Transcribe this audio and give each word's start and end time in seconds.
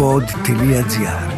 pod.gr 0.00 1.32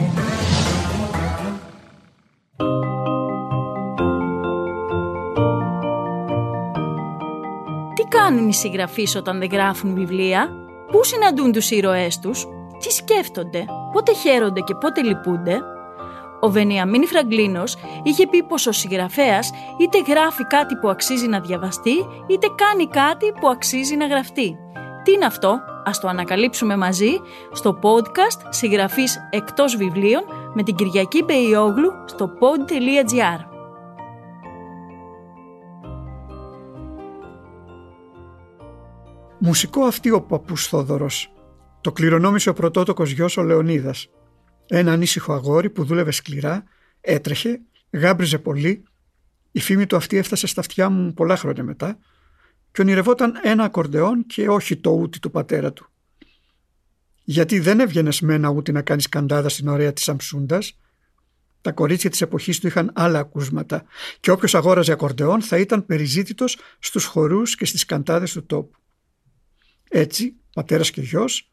Τι 7.95 8.03
κάνουν 8.09 8.49
οι 8.49 8.55
συγγραφείς 8.55 9.17
όταν 9.17 9.39
δεν 9.39 9.49
γράφουν 9.53 9.95
βιβλία, 9.95 10.49
πού 10.91 11.05
συναντούν 11.05 11.53
τους 11.53 11.71
ήρωές 11.71 12.19
τους, 12.19 12.47
τι 12.79 12.93
σκέφτονται, 12.93 13.65
πότε 13.93 14.15
χαίρονται 14.15 14.61
και 14.61 14.75
πότε 14.75 15.03
λυπούνται; 15.03 15.61
Ο 16.41 16.51
Βενιαμίνη 16.51 17.07
Φραγκλίνος 17.07 17.77
είχε 18.03 18.27
πει 18.27 18.43
πως 18.43 18.67
ο 18.67 18.73
συγγραφέας 18.73 19.51
είτε 19.81 20.13
γράφει 20.13 20.47
κάτι 20.47 20.77
που 20.77 20.89
αξίζει 20.89 21.27
να 21.27 21.41
διαβαστεί, 21.41 21.97
είτε 22.27 22.47
κάνει 22.57 22.87
κάτι 22.87 23.33
που 23.41 23.49
αξίζει 23.49 23.97
να 23.97 24.07
γραφτεί. 24.07 24.57
Τι 25.03 25.13
είναι 25.13 25.25
αυτό, 25.25 25.61
ας 25.85 26.01
το 26.01 26.09
ανακαλύψουμε 26.09 26.77
μαζί 26.77 27.11
στο 27.53 27.79
podcast 27.83 28.47
«Συγγραφής 28.51 29.19
εκτός 29.31 29.77
βιβλίων» 29.77 30.23
με 30.55 30.63
την 30.63 30.75
Κυριακή 30.75 31.23
Μπεϊόγλου 31.25 31.91
στο 32.07 32.31
pod.gr. 32.41 33.47
Μουσικό 39.39 39.85
αυτή 39.85 40.11
ο 40.11 40.23
παππούς 40.23 40.67
Θόδωρος. 40.67 41.33
Το 41.81 41.93
κληρονόμησε 41.93 42.49
ο 42.49 42.53
πρωτότοκος 42.53 43.11
γιος 43.11 43.37
ο 43.37 43.43
Λεωνίδας. 43.43 44.09
Ένα 44.67 44.93
ανήσυχο 44.93 45.33
αγόρι 45.33 45.71
που 45.71 45.85
δούλευε 45.85 46.11
σκληρά, 46.11 46.65
έτρεχε, 47.01 47.61
γάμπριζε 47.91 48.39
πολύ. 48.39 48.83
Η 49.53 49.61
φήμη 49.61 49.87
του 49.87 49.97
αυτή 49.97 50.17
έφτασε 50.17 50.47
στα 50.47 50.61
αυτιά 50.61 50.89
μου 50.89 51.13
πολλά 51.13 51.37
χρόνια 51.37 51.63
μετά 51.63 51.99
και 52.73 52.81
ονειρευόταν 52.81 53.41
ένα 53.43 53.65
ακορντεόν 53.65 54.27
και 54.27 54.49
όχι 54.49 54.77
το 54.77 54.91
ούτι 54.91 55.19
του 55.19 55.31
πατέρα 55.31 55.73
του. 55.73 55.87
Γιατί 57.25 57.59
δεν 57.59 57.81
έβγαινες 57.81 58.21
με 58.21 58.35
ένα 58.35 58.49
ούτι 58.49 58.73
να 58.73 58.83
κάνεις 58.83 59.09
καντάδα 59.09 59.49
στην 59.49 59.69
ωραία 59.69 59.93
της 59.93 60.09
Αμσούντα. 60.09 60.59
Τα 61.61 61.73
κορίτσια 61.73 62.11
της 62.11 62.21
εποχής 62.21 62.61
του 62.61 62.67
είχαν 62.67 62.91
άλλα 62.95 63.19
ακούσματα 63.19 63.85
και 64.21 64.31
όποιος 64.31 64.55
αγόραζε 64.55 64.93
ακορντεόν 64.93 65.43
θα 65.43 65.59
ήταν 65.59 65.87
περιζήτητος 65.87 66.59
στους 66.79 67.05
χορούς 67.05 67.57
και 67.57 67.65
στις 67.65 67.85
καντάδες 67.85 68.33
του 68.33 68.47
τόπου. 68.47 68.79
Έτσι, 69.89 70.35
πατέρας 70.55 70.91
και 70.91 71.01
γιος, 71.01 71.53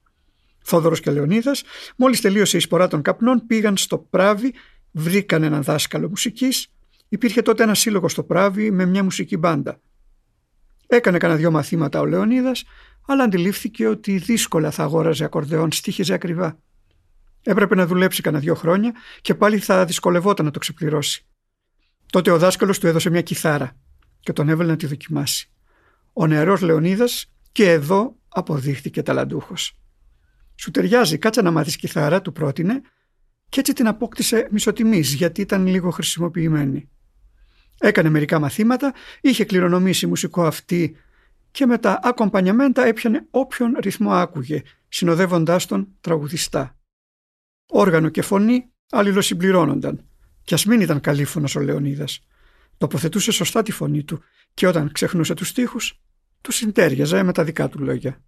Θόδωρος 0.63 0.99
και 0.99 1.11
Λεωνίδας, 1.11 1.63
μόλις 1.95 2.21
τελείωσε 2.21 2.57
η 2.57 2.59
σπορά 2.59 2.87
των 2.87 3.01
καπνών, 3.01 3.45
πήγαν 3.47 3.77
στο 3.77 3.97
Πράβι, 3.97 4.53
βρήκαν 4.91 5.43
έναν 5.43 5.63
δάσκαλο 5.63 6.09
μουσικής. 6.09 6.67
Υπήρχε 7.09 7.41
τότε 7.41 7.63
ένας 7.63 7.79
σύλλογος 7.79 8.11
στο 8.11 8.23
Πράβι 8.23 8.71
με 8.71 8.85
μια 8.85 9.03
μουσική 9.03 9.37
μπάντα. 9.37 9.79
Έκανε 10.91 11.17
κανένα 11.17 11.39
δυο 11.39 11.51
μαθήματα 11.51 11.99
ο 11.99 12.05
Λεωνίδας, 12.05 12.63
αλλά 13.07 13.23
αντιλήφθηκε 13.23 13.87
ότι 13.87 14.17
δύσκολα 14.17 14.71
θα 14.71 14.83
αγόραζε 14.83 15.23
ακορδεόν, 15.23 15.71
στήχιζε 15.71 16.13
ακριβά. 16.13 16.59
Έπρεπε 17.43 17.75
να 17.75 17.85
δουλέψει 17.87 18.21
κανένα 18.21 18.43
δυο 18.43 18.55
χρόνια 18.55 18.93
και 19.21 19.35
πάλι 19.35 19.57
θα 19.57 19.85
δυσκολευόταν 19.85 20.45
να 20.45 20.51
το 20.51 20.59
ξεπληρώσει. 20.59 21.25
Τότε 22.05 22.31
ο 22.31 22.37
δάσκαλος 22.37 22.79
του 22.79 22.87
έδωσε 22.87 23.09
μια 23.09 23.21
κιθάρα 23.21 23.75
και 24.19 24.33
τον 24.33 24.49
έβαλε 24.49 24.69
να 24.69 24.77
τη 24.77 24.85
δοκιμάσει. 24.85 25.51
Ο 26.13 26.27
νεαρός 26.27 26.61
Λεωνίδας 26.61 27.31
και 27.51 27.71
εδώ 27.71 28.15
αποδείχθηκε 28.29 29.03
ταλαντούχος. 29.03 29.79
Σου 30.55 30.71
ταιριάζει, 30.71 31.17
κάτσε 31.17 31.41
να 31.41 31.51
μάθεις 31.51 31.75
κιθάρα, 31.75 32.21
του 32.21 32.31
πρότεινε, 32.31 32.81
και 33.49 33.59
έτσι 33.59 33.73
την 33.73 33.87
απόκτησε 33.87 34.47
μισοτιμής 34.51 35.13
γιατί 35.13 35.41
ήταν 35.41 35.67
λίγο 35.67 35.89
χρησιμοποιημένη. 35.89 36.89
Έκανε 37.79 38.09
μερικά 38.09 38.39
μαθήματα, 38.39 38.93
είχε 39.21 39.45
κληρονομήσει 39.45 40.07
μουσικό 40.07 40.43
αυτή 40.45 40.95
και 41.51 41.65
με 41.65 41.77
τα 41.77 41.99
ακομπανιαμέντα 42.03 42.85
έπιανε 42.85 43.27
όποιον 43.29 43.77
ρυθμό 43.81 44.11
άκουγε, 44.11 44.61
συνοδεύοντάς 44.87 45.65
τον 45.65 45.87
τραγουδιστά. 46.01 46.77
Όργανο 47.67 48.09
και 48.09 48.21
φωνή 48.21 48.71
αλληλοσυμπληρώνονταν. 48.89 50.05
Κι 50.43 50.53
ας 50.53 50.65
μην 50.65 50.81
ήταν 50.81 50.99
καλήφωνος 50.99 51.55
ο 51.55 51.59
Λεωνίδας. 51.59 52.25
Τοποθετούσε 52.77 53.31
σωστά 53.31 53.61
τη 53.61 53.71
φωνή 53.71 54.03
του 54.03 54.23
και 54.53 54.67
όταν 54.67 54.91
ξεχνούσε 54.91 55.33
τους 55.33 55.47
στίχους, 55.47 56.01
τους 56.41 56.55
συντέριαζε 56.55 57.23
με 57.23 57.33
τα 57.33 57.43
δικά 57.43 57.69
του 57.69 57.79
λόγια. 57.83 58.23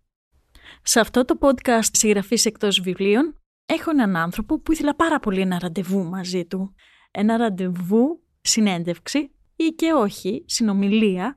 Σε 0.81 0.99
αυτό 0.99 1.25
το 1.25 1.37
podcast 1.41 1.89
συγγραφής 1.91 2.45
εκτός 2.45 2.79
βιβλίων 2.81 3.35
έχω 3.65 3.89
έναν 3.89 4.15
άνθρωπο 4.15 4.59
που 4.59 4.71
ήθελα 4.71 4.95
πάρα 4.95 5.19
πολύ 5.19 5.41
ένα 5.41 5.59
ραντεβού 5.59 6.03
μαζί 6.03 6.45
του. 6.45 6.75
Ένα 7.11 7.37
ραντεβού, 7.37 8.23
συνέντευξη 8.41 9.31
ή 9.61 9.73
και 9.75 9.91
όχι, 9.91 10.43
συνομιλία 10.47 11.35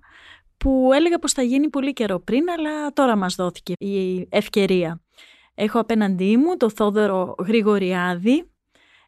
που 0.57 0.91
έλεγα 0.95 1.19
πως 1.19 1.33
θα 1.33 1.43
γίνει 1.43 1.69
πολύ 1.69 1.93
καιρό 1.93 2.21
πριν 2.21 2.51
αλλά 2.51 2.93
τώρα 2.93 3.17
μας 3.17 3.35
δόθηκε 3.35 3.73
η 3.79 4.27
ευκαιρία. 4.31 5.01
Έχω 5.55 5.79
απέναντί 5.79 6.37
μου 6.37 6.57
το 6.57 6.71
Θόδωρο 6.71 7.35
Γρηγοριάδη, 7.39 8.51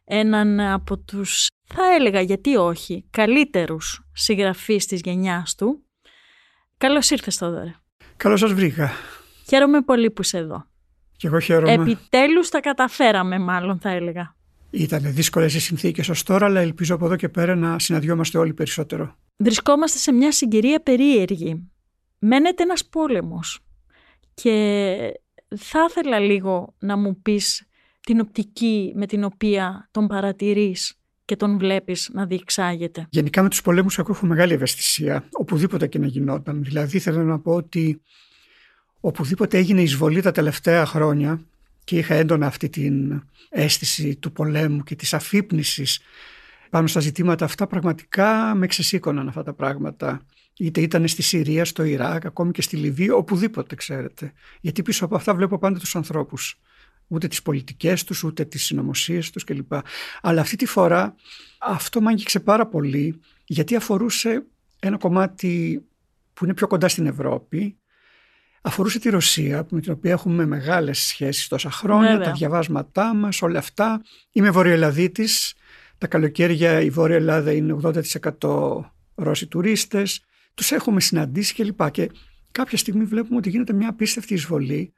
έναν 0.03 0.59
από 0.59 0.97
τους, 0.97 1.47
θα 1.73 1.93
έλεγα 1.95 2.21
γιατί 2.21 2.55
όχι, 2.55 3.07
καλύτερους 3.09 4.01
συγγραφείς 4.13 4.85
της 4.85 5.01
γενιάς 5.01 5.55
του. 5.55 5.85
Καλώς 6.77 7.09
ήρθες 7.09 7.35
Θόδωρε. 7.35 7.75
Καλώς 8.17 8.39
σας 8.39 8.53
βρήκα. 8.53 8.91
Χαίρομαι 9.47 9.81
πολύ 9.81 10.11
που 10.11 10.21
είσαι 10.21 10.37
εδώ. 10.37 10.65
Και 11.17 11.27
εγώ 11.27 11.39
χαίρομαι. 11.39 11.71
Επιτέλους 11.71 12.49
τα 12.49 12.59
καταφέραμε 12.59 13.39
μάλλον 13.39 13.79
θα 13.79 13.89
έλεγα. 13.89 14.35
Ήταν 14.69 15.13
δύσκολες 15.13 15.53
οι 15.53 15.59
συνθήκες 15.59 16.09
ως 16.09 16.23
τώρα, 16.23 16.45
αλλά 16.45 16.59
ελπίζω 16.59 16.95
από 16.95 17.05
εδώ 17.05 17.15
και 17.15 17.29
πέρα 17.29 17.55
να 17.55 17.79
συναντιόμαστε 17.79 18.37
όλοι 18.37 18.53
περισσότερο. 18.53 19.15
Βρισκόμαστε 19.37 19.97
σε 19.97 20.11
μια 20.11 20.31
συγκυρία 20.31 20.79
περίεργη. 20.79 21.69
Μένεται 22.19 22.63
ένας 22.63 22.85
πόλεμος. 22.85 23.59
Και 24.33 24.95
θα 25.57 25.85
ήθελα 25.89 26.19
λίγο 26.19 26.75
να 26.79 26.97
μου 26.97 27.21
πεις 27.21 27.67
την 28.01 28.19
οπτική 28.19 28.93
με 28.95 29.05
την 29.05 29.23
οποία 29.23 29.89
τον 29.91 30.07
παρατηρείς 30.07 30.93
και 31.25 31.35
τον 31.35 31.57
βλέπεις 31.57 32.09
να 32.13 32.25
διεξάγεται. 32.25 33.07
Γενικά 33.09 33.43
με 33.43 33.49
τους 33.49 33.61
πολέμους 33.61 33.97
εγώ 33.97 34.11
έχω 34.11 34.25
μεγάλη 34.25 34.53
ευαισθησία, 34.53 35.27
οπουδήποτε 35.31 35.87
και 35.87 35.99
να 35.99 36.07
γινόταν. 36.07 36.63
Δηλαδή 36.63 36.99
θέλω 36.99 37.23
να 37.23 37.39
πω 37.39 37.53
ότι 37.53 38.01
οπουδήποτε 38.99 39.57
έγινε 39.57 39.81
εισβολή 39.81 40.21
τα 40.21 40.31
τελευταία 40.31 40.85
χρόνια 40.85 41.41
και 41.87 41.97
είχα 41.97 42.15
έντονα 42.15 42.45
αυτή 42.45 42.69
την 42.69 43.23
αίσθηση 43.49 44.15
του 44.15 44.31
πολέμου 44.31 44.83
και 44.83 44.95
της 44.95 45.13
αφύπνισης 45.13 45.99
πάνω 46.69 46.87
στα 46.87 46.99
ζητήματα 46.99 47.45
αυτά 47.45 47.67
πραγματικά 47.67 48.55
με 48.55 48.67
ξεσήκωναν 48.67 49.27
αυτά 49.27 49.43
τα 49.43 49.53
πράγματα. 49.53 50.21
Είτε 50.57 50.81
ήταν 50.81 51.07
στη 51.07 51.21
Συρία, 51.21 51.65
στο 51.65 51.83
Ιράκ, 51.83 52.25
ακόμη 52.25 52.51
και 52.51 52.61
στη 52.61 52.75
Λιβύη, 52.75 53.09
οπουδήποτε 53.11 53.75
ξέρετε. 53.75 54.33
Γιατί 54.61 54.81
πίσω 54.81 55.05
από 55.05 55.15
αυτά 55.15 55.35
βλέπω 55.35 55.57
πάντα 55.57 55.79
τους 55.79 55.95
ανθρώπους. 55.95 56.59
Ούτε 57.07 57.27
τις 57.27 57.41
πολιτικές 57.41 58.03
τους, 58.03 58.23
ούτε 58.23 58.45
τις 58.45 58.63
συνωμοσίες 58.63 59.29
τους 59.29 59.43
κλπ. 59.43 59.73
Αλλά 60.21 60.41
αυτή 60.41 60.55
τη 60.55 60.65
φορά 60.65 61.15
αυτό 61.59 62.01
μ' 62.01 62.07
άγγιξε 62.07 62.39
πάρα 62.39 62.67
πολύ 62.67 63.19
γιατί 63.45 63.75
αφορούσε 63.75 64.45
ένα 64.79 64.97
κομμάτι 64.97 65.85
που 66.33 66.43
είναι 66.43 66.53
πιο 66.53 66.67
κοντά 66.67 66.87
στην 66.87 67.05
Ευρώπη 67.05 67.77
αφορούσε 68.67 68.99
τη 68.99 69.09
Ρωσία 69.09 69.65
με 69.69 69.81
την 69.81 69.91
οποία 69.91 70.11
έχουμε 70.11 70.45
μεγάλες 70.45 70.99
σχέσεις 70.99 71.47
τόσα 71.47 71.71
χρόνια, 71.71 72.11
Βέβαια. 72.11 72.25
τα 72.25 72.31
διαβάσματά 72.31 73.13
μας, 73.13 73.41
όλα 73.41 73.59
αυτά. 73.59 74.01
Είμαι 74.31 74.49
Βορειοελλαδίτης, 74.49 75.53
τα 75.97 76.07
καλοκαίρια 76.07 76.81
η 76.81 76.89
Βόρεια 76.89 77.15
Ελλάδα 77.15 77.51
είναι 77.51 77.77
80% 78.39 78.91
Ρώσοι 79.15 79.47
τουρίστες, 79.47 80.21
τους 80.53 80.71
έχουμε 80.71 81.01
συναντήσει 81.01 81.53
κλπ. 81.53 81.91
Και 81.91 82.09
κάποια 82.51 82.77
στιγμή 82.77 83.03
βλέπουμε 83.03 83.37
ότι 83.37 83.49
γίνεται 83.49 83.73
μια 83.73 83.89
απίστευτη 83.89 84.33
εισβολή 84.33 84.93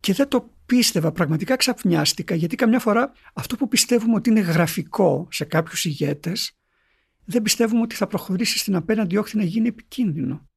και 0.00 0.12
δεν 0.12 0.28
το 0.28 0.50
πίστευα, 0.66 1.12
πραγματικά 1.12 1.56
ξαπνιάστηκα 1.56 2.34
γιατί 2.34 2.56
καμιά 2.56 2.78
φορά 2.78 3.12
αυτό 3.34 3.56
που 3.56 3.68
πιστεύουμε 3.68 4.14
ότι 4.14 4.30
είναι 4.30 4.40
γραφικό 4.40 5.28
σε 5.30 5.44
κάποιους 5.44 5.84
ηγέτες 5.84 6.52
δεν 7.24 7.42
πιστεύουμε 7.42 7.80
ότι 7.80 7.94
θα 7.94 8.06
προχωρήσει 8.06 8.58
στην 8.58 8.74
απέναντι 8.74 9.16
όχθη 9.16 9.36
να 9.36 9.44
γίνει 9.44 9.68
επικίνδυνο. 9.68 10.49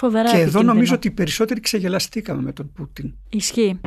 Φοβερά 0.00 0.22
Και 0.22 0.28
εδώ 0.28 0.40
επικίνδυνο. 0.40 0.72
νομίζω 0.72 0.94
ότι 0.94 1.06
οι 1.06 1.10
περισσότεροι 1.10 1.60
ξεγελαστήκαμε 1.60 2.42
με 2.42 2.52
τον 2.52 2.72
Πούτιν. 2.72 3.14
Ισχύει. 3.28 3.80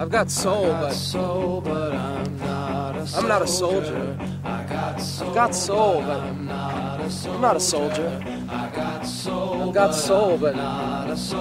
I've 0.00 0.12
got 0.18 0.28
soul, 0.42 0.66
but 0.82 0.92
soul, 1.12 1.60
but 1.68 1.92
I'm 2.08 2.30
not 2.46 2.92
a 3.00 3.04
I'm 3.18 3.26
not 3.34 3.42
a 3.48 3.50
soldier. 3.60 4.02
I 4.56 4.60
got 4.74 4.96
soul, 5.14 5.28
I've 5.28 5.34
got 5.40 5.52
soul, 5.66 5.94
but 6.08 6.20
I'm 6.28 6.40
not 6.54 6.96
a 7.06 7.08
I'm 7.34 7.42
not 7.46 7.56
a 7.62 7.64
soldier. 7.72 8.10
I 8.62 8.64
got 8.80 9.00
soul, 9.22 9.50
I've 9.64 9.74
got 9.80 9.92
soul, 10.08 10.30
but 10.44 10.54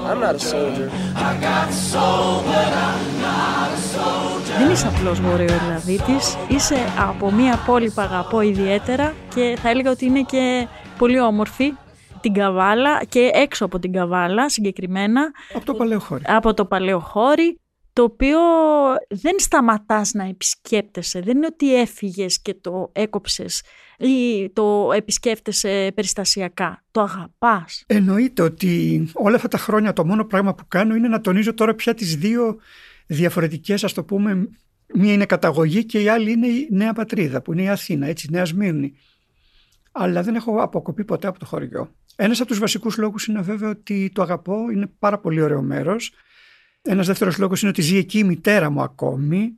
I'm 0.10 0.20
not 0.26 0.36
a 0.42 0.44
soldier. 0.54 0.88
I 1.30 1.31
got 1.48 1.70
soul, 1.92 2.31
but 2.50 2.70
I'm 2.88 3.06
not 3.28 3.70
a 3.78 3.81
soldier. 3.96 4.58
Δεν 4.60 4.70
είσαι 4.72 4.88
απλώς 4.88 5.22
Βορειοελλαδίτης, 5.22 6.38
είσαι 6.48 6.78
από 7.10 7.31
μια 7.31 7.60
πόλη 7.66 7.90
που 7.90 8.02
αγαπώ 8.02 8.42
ιδιαίτερα 8.42 9.14
και 9.36 9.58
θα 9.62 9.70
έλεγα 9.70 9.92
ότι 9.92 10.06
είναι 10.06 10.22
και 10.22 10.68
πολύ 10.98 11.20
όμορφη, 11.20 11.74
την 12.32 12.42
Καβάλα 12.42 13.04
και 13.04 13.30
έξω 13.34 13.66
από 13.66 13.80
την 13.80 13.92
Καβάλα 13.92 14.50
συγκεκριμένα, 14.50 15.32
Από 15.54 15.66
το 15.66 15.74
Παλαιοχώρι. 15.74 16.24
από 16.26 16.54
το 16.54 16.66
Παλαιοχώρι, 16.66 17.60
το 17.94 18.04
οποίο 18.04 18.38
δεν 19.10 19.34
σταματάς 19.38 20.14
να 20.14 20.24
επισκέπτεσαι. 20.24 21.20
Δεν 21.20 21.38
είναι 21.38 21.46
ότι 21.46 21.76
έφυγες 21.76 22.42
και 22.42 22.54
το 22.54 22.90
έκοψες 22.94 23.64
ή 23.98 24.50
το 24.54 24.92
επισκέφτεσαι 24.96 25.92
περιστασιακά. 25.96 26.84
Το 26.92 27.02
αγαπάς. 27.02 27.84
Εννοείται 27.88 28.42
ότι 28.42 29.04
όλα 29.14 29.36
αυτά 29.36 29.48
τα 29.48 29.58
χρόνια 29.58 29.94
το 29.94 30.06
μόνο 30.06 30.26
πράγμα 30.26 30.56
που 30.56 30.64
κάνω 30.68 30.96
είναι 30.96 31.08
να 31.08 31.22
τονίζω 31.22 31.54
τώρα 31.54 31.76
πια 31.76 31.94
τις 31.94 32.16
δύο 32.16 32.58
διαφορετικές, 33.08 33.84
ας 33.84 33.94
το 33.94 34.04
πούμε, 34.04 34.50
μία 34.94 35.14
είναι 35.14 35.26
καταγωγή 35.26 35.86
και 35.86 36.02
η 36.02 36.08
άλλη 36.10 36.32
είναι 36.32 36.48
η 36.48 36.68
νέα 36.72 36.94
πατρίδα 36.94 37.42
που 37.42 37.54
είναι 37.54 37.62
η 37.62 37.70
Αθήνα, 37.70 38.08
έτσι, 38.08 38.28
η 38.30 38.34
Νέα 38.34 38.46
Σμύρνη. 38.46 38.94
Αλλά 39.92 40.24
δεν 40.24 40.36
έχω 40.36 40.62
αποκοπεί 40.62 41.06
ποτέ 41.06 41.28
από 41.28 41.40
το 41.40 41.46
χωριό. 41.46 41.92
Ένας 42.19 42.40
από 42.40 42.50
τους 42.50 42.60
βασικούς 42.60 42.98
λόγους 42.98 43.25
είναι 43.25 43.42
βέβαια 43.42 43.69
ότι 43.69 44.12
το 44.14 44.22
αγαπώ, 44.22 44.72
είναι 44.72 44.88
πάρα 45.00 45.19
πολύ 45.19 45.42
ωραίο 45.42 45.62
μέρος. 45.62 46.12
Ένας 46.81 47.08
δεύτερος 47.08 47.38
λόγος 47.38 47.62
είναι 47.62 47.69
ότι 47.69 47.81
ζει 47.81 47.98
εκεί 47.98 48.19
η 48.19 48.24
μητέρα 48.24 48.69
μου 48.69 48.81
ακόμη. 48.81 49.54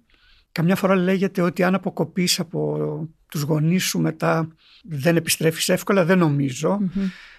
Καμιά 0.51 0.75
φορά 0.75 0.95
λέγεται 0.95 1.41
ότι 1.41 1.63
αν 1.63 1.75
αποκοπείς 1.75 2.39
από 2.39 3.09
τους 3.29 3.41
γονείς 3.41 3.83
σου 3.83 4.00
μετά 4.00 4.47
δεν 4.83 5.15
επιστρέφεις 5.15 5.69
εύκολα, 5.69 6.06
δεν 6.06 6.17
νομιζω 6.17 6.79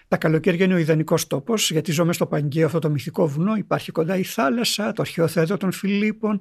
Τα 0.08 0.16
καλοκαίρια 0.16 0.64
είναι 0.64 0.74
ο 0.74 0.78
ιδανικός 0.78 1.26
τόπος, 1.26 1.70
γιατί 1.70 1.92
ζω 1.92 2.02
μέσα 2.04 2.14
στο 2.14 2.26
Παγκαίο, 2.26 2.66
αυτό 2.66 2.78
το 2.78 2.90
μυθικό 2.90 3.28
βουνό. 3.28 3.56
Υπάρχει 3.56 3.92
κοντά 3.92 4.16
η 4.16 4.22
θάλασσα, 4.22 4.92
το 4.92 5.02
αρχαίο 5.02 5.28
θέατρο 5.28 5.56
των 5.56 5.72
Φιλίππων. 5.72 6.40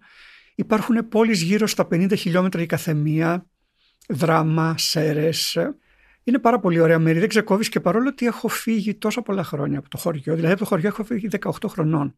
Υπάρχουν 0.55 1.07
πόλεις 1.09 1.41
γύρω 1.41 1.67
στα 1.67 1.87
50 1.91 2.13
χιλιόμετρα 2.17 2.61
η 2.61 2.65
καθεμία, 2.65 3.45
δράμα, 4.07 4.77
σέρες. 4.77 5.57
Είναι 6.29 6.39
πάρα 6.39 6.59
πολύ 6.59 6.79
ωραία 6.79 6.99
μέρη, 6.99 7.19
δεν 7.19 7.27
ξεκόβεις 7.27 7.69
και 7.69 7.79
παρόλο 7.79 8.09
ότι 8.09 8.25
έχω 8.25 8.47
φύγει 8.47 8.95
τόσα 8.95 9.21
πολλά 9.21 9.43
χρόνια 9.43 9.79
από 9.79 9.89
το 9.89 9.97
χωριό, 9.97 10.35
δηλαδή 10.35 10.51
από 10.51 10.59
το 10.59 10.65
χωριό 10.65 10.87
έχω 10.87 11.03
φύγει 11.03 11.27
18 11.41 11.51
χρονών. 11.67 12.15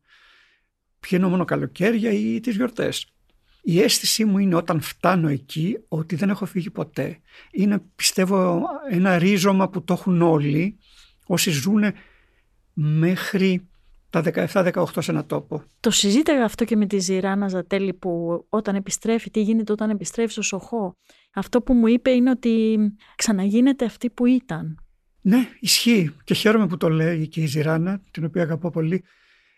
Πηγαίνω 1.00 1.30
μόνο 1.30 1.46
καλοκαίρια 1.46 2.12
ή 2.12 2.40
τις 2.40 2.56
γιορτές. 2.56 3.13
Η 3.62 3.81
αίσθησή 3.81 4.25
μου 4.25 4.38
είναι 4.38 4.56
όταν 4.56 4.81
φτάνω 4.81 5.28
εκεί 5.28 5.78
ότι 5.88 6.16
δεν 6.16 6.30
έχω 6.30 6.46
φύγει 6.46 6.69
ποτέ. 6.69 7.19
Είναι 7.52 7.84
πιστεύω 7.96 8.66
ένα 8.90 9.18
ρίζωμα 9.18 9.69
που 9.69 9.84
το 9.84 9.94
έχουν 9.94 10.22
όλοι 10.22 10.78
όσοι 11.25 11.52
ζουν 11.52 11.84
μέχρι 12.74 13.69
τα 14.12 14.24
17-18 14.54 14.86
σε 14.98 15.12
ένα 15.12 15.25
τόπο. 15.25 15.63
Το 15.80 15.92
συζήταγα 15.92 16.44
αυτό 16.44 16.66
και 16.66 16.75
με 16.75 16.86
τη 16.86 17.00
Ζηράνα 17.00 17.48
Ζατέλη 17.48 17.94
που 17.94 18.46
όταν 18.50 18.75
επιστρέφει, 18.75 19.30
τι 19.30 19.42
γίνεται 19.42 19.72
όταν 19.72 19.90
επιστρέφει 19.90 20.31
στο 20.31 20.42
Σοχό. 20.42 20.98
Αυτό 21.34 21.62
που 21.62 21.74
μου 21.74 21.88
είπε 21.88 22.10
είναι 22.12 22.30
ότι 22.30 22.78
ξαναγίνεται 23.16 23.86
αυτή 23.86 24.10
που 24.10 24.25
ήταν. 24.25 24.75
Ναι, 25.22 25.48
ισχύει 25.60 26.16
και 26.24 26.34
χαίρομαι 26.34 26.68
που 26.68 26.78
το 26.78 26.90
λέει 26.90 27.28
και 27.28 27.42
η 27.42 27.46
Ζηράνα, 27.46 28.02
την 28.12 28.25
οποία 28.25 28.42
αγαπώ 28.42 28.69
πολύ 28.69 29.04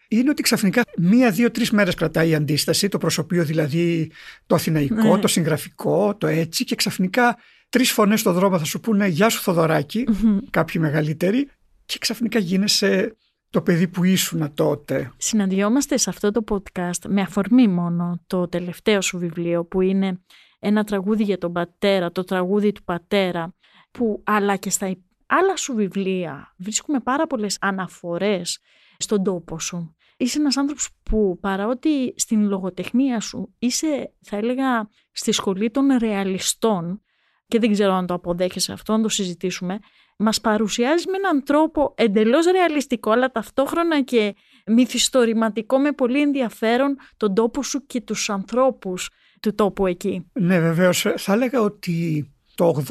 είναι 0.08 0.30
ότι 0.30 0.42
ξαφνικά 0.42 0.82
μία, 0.98 1.32
δύο, 1.32 1.52
τρεις 1.52 1.72
μέρες 1.72 1.96
κρατάει 1.96 2.30
η 2.30 2.36
αντίσταση, 2.36 2.88
το 2.88 2.98
προσωπείο 2.98 3.44
δηλαδή 3.44 4.12
το 4.48 4.56
αθηναϊκό, 4.56 5.16
Ναι. 5.16 5.20
το 5.20 5.28
συγγραφικό, 5.28 6.16
το 6.16 6.28
έτσι, 6.28 6.64
και 6.64 6.76
ξαφνικά 6.76 7.38
τρεις 7.70 7.92
φωνές 7.92 8.20
στο 8.20 8.34
δρόμο 8.34 8.58
θα 8.58 8.66
σου 8.66 8.80
πούνε 8.80 9.08
Γεια 9.08 9.30
σου 9.30 9.42
Θοδωράκη, 9.42 10.08
κάποιοι 10.50 10.82
μεγαλύτεροι, 10.84 11.50
και 11.86 11.98
ξαφνικά 12.00 12.40
γίνεσαι 12.40 13.16
το 13.54 13.62
παιδί 13.62 13.88
που 13.88 14.04
ήσουν 14.04 14.54
τότε. 14.54 15.12
Συναντιόμαστε 15.18 15.98
σε 15.98 16.10
αυτό 16.10 16.32
το 16.32 16.44
podcast 16.50 17.08
με 17.08 17.22
αφορμή 17.22 17.68
μόνο 17.68 18.24
το 18.28 18.48
τελευταίο 18.48 19.02
σου 19.02 19.18
βιβλίο 19.18 19.66
που 19.66 19.82
είναι 19.82 20.22
ένα 20.60 20.84
τραγούδι 20.84 21.24
για 21.24 21.38
τον 21.38 21.52
πατέρα, 21.52 22.12
το 22.12 22.24
τραγούδι 22.24 22.72
του 22.72 22.84
πατέρα 22.84 23.56
που 23.92 24.22
αλλά 24.26 24.56
και 24.56 24.70
στα 24.70 24.96
άλλα 25.26 25.56
σου 25.56 25.74
βιβλία 25.74 26.54
βρίσκουμε 26.58 27.00
πάρα 27.00 27.28
πολλές 27.28 27.58
αναφορές 27.62 28.60
στον 28.98 29.24
τόπο 29.24 29.60
σου. 29.60 29.96
Είσαι 30.18 30.40
ένας 30.40 30.58
άνθρωπος 30.58 30.90
που 31.04 31.38
παρότι 31.42 32.14
στην 32.16 32.48
λογοτεχνία 32.48 33.20
σου 33.20 33.54
είσαι 33.60 34.14
θα 34.22 34.38
έλεγα 34.38 34.90
στη 35.12 35.32
σχολή 35.32 35.72
των 35.72 35.88
ρεαλιστών 35.98 37.02
και 37.48 37.60
δεν 37.60 37.72
ξέρω 37.72 37.94
αν 37.94 38.06
το 38.06 38.14
αποδέχεσαι 38.14 38.72
αυτό, 38.72 38.98
να 38.98 39.02
το 39.02 39.10
συζητήσουμε, 39.10 39.80
μας 40.18 40.42
παρουσιάζει 40.42 41.10
με 41.10 41.18
έναν 41.18 41.44
τρόπο 41.44 41.94
εντελώς 41.98 42.46
ρεαλιστικό 42.46 43.12
αλλά 43.12 43.32
ταυτόχρονα 43.32 44.02
και 44.02 44.36
μυθιστορηματικό 44.66 45.80
με 45.80 45.92
πολύ 45.92 46.22
ενδιαφέρον 46.22 46.98
τον 47.18 47.34
τόπο 47.34 47.64
σου 47.64 47.86
και 47.86 48.02
τους 48.02 48.30
ανθρώπους 48.30 49.10
του 49.40 49.56
τόπου 49.56 49.88
εκεί. 49.88 50.26
Ναι, 50.34 50.60
βεβαίως. 50.60 51.06
Θα 51.18 51.34
έλεγα 51.34 51.62
ότι 51.62 52.28
το 52.56 52.84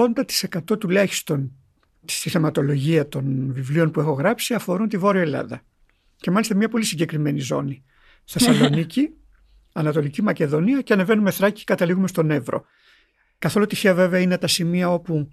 80% 0.71 0.79
τουλάχιστον 0.79 1.53
στη 2.05 2.31
θεματολογία 2.31 3.09
των 3.09 3.53
βιβλίων 3.53 3.91
που 3.91 4.01
έχω 4.01 4.13
γράψει 4.13 4.55
αφορούν 4.55 4.89
τη 4.89 4.97
Βόρεια 4.97 5.21
Ελλάδα. 5.21 5.63
Και 6.17 6.31
μάλιστα 6.31 6.55
μια 6.57 6.69
πολύ 6.69 6.85
συγκεκριμένη 6.85 7.41
ζώνη. 7.41 7.85
Θεσσαλονίκη, 8.33 9.11
Ανατολική 9.73 10.23
Μακεδονία 10.23 10.81
και 10.81 10.93
ανεβαίνουμε 10.93 11.31
Θράκη 11.31 11.59
και 11.59 11.65
καταλήγουμε 11.67 12.09
στον 12.09 12.31
Εύρο. 12.31 12.65
Καθόλου 13.39 13.67
τυχαία 13.67 13.95
βέβαια 13.95 14.21
είναι 14.21 14.39
τα 14.39 14.47
σημεία 14.47 14.93
όπου 14.93 15.29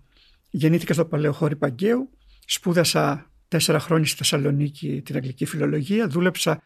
γεννήθηκα 0.49 0.93
στο 0.93 1.05
Παλαιοχώρι 1.05 1.55
Παγκαίου, 1.55 2.09
σπούδασα 2.45 3.31
τέσσερα 3.47 3.79
χρόνια 3.79 4.07
στη 4.07 4.17
Θεσσαλονίκη 4.17 5.01
την 5.05 5.15
αγγλική 5.15 5.45
φιλολογία, 5.45 6.07
δούλεψα 6.07 6.61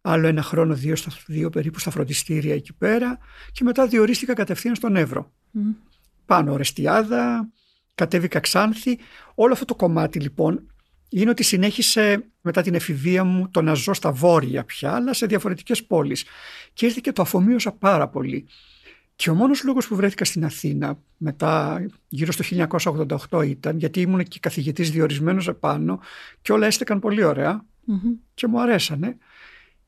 άλλο 0.00 0.26
ένα 0.26 0.42
χρόνο, 0.42 0.74
δύο, 0.74 0.96
στα, 0.96 1.10
δύο 1.26 1.50
περίπου 1.50 1.78
στα 1.78 1.90
φροντιστήρια 1.90 2.54
εκεί 2.54 2.72
πέρα 2.72 3.18
και 3.52 3.64
μετά 3.64 3.86
διορίστηκα 3.86 4.34
κατευθείαν 4.34 4.74
στον 4.74 4.96
Εύρο. 4.96 5.32
Πάνω 6.26 6.52
Ορεστιάδα, 6.52 7.48
κατέβηκα 7.94 8.40
Ξάνθη. 8.40 8.98
Όλο 9.34 9.52
αυτό 9.52 9.64
το 9.64 9.74
κομμάτι 9.74 10.20
λοιπόν 10.20 10.66
είναι 11.08 11.30
ότι 11.30 11.42
συνέχισε 11.42 12.24
μετά 12.40 12.62
την 12.62 12.74
εφηβεία 12.74 13.24
μου 13.24 13.50
το 13.50 13.62
να 13.62 13.74
ζω 13.74 13.94
στα 13.94 14.12
βόρεια 14.12 14.64
πια, 14.64 14.94
αλλά 14.94 15.12
σε 15.12 15.26
διαφορετικές 15.26 15.84
πόλεις. 15.84 16.24
Και 16.72 16.86
ήρθε 16.86 17.00
και 17.02 17.12
το 17.12 17.22
αφομοίωσα 17.22 17.72
πάρα 17.72 18.08
πολύ. 18.08 18.46
Και 19.20 19.30
ο 19.30 19.34
μόνος 19.34 19.64
λόγος 19.64 19.86
που 19.88 19.96
βρέθηκα 19.96 20.24
στην 20.24 20.44
Αθήνα 20.44 20.98
μετά 21.16 21.82
γύρω 22.08 22.32
στο 22.32 22.44
1988 23.30 23.46
ήταν 23.48 23.78
γιατί 23.78 24.00
ήμουν 24.00 24.22
και 24.24 24.38
καθηγητής 24.38 24.90
διορισμένος 24.90 25.48
επάνω 25.48 26.00
και 26.42 26.52
όλα 26.52 26.66
έστεκαν 26.66 26.98
πολύ 26.98 27.22
ωραία 27.22 27.64
και 28.34 28.46
μου 28.46 28.60
αρέσανε 28.60 29.16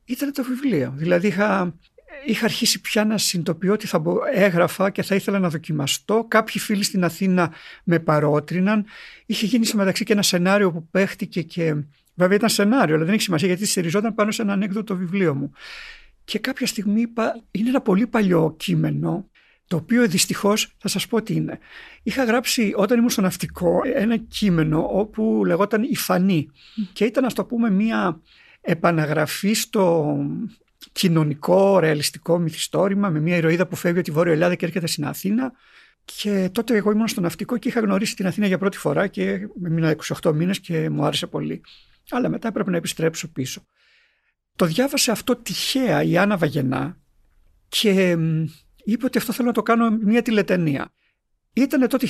ήταν 0.05 0.33
το 0.33 0.43
βιβλίο. 0.43 0.93
Δηλαδή 0.95 1.27
είχα, 1.27 1.75
είχα 2.25 2.45
αρχίσει 2.45 2.81
πια 2.81 3.05
να 3.05 3.17
συνειδητοποιώ 3.17 3.73
ότι 3.73 3.87
θα 3.87 3.99
μπο- 3.99 4.19
έγραφα 4.33 4.89
και 4.89 5.03
θα 5.03 5.15
ήθελα 5.15 5.39
να 5.39 5.49
δοκιμαστώ. 5.49 6.25
Κάποιοι 6.27 6.61
φίλοι 6.61 6.83
στην 6.83 7.03
Αθήνα 7.03 7.51
με 7.83 7.99
παρότριναν. 7.99 8.85
Είχε 9.25 9.45
γίνει 9.45 9.65
σε 9.65 9.75
μεταξύ 9.75 10.03
και 10.03 10.13
ένα 10.13 10.21
σενάριο 10.21 10.71
που 10.71 10.87
παίχτηκε 10.91 11.41
και 11.41 11.75
βέβαια 12.13 12.35
ήταν 12.35 12.49
σενάριο, 12.49 12.95
αλλά 12.95 13.05
δεν 13.05 13.13
έχει 13.13 13.23
σημασία 13.23 13.47
γιατί 13.47 13.65
στηριζόταν 13.65 14.13
πάνω 14.13 14.31
σε 14.31 14.41
ένα 14.41 14.53
ανέκδοτο 14.53 14.95
βιβλίο 14.95 15.35
μου. 15.35 15.51
Και 16.31 16.39
κάποια 16.39 16.67
στιγμή 16.67 17.01
είπα, 17.01 17.41
είναι 17.51 17.69
ένα 17.69 17.81
πολύ 17.81 18.07
παλιό 18.07 18.55
κείμενο, 18.57 19.29
το 19.67 19.75
οποίο 19.75 20.07
δυστυχώς 20.07 20.75
θα 20.77 20.87
σας 20.87 21.07
πω 21.07 21.21
τι 21.21 21.33
είναι. 21.33 21.59
Είχα 22.03 22.23
γράψει 22.23 22.73
όταν 22.75 22.97
ήμουν 22.97 23.09
στο 23.09 23.21
ναυτικό 23.21 23.81
ένα 23.93 24.17
κείμενο 24.17 24.87
όπου 24.99 25.43
λεγόταν 25.45 25.83
Η 25.83 25.95
Φανή. 25.95 26.49
Και 26.93 27.05
ήταν, 27.05 27.25
ας 27.25 27.33
το 27.33 27.45
πούμε, 27.45 27.69
μία 27.69 28.21
επαναγραφή 28.61 29.53
στο 29.53 30.15
κοινωνικό, 30.91 31.79
ρεαλιστικό 31.79 32.39
μυθιστόρημα 32.39 33.09
με 33.09 33.19
μια 33.19 33.35
ηρωίδα 33.35 33.67
που 33.67 33.75
φεύγει 33.75 33.97
από 33.97 34.07
τη 34.07 34.13
Βόρεια 34.13 34.33
Ελλάδα 34.33 34.55
και 34.55 34.65
έρχεται 34.65 34.87
στην 34.87 35.05
Αθήνα. 35.05 35.51
Και 36.05 36.49
τότε 36.51 36.75
εγώ 36.75 36.91
ήμουν 36.91 37.07
στο 37.07 37.21
ναυτικό 37.21 37.57
και 37.57 37.67
είχα 37.67 37.79
γνωρίσει 37.79 38.15
την 38.15 38.27
Αθήνα 38.27 38.47
για 38.47 38.57
πρώτη 38.57 38.77
φορά 38.77 39.07
και 39.07 39.47
μείνα 39.61 39.95
28 40.21 40.33
μήνες 40.33 40.59
και 40.59 40.89
μου 40.89 41.05
άρεσε 41.05 41.27
πολύ. 41.27 41.61
Αλλά 42.09 42.29
μετά 42.29 42.47
έπρεπε 42.47 42.69
να 42.71 42.77
επιστρέψω 42.77 43.27
πίσω. 43.27 43.65
Το 44.55 44.65
διάβασε 44.65 45.11
αυτό 45.11 45.35
τυχαία 45.35 46.03
η 46.03 46.17
Άννα 46.17 46.37
Βαγενά 46.37 46.97
και 47.67 48.15
μ, 48.15 48.45
είπε 48.83 49.05
ότι 49.05 49.17
αυτό 49.17 49.33
θέλω 49.33 49.47
να 49.47 49.53
το 49.53 49.61
κάνω 49.61 49.89
μια 49.89 50.21
τηλετενία. 50.21 50.93
Ήταν 51.53 51.87
τότε 51.87 52.07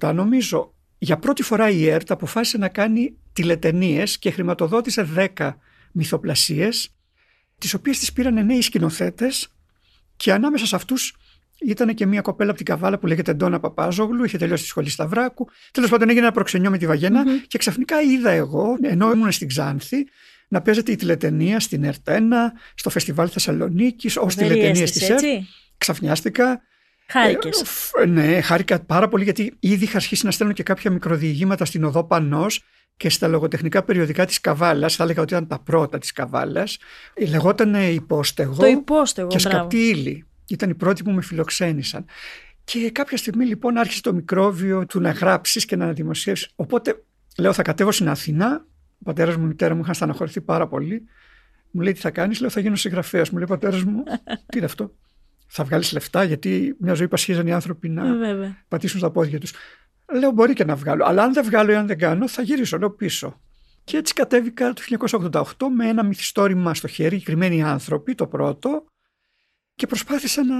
1987 0.00 0.12
νομίζω 0.14 0.74
για 0.98 1.18
πρώτη 1.18 1.42
φορά 1.42 1.70
η 1.70 1.88
ΕΡΤ 1.88 2.10
αποφάσισε 2.10 2.58
να 2.58 2.68
κάνει 2.68 3.18
τηλετενίες 3.32 4.18
και 4.18 4.30
χρηματοδότησε 4.30 5.08
10 5.36 5.54
μυθοπλασίες 5.92 6.96
τις 7.58 7.74
οποίες 7.74 7.98
τις 7.98 8.12
πήραν 8.12 8.46
νέοι 8.46 8.60
σκηνοθέτες 8.60 9.48
και 10.16 10.32
ανάμεσα 10.32 10.66
σε 10.66 10.76
αυτούς 10.76 11.16
ήταν 11.60 11.94
και 11.94 12.06
μια 12.06 12.20
κοπέλα 12.20 12.48
από 12.48 12.58
την 12.58 12.66
Καβάλα 12.66 12.98
που 12.98 13.06
λέγεται 13.06 13.32
Ντόνα 13.32 13.60
Παπάζογλου, 13.60 14.24
είχε 14.24 14.38
τελειώσει 14.38 14.62
τη 14.62 14.68
σχολή 14.68 14.90
Σταυράκου. 14.90 15.48
Τέλος 15.70 15.90
πάντων, 15.90 16.08
έγινε 16.08 16.24
ένα 16.24 16.34
προξενιό 16.34 16.70
με 16.70 16.78
τη 16.78 16.86
βαγενα 16.86 17.24
και 17.46 17.58
ξαφνικά 17.58 18.00
είδα 18.00 18.30
εγώ, 18.30 18.76
ενώ 18.82 19.10
ήμουν 19.10 19.32
στην 19.32 19.48
Ξάνθη, 19.48 20.06
να 20.48 20.62
παίζεται 20.62 20.92
η 20.92 20.96
τηλετενία 20.96 21.60
στην 21.60 21.84
ΕΡΤ1, 21.92 22.20
στο 22.74 22.90
Φεστιβάλ 22.90 23.28
Θεσσαλονίκης, 23.32 24.16
ως 24.16 24.34
Φοβερή 24.34 24.48
τηλετενία 24.54 24.82
αίσθηση, 24.82 24.98
της 25.00 25.08
ΕΡΤ. 25.08 25.22
έτσι; 25.22 25.46
Ξαφνιάστηκα. 25.78 26.60
Χάρηκες. 27.10 27.60
Ε, 27.60 27.64
φ- 27.64 28.06
ναι, 28.06 28.40
χάρηκα 28.40 28.80
πάρα 28.80 29.08
πολύ 29.08 29.24
γιατί 29.24 29.56
ήδη 29.60 29.84
είχα 29.84 29.96
αρχίσει 29.96 30.24
να 30.24 30.30
στέλνω 30.30 30.52
και 30.52 30.62
κάποια 30.62 30.90
μικροδιηγήματα 30.90 31.64
στην 31.64 31.84
οδό 31.84 32.04
Πανός 32.04 32.64
και 32.96 33.08
στα 33.08 33.28
λογοτεχνικά 33.28 33.82
περιοδικά 33.82 34.24
της 34.26 34.40
Καβάλας, 34.40 34.94
θα 34.96 35.02
έλεγα 35.04 35.22
ότι 35.22 35.32
ήταν 35.32 35.46
τα 35.46 35.58
πρώτα 35.58 35.98
της 35.98 36.12
Καβάλας, 36.12 36.78
λεγόταν 37.28 37.74
υπόστεγο 37.74 38.54
Το 38.54 38.66
υπόστεγο, 38.66 39.28
και 39.28 39.38
μπράβο. 39.40 39.56
σκαπτή 39.56 39.76
ύλη. 39.78 40.24
Ήταν 40.48 40.70
οι 40.70 40.74
πρώτοι 40.74 41.02
που 41.02 41.10
με 41.10 41.22
φιλοξένησαν. 41.22 42.04
Και 42.64 42.90
κάποια 42.90 43.16
στιγμή 43.16 43.44
λοιπόν 43.44 43.76
άρχισε 43.76 44.00
το 44.00 44.12
μικρόβιο 44.12 44.86
του 44.86 45.00
να 45.00 45.10
γράψεις 45.10 45.64
και 45.64 45.76
να 45.76 45.92
δημοσιεύσεις. 45.92 46.48
Οπότε 46.56 47.04
λέω 47.38 47.52
θα 47.52 47.62
κατέβω 47.62 47.92
στην 47.92 48.08
Αθήνα, 48.08 48.66
ο 48.98 49.04
πατέρας 49.04 49.36
μου, 49.36 49.44
η 49.44 49.46
μητέρα 49.46 49.74
μου 49.74 49.80
είχαν 49.80 49.94
στεναχωρηθεί 49.94 50.40
πάρα 50.40 50.68
πολύ. 50.68 51.04
Μου 51.70 51.80
λέει 51.80 51.92
τι 51.92 52.00
θα 52.00 52.10
κάνεις, 52.10 52.40
λέω 52.40 52.50
θα 52.50 52.60
γίνω 52.60 52.76
συγγραφέας. 52.76 53.30
Μου 53.30 53.36
λέει 53.36 53.44
ο 53.44 53.48
πατέρας 53.48 53.82
μου, 53.84 54.02
τι 54.48 54.56
είναι 54.56 54.66
αυτό; 54.66 54.94
Θα 55.46 55.64
βγάλεις 55.64 55.92
λεφτά 55.92 56.24
γιατί 56.24 56.76
μια 56.78 56.94
ζωή 56.94 57.08
πασχίζαν 57.08 57.46
οι 57.46 57.52
άνθρωποι 57.52 57.88
να 57.88 58.06
Ε, 58.06 58.12
Βέβαια. 58.12 58.56
πατήσουν 58.68 58.98
στα 58.98 59.10
πόδια 59.10 59.40
τους. 59.40 59.52
Λέω 60.12 60.30
μπορεί 60.30 60.52
και 60.52 60.64
να 60.64 60.76
βγάλω, 60.76 61.04
αλλά 61.04 61.22
αν 61.22 61.32
δεν 61.32 61.44
βγάλω 61.44 61.72
ή 61.72 61.74
αν 61.74 61.86
δεν 61.86 61.98
κάνω 61.98 62.28
θα 62.28 62.42
γυρίσω 62.42 62.78
λέω 62.78 62.90
πίσω. 62.90 63.40
Και 63.84 63.96
έτσι 63.96 64.14
κατέβηκα 64.14 64.72
το 64.72 64.82
1988 65.28 65.42
με 65.76 65.88
ένα 65.88 66.02
μυθιστόρημα 66.02 66.74
στο 66.74 66.88
χέρι, 66.88 67.22
κρυμμένοι 67.22 67.62
άνθρωποι, 67.62 68.14
το 68.14 68.26
πρώτο, 68.26 68.84
και 69.74 69.86
προσπάθησα 69.86 70.44
να, 70.44 70.56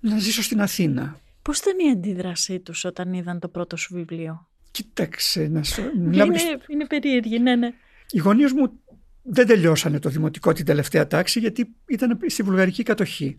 να 0.00 0.18
ζήσω 0.18 0.42
στην 0.42 0.60
Αθήνα. 0.60 1.16
Πώς 1.42 1.58
ήταν 1.58 1.78
η 1.78 1.90
αντίδρασή 1.90 2.60
τους 2.60 2.84
όταν 2.84 3.12
είδαν 3.12 3.38
το 3.38 3.48
πρώτο 3.48 3.76
σου 3.76 3.94
βιβλίο; 3.94 4.48
Κοίταξε, 4.70 5.48
να 5.50 5.62
σου... 5.62 5.82
μιλάμε 5.96 6.34
Είναι, 6.40 6.58
είναι 6.66 6.86
περίεργη, 6.86 7.38
ναι, 7.38 7.54
ναι. 7.54 7.72
Οι 8.10 8.18
γονείς 8.18 8.52
μου 8.52 8.80
δεν 9.22 9.46
τελειώσανε 9.46 9.98
το 9.98 10.08
δημοτικό 10.08 10.52
την 10.52 10.64
τελευταία 10.64 11.06
τάξη 11.06 11.40
γιατί 11.40 11.74
ήταν 11.86 12.18
στη 12.26 12.42
βουλγαρική 12.42 12.82
κατοχή. 12.82 13.38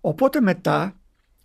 Οπότε 0.00 0.40
μετά 0.40 1.00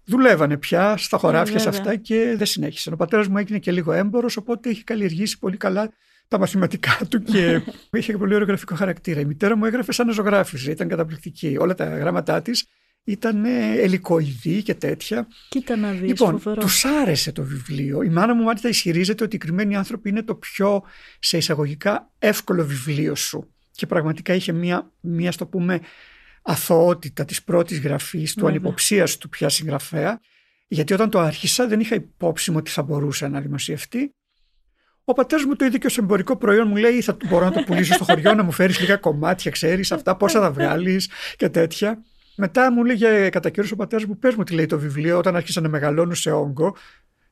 δουλεύανε 0.06 0.58
πια 0.58 0.98
στα 0.98 1.18
χωράφια 1.18 1.60
σε 1.60 1.70
βέβαια. 1.70 1.80
αυτά 1.80 1.96
και 1.96 2.34
δεν 2.38 2.46
συνέχισαν. 2.46 2.94
Ο 2.94 2.96
πατέρας 2.96 3.28
μου 3.28 3.38
έγινε 3.38 3.60
και 3.60 3.72
λίγο 3.72 3.92
έμπορος 3.92 4.38
οπότε 4.38 4.70
είχε 4.70 4.84
καλλιεργήσει 4.84 5.40
πολύ 5.40 5.58
καλά 5.58 5.92
τα 6.28 6.40
μαθηματικά 6.40 6.98
του 7.10 7.24
και 7.24 7.62
είχε 7.98 8.18
πολύ 8.18 8.34
ωραίο 8.34 8.48
γραφικό 8.48 8.76
χαρακτήρα. 8.76 9.20
Η 9.20 9.26
μητέρα 9.26 9.56
μου 9.56 9.66
έγραφε 9.66 9.92
σαν 9.92 10.08
να 10.08 10.14
ζωγράφιζε, 10.14 10.72
ήταν 10.72 10.88
καταπληκτική. 10.88 11.58
Όλα 11.60 11.74
τα 11.74 11.86
γράμματά 11.98 12.42
της 12.42 12.68
ήταν 13.08 13.46
ε, 13.46 13.72
ελικοειδή 13.78 14.64
και 14.64 14.74
τέτοια. 14.74 15.28
Κοίτα 15.50 15.76
να 15.76 15.92
δεις, 15.92 16.02
Λοιπόν, 16.10 16.40
φοβερό. 16.40 16.62
τους 16.62 16.86
άρεσε 16.86 17.32
το 17.32 17.44
βιβλίο. 17.44 18.02
Η 18.02 18.10
μάνα 18.10 18.36
μου 18.36 18.44
μάλιστα 18.44 18.70
ισχυρίζεται 18.70 19.24
ότι 19.24 19.36
οι 19.36 19.40
κρυμμένοι 19.40 19.76
άνθρωποι 19.76 20.10
είναι 20.10 20.24
το 20.24 20.36
πιο 20.36 20.84
σε 21.20 21.38
εισαγωγικά 21.38 22.12
εύκολο 22.20 22.66
βιβλίο 22.66 23.16
σου. 23.16 23.54
Και 23.72 23.86
πραγματικά 23.86 24.34
είχε 24.34 24.52
μία, 24.52 24.92
μία 25.00 25.32
στο 25.32 25.46
πούμε, 25.46 25.80
αθωότητα 26.42 27.26
της 27.26 27.44
πρώτης 27.44 27.80
γραφής, 27.80 28.34
του 28.34 28.40
Βέβαια. 28.40 28.56
ανυποψίας 28.56 29.18
του 29.18 29.30
πια 29.30 29.50
συγγραφέα. 29.50 30.20
Γιατί 30.68 30.94
όταν 30.94 31.10
το 31.10 31.20
άρχισα 31.20 31.68
δεν 31.68 31.80
είχα 31.80 31.96
υπόψη 31.96 32.52
μου 32.52 32.58
ότι 32.60 32.72
θα 32.72 32.84
μπορούσε 32.84 33.28
να 33.28 33.42
δημοσιευτεί. 33.42 34.14
Ο 35.04 35.14
πατέρας 35.14 35.46
μου 35.46 35.56
το 35.56 35.66
είδε 35.66 35.78
και 35.78 35.88
ως 35.88 35.98
εμπορικό 35.98 36.38
προϊόν. 36.38 36.68
Μου 36.68 36.76
λέει: 36.76 37.02
Θα 37.02 37.18
μπορώ 37.30 37.46
να 37.46 37.52
το 37.52 37.64
πουλήσω 37.64 37.94
στο 37.94 38.04
χωριό, 38.04 38.34
να 38.34 38.44
μου 38.44 38.52
φέρεις 38.52 38.80
λίγα 38.80 38.96
κομμάτια, 38.96 39.52
ξέρεις 39.52 39.92
αυτά, 39.92 40.16
πόσα 40.16 40.40
θα 40.40 40.52
βγάλεις 40.52 41.10
και 41.38 41.50
τέτοια. 41.50 42.04
Μετά 42.36 42.72
μου 42.72 42.84
λέγε 42.84 43.30
κατά 43.30 43.50
καιρούς 43.50 43.72
ο 43.72 43.76
πατέρας 43.76 44.06
μου: 44.06 44.18
Πες 44.18 44.36
μου 44.36 44.44
τι 44.44 44.54
λέει 44.54 44.66
το 44.66 44.80
βιβλίο, 44.80 45.18
όταν 45.18 45.36
άρχισα 45.36 45.62
να 45.62 45.70
μεγαλώνω 45.70 46.14
σε 46.14 46.32
όγκο. 46.32 46.76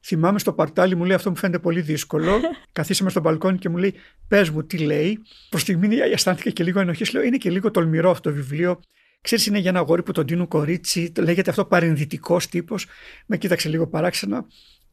Θυμάμαι 0.05 0.39
στο 0.39 0.53
παρτάλι 0.53 0.95
μου 0.95 1.05
λέει: 1.05 1.15
Αυτό 1.15 1.29
μου 1.29 1.36
φαίνεται 1.36 1.60
πολύ 1.60 1.81
δύσκολο. 1.81 2.39
Καθίσαμε 2.72 3.10
στο 3.10 3.19
μπαλκόνι 3.19 3.57
και 3.57 3.69
μου 3.69 3.77
λέει: 3.77 3.93
Πες 4.27 4.50
μου 4.50 4.63
τι 4.63 4.77
λέει. 4.77 5.19
Προς 5.50 5.62
στιγμή 5.62 5.95
αισθάνθηκα 5.95 6.50
και 6.50 6.63
λίγο 6.63 6.79
ενοχής. 6.79 7.13
Λέω: 7.13 7.24
Είναι 7.24 7.38
και 7.38 7.50
λίγο 7.50 7.72
τολμηρό 7.72 8.10
αυτό 8.10 8.29
το 8.29 8.36
βιβλίο. 8.36 8.79
Ξέρεις 9.22 9.45
είναι 9.45 9.57
για 9.57 9.69
ένα 9.69 9.79
αγόρι 9.79 10.03
που 10.03 10.12
τον 10.12 10.25
τίνουν 10.25 10.48
κορίτσι, 10.48 11.12
λέγεται 11.19 11.50
αυτό 11.50 11.65
παρενδυτικός 11.65 12.48
τύπος. 12.48 12.86
Με 13.25 13.38
κοίταξε 13.38 13.69
λίγο 13.69 13.88
παράξενο 13.88 14.48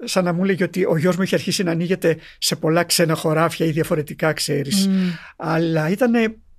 σαν 0.04 0.24
να 0.24 0.32
μου 0.32 0.42
έλεγε 0.44 0.64
ότι 0.64 0.84
ο 0.84 0.96
γιος 0.96 1.16
μου 1.16 1.22
είχε 1.22 1.34
αρχίσει 1.34 1.62
να 1.62 1.70
ανοίγεται 1.70 2.16
σε 2.38 2.56
πολλά 2.56 2.84
ξένα 2.84 3.14
χωράφια 3.14 3.66
ή 3.66 3.70
διαφορετικά 3.70 4.32
ξέρεις. 4.32 4.86
Μμ. 4.86 5.08
Αλλά 5.36 5.88
ήταν 5.88 6.12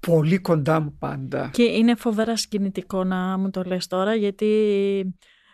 πολύ 0.08 0.38
κοντά 0.38 0.80
μου 0.80 0.96
πάντα. 1.00 1.50
Και 1.54 1.64
είναι 1.64 1.96
φοβερά 1.96 2.38
συγκινητικό 2.38 3.04
να 3.04 3.38
μου 3.38 3.50
το 3.50 3.64
λες 3.64 3.88
τώρα 3.88 4.16
γιατί 4.16 4.50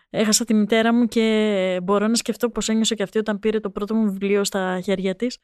έχασα 0.09 0.45
τη 0.45 0.53
μητέρα 0.53 0.93
μου 0.93 1.05
και 1.05 1.79
μπορώ 1.83 2.07
να 2.07 2.15
σκεφτώ 2.15 2.49
πώς 2.49 2.69
ένιωσε 2.69 2.95
και 2.95 3.03
αυτή 3.03 3.17
όταν 3.17 3.39
πήρε 3.39 3.59
το 3.59 3.69
πρώτο 3.69 3.95
μου 3.95 4.11
βιβλίο 4.11 4.43
στα 4.43 4.79
χέρια 4.83 5.15
της. 5.15 5.37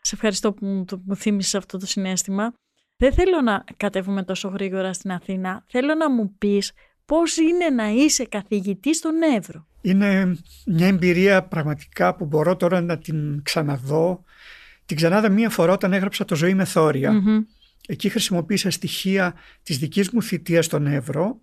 Σε 0.00 0.14
ευχαριστώ 0.14 0.52
που 0.52 0.66
μου, 0.66 0.84
το, 0.84 1.02
μου 1.04 1.16
θύμισες 1.16 1.54
αυτό 1.54 1.78
το 1.78 1.86
συνέστημα. 1.86 2.52
Δεν 2.96 3.12
θέλω 3.12 3.40
να 3.40 3.64
κατέβουμε 3.76 4.22
τόσο 4.22 4.48
γρήγορα 4.48 4.92
στην 4.92 5.10
Αθήνα. 5.10 5.64
Θέλω 5.66 5.94
να 5.94 6.10
μου 6.10 6.34
πεις 6.38 6.72
πώς 7.04 7.36
είναι 7.36 7.68
να 7.74 7.88
είσαι 7.88 8.24
καθηγητής 8.24 8.96
στον 8.96 9.22
Εύρο. 9.36 9.66
Είναι 9.80 10.36
μια 10.66 10.86
εμπειρία 10.86 11.42
πραγματικά 11.42 12.14
που 12.16 12.24
μπορώ 12.24 12.56
τώρα 12.56 12.80
να 12.80 12.98
την 12.98 13.42
ξαναδώ. 13.42 14.24
Την 14.86 14.96
ξανάδα 14.96 15.30
μία 15.30 15.50
φορά 15.50 15.72
όταν 15.72 15.92
έγραψα 15.92 16.24
το 16.24 16.34
«Ζωή 16.34 16.54
με 16.54 16.64
θόρια». 16.64 17.12
Μμμ. 17.12 17.40
Εκεί 17.88 18.08
χρησιμοποίησα 18.08 18.70
στοιχεία 18.70 19.34
της 19.62 19.78
δικής 19.78 20.10
μου 20.10 20.22
θητείας 20.22 20.64
στον 20.64 20.86
Εύρο 20.86 21.40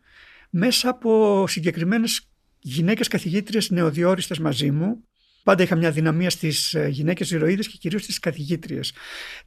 μέσα 0.50 0.90
από 0.90 1.46
συγκεκριμένες 1.48 2.30
γυναίκες 2.60 3.08
καθηγήτριες 3.08 3.70
νεοδιόριστες 3.70 4.40
μαζί 4.40 4.72
μου. 4.72 5.04
Πάντα 5.44 5.64
είχα 5.64 5.76
μια 5.76 5.92
δυναμία 5.92 6.30
στις 6.30 6.74
ε, 6.74 6.88
γυναίκες 6.88 7.32
ηρωίδες 7.32 7.68
και 7.68 7.78
κυρίως 7.80 8.04
στις 8.04 8.20
καθηγήτριες. 8.20 8.94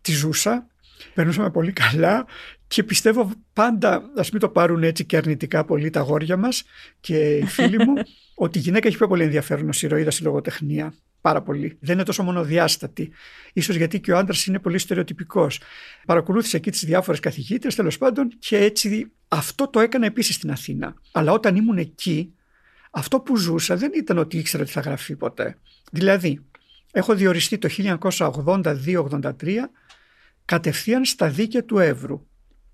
Τη 0.00 0.12
ζούσα, 0.12 0.66
περνούσαμε 1.14 1.50
πολύ 1.50 1.72
καλά 1.72 2.26
και 2.66 2.82
πιστεύω 2.82 3.32
πάντα, 3.52 4.10
ας 4.16 4.30
μην 4.30 4.40
το 4.40 4.48
πάρουν 4.48 4.82
έτσι 4.82 5.04
και 5.04 5.16
αρνητικά 5.16 5.64
πολύ 5.64 5.90
τα 5.90 6.00
αγόρια 6.00 6.36
μας 6.36 6.62
και 7.00 7.36
οι 7.36 7.44
φίλοι 7.44 7.78
μου, 7.78 7.94
ότι 8.44 8.58
η 8.58 8.60
γυναίκα 8.60 8.88
έχει 8.88 8.96
πιο 8.96 9.08
πολύ 9.08 9.22
ενδιαφέρον 9.22 9.68
ως 9.68 9.82
ηρωίδα 9.82 10.10
στη 10.10 10.22
λογοτεχνία. 10.22 10.94
Πάρα 11.20 11.42
πολύ. 11.42 11.76
Δεν 11.80 11.94
είναι 11.94 12.04
τόσο 12.04 12.22
μονοδιάστατη. 12.22 13.10
Ίσως 13.52 13.76
γιατί 13.76 14.00
και 14.00 14.12
ο 14.12 14.18
άντρας 14.18 14.46
είναι 14.46 14.58
πολύ 14.58 14.78
στερεοτυπικός. 14.78 15.60
Παρακολούθησε 16.06 16.56
εκεί 16.56 16.70
τις 16.70 16.84
διάφορες 16.84 17.20
καθηγήτρες 17.20 17.74
τέλος 17.74 17.98
πάντων 17.98 18.28
και 18.38 18.56
έτσι 18.56 19.12
αυτό 19.28 19.68
το 19.68 19.80
έκανα 19.80 20.06
επίσης 20.06 20.34
στην 20.34 20.50
Αθήνα. 20.50 20.94
Αλλά 21.12 21.32
όταν 21.32 21.56
ήμουν 21.56 21.78
εκεί, 21.78 22.34
αυτό 22.90 23.20
που 23.20 23.36
ζούσα 23.36 23.76
δεν 23.76 23.90
ήταν 23.94 24.18
ότι 24.18 24.38
ήξερα 24.38 24.62
ότι 24.62 24.72
θα 24.72 24.80
γραφεί 24.80 25.16
ποτέ. 25.16 25.56
Δηλαδή, 25.92 26.44
έχω 26.92 27.14
διοριστεί 27.14 27.58
το 27.58 27.68
1982-83 27.78 29.70
κατευθείαν 30.44 31.04
στα 31.04 31.28
δίκαια 31.28 31.64
του 31.64 31.78
Εύρου. 31.78 32.26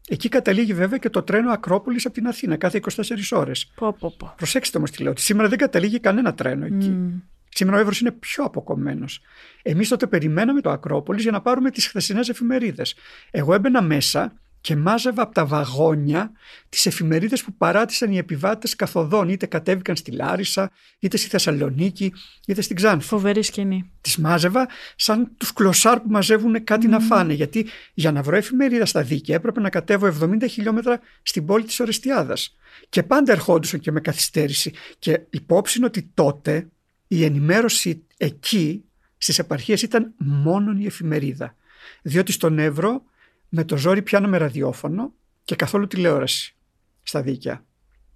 Εκεί 0.08 0.28
καταλήγει 0.28 0.74
βέβαια 0.74 0.98
και 0.98 1.10
το 1.10 1.22
τρένο 1.22 1.50
Ακρόπολης 1.50 2.06
από 2.06 2.14
την 2.14 2.26
Αθήνα 2.26 2.56
κάθε 2.56 2.78
24 2.78 3.00
ώρες. 3.30 3.72
Πω, 3.74 3.92
πω, 3.92 4.14
πω. 4.18 4.34
Προσέξτε 4.36 4.78
όμως 4.78 4.90
τι 4.90 5.02
λέω, 5.02 5.10
ότι 5.10 5.20
σήμερα 5.20 5.48
δεν 5.48 5.58
καταλήγει 5.58 6.00
κανένα 6.00 6.34
τρένο 6.34 6.64
εκεί. 6.64 6.88
Μμ. 6.88 7.20
Σήμερα 7.56 7.76
ο 7.76 7.80
Εύρος 7.80 8.00
είναι 8.00 8.10
πιο 8.10 8.44
αποκομμένος. 8.44 9.20
Εμείς 9.62 9.88
τότε 9.88 10.06
περιμέναμε 10.06 10.60
το 10.60 10.70
Ακρόπολης 10.70 11.22
για 11.22 11.32
να 11.32 11.40
πάρουμε 11.40 11.70
τις 11.70 11.86
χθεσινές 11.86 12.28
εφημερίδες. 12.28 12.94
Εγώ 13.30 13.54
έμπαινα 13.54 13.82
μέσα 13.82 14.32
και 14.60 14.76
μάζευα 14.76 15.22
από 15.22 15.34
τα 15.34 15.46
βαγόνια 15.46 16.32
τις 16.68 16.86
εφημερίδες 16.86 17.42
που 17.44 17.52
παράτησαν 17.52 18.12
οι 18.12 18.16
επιβάτες 18.16 18.76
καθοδόν. 18.76 19.28
Είτε 19.28 19.46
κατέβηκαν 19.46 19.96
στη 19.96 20.10
Λάρισα, 20.10 20.70
είτε 20.98 21.16
στη 21.16 21.28
Θεσσαλονίκη, 21.28 22.12
είτε 22.46 22.60
στην 22.60 22.76
Ξάνθη. 22.76 23.06
Φοβερή 23.06 23.42
σκηνή. 23.42 23.90
Τις 24.00 24.16
μάζευα 24.16 24.68
σαν 24.96 25.36
τους 25.36 25.52
κλωσάρ 25.52 26.00
που 26.00 26.08
μαζεύουν 26.08 26.64
κάτι 26.64 26.86
να 26.86 27.00
φάνε. 27.00 27.32
Γιατί 27.32 27.66
για 27.94 28.12
να 28.12 28.22
βρω 28.22 28.36
εφημερίδα 28.36 28.86
στα 28.86 29.02
δίκαια 29.02 29.36
έπρεπε 29.36 29.60
να 29.60 29.70
κατέβω 29.70 30.06
70 30.20 30.48
χιλιόμετρα 30.48 31.00
στην 31.22 31.46
πόλη 31.46 31.64
της 31.64 31.80
Ορεστιάδας. 31.80 32.56
Και 32.88 33.02
πάντα 33.02 33.32
ερχόντουσαν 33.32 33.80
και 33.80 33.92
με 33.92 34.00
καθυστέρηση. 34.00 34.72
Και 34.98 35.20
υπόψη 35.30 35.78
είναι 35.78 35.86
ότι 35.86 36.10
τότε 36.14 36.68
η 37.06 37.24
ενημέρωση 37.24 38.06
εκεί 38.16 38.84
στις 39.18 39.38
επαρχίες 39.38 39.82
ήταν 39.82 40.14
μόνο 40.16 40.72
η 40.78 40.86
εφημερίδα. 40.86 41.56
Διότι 42.02 42.32
στον 42.32 42.58
Εύρο 42.58 43.02
με 43.48 43.64
το 43.64 43.76
ζόρι 43.76 44.02
πιάναμε 44.02 44.36
ραδιόφωνο 44.36 45.12
και 45.44 45.56
καθόλου 45.56 45.86
τηλεόραση 45.86 46.54
στα 47.02 47.22
δίκαια. 47.22 47.64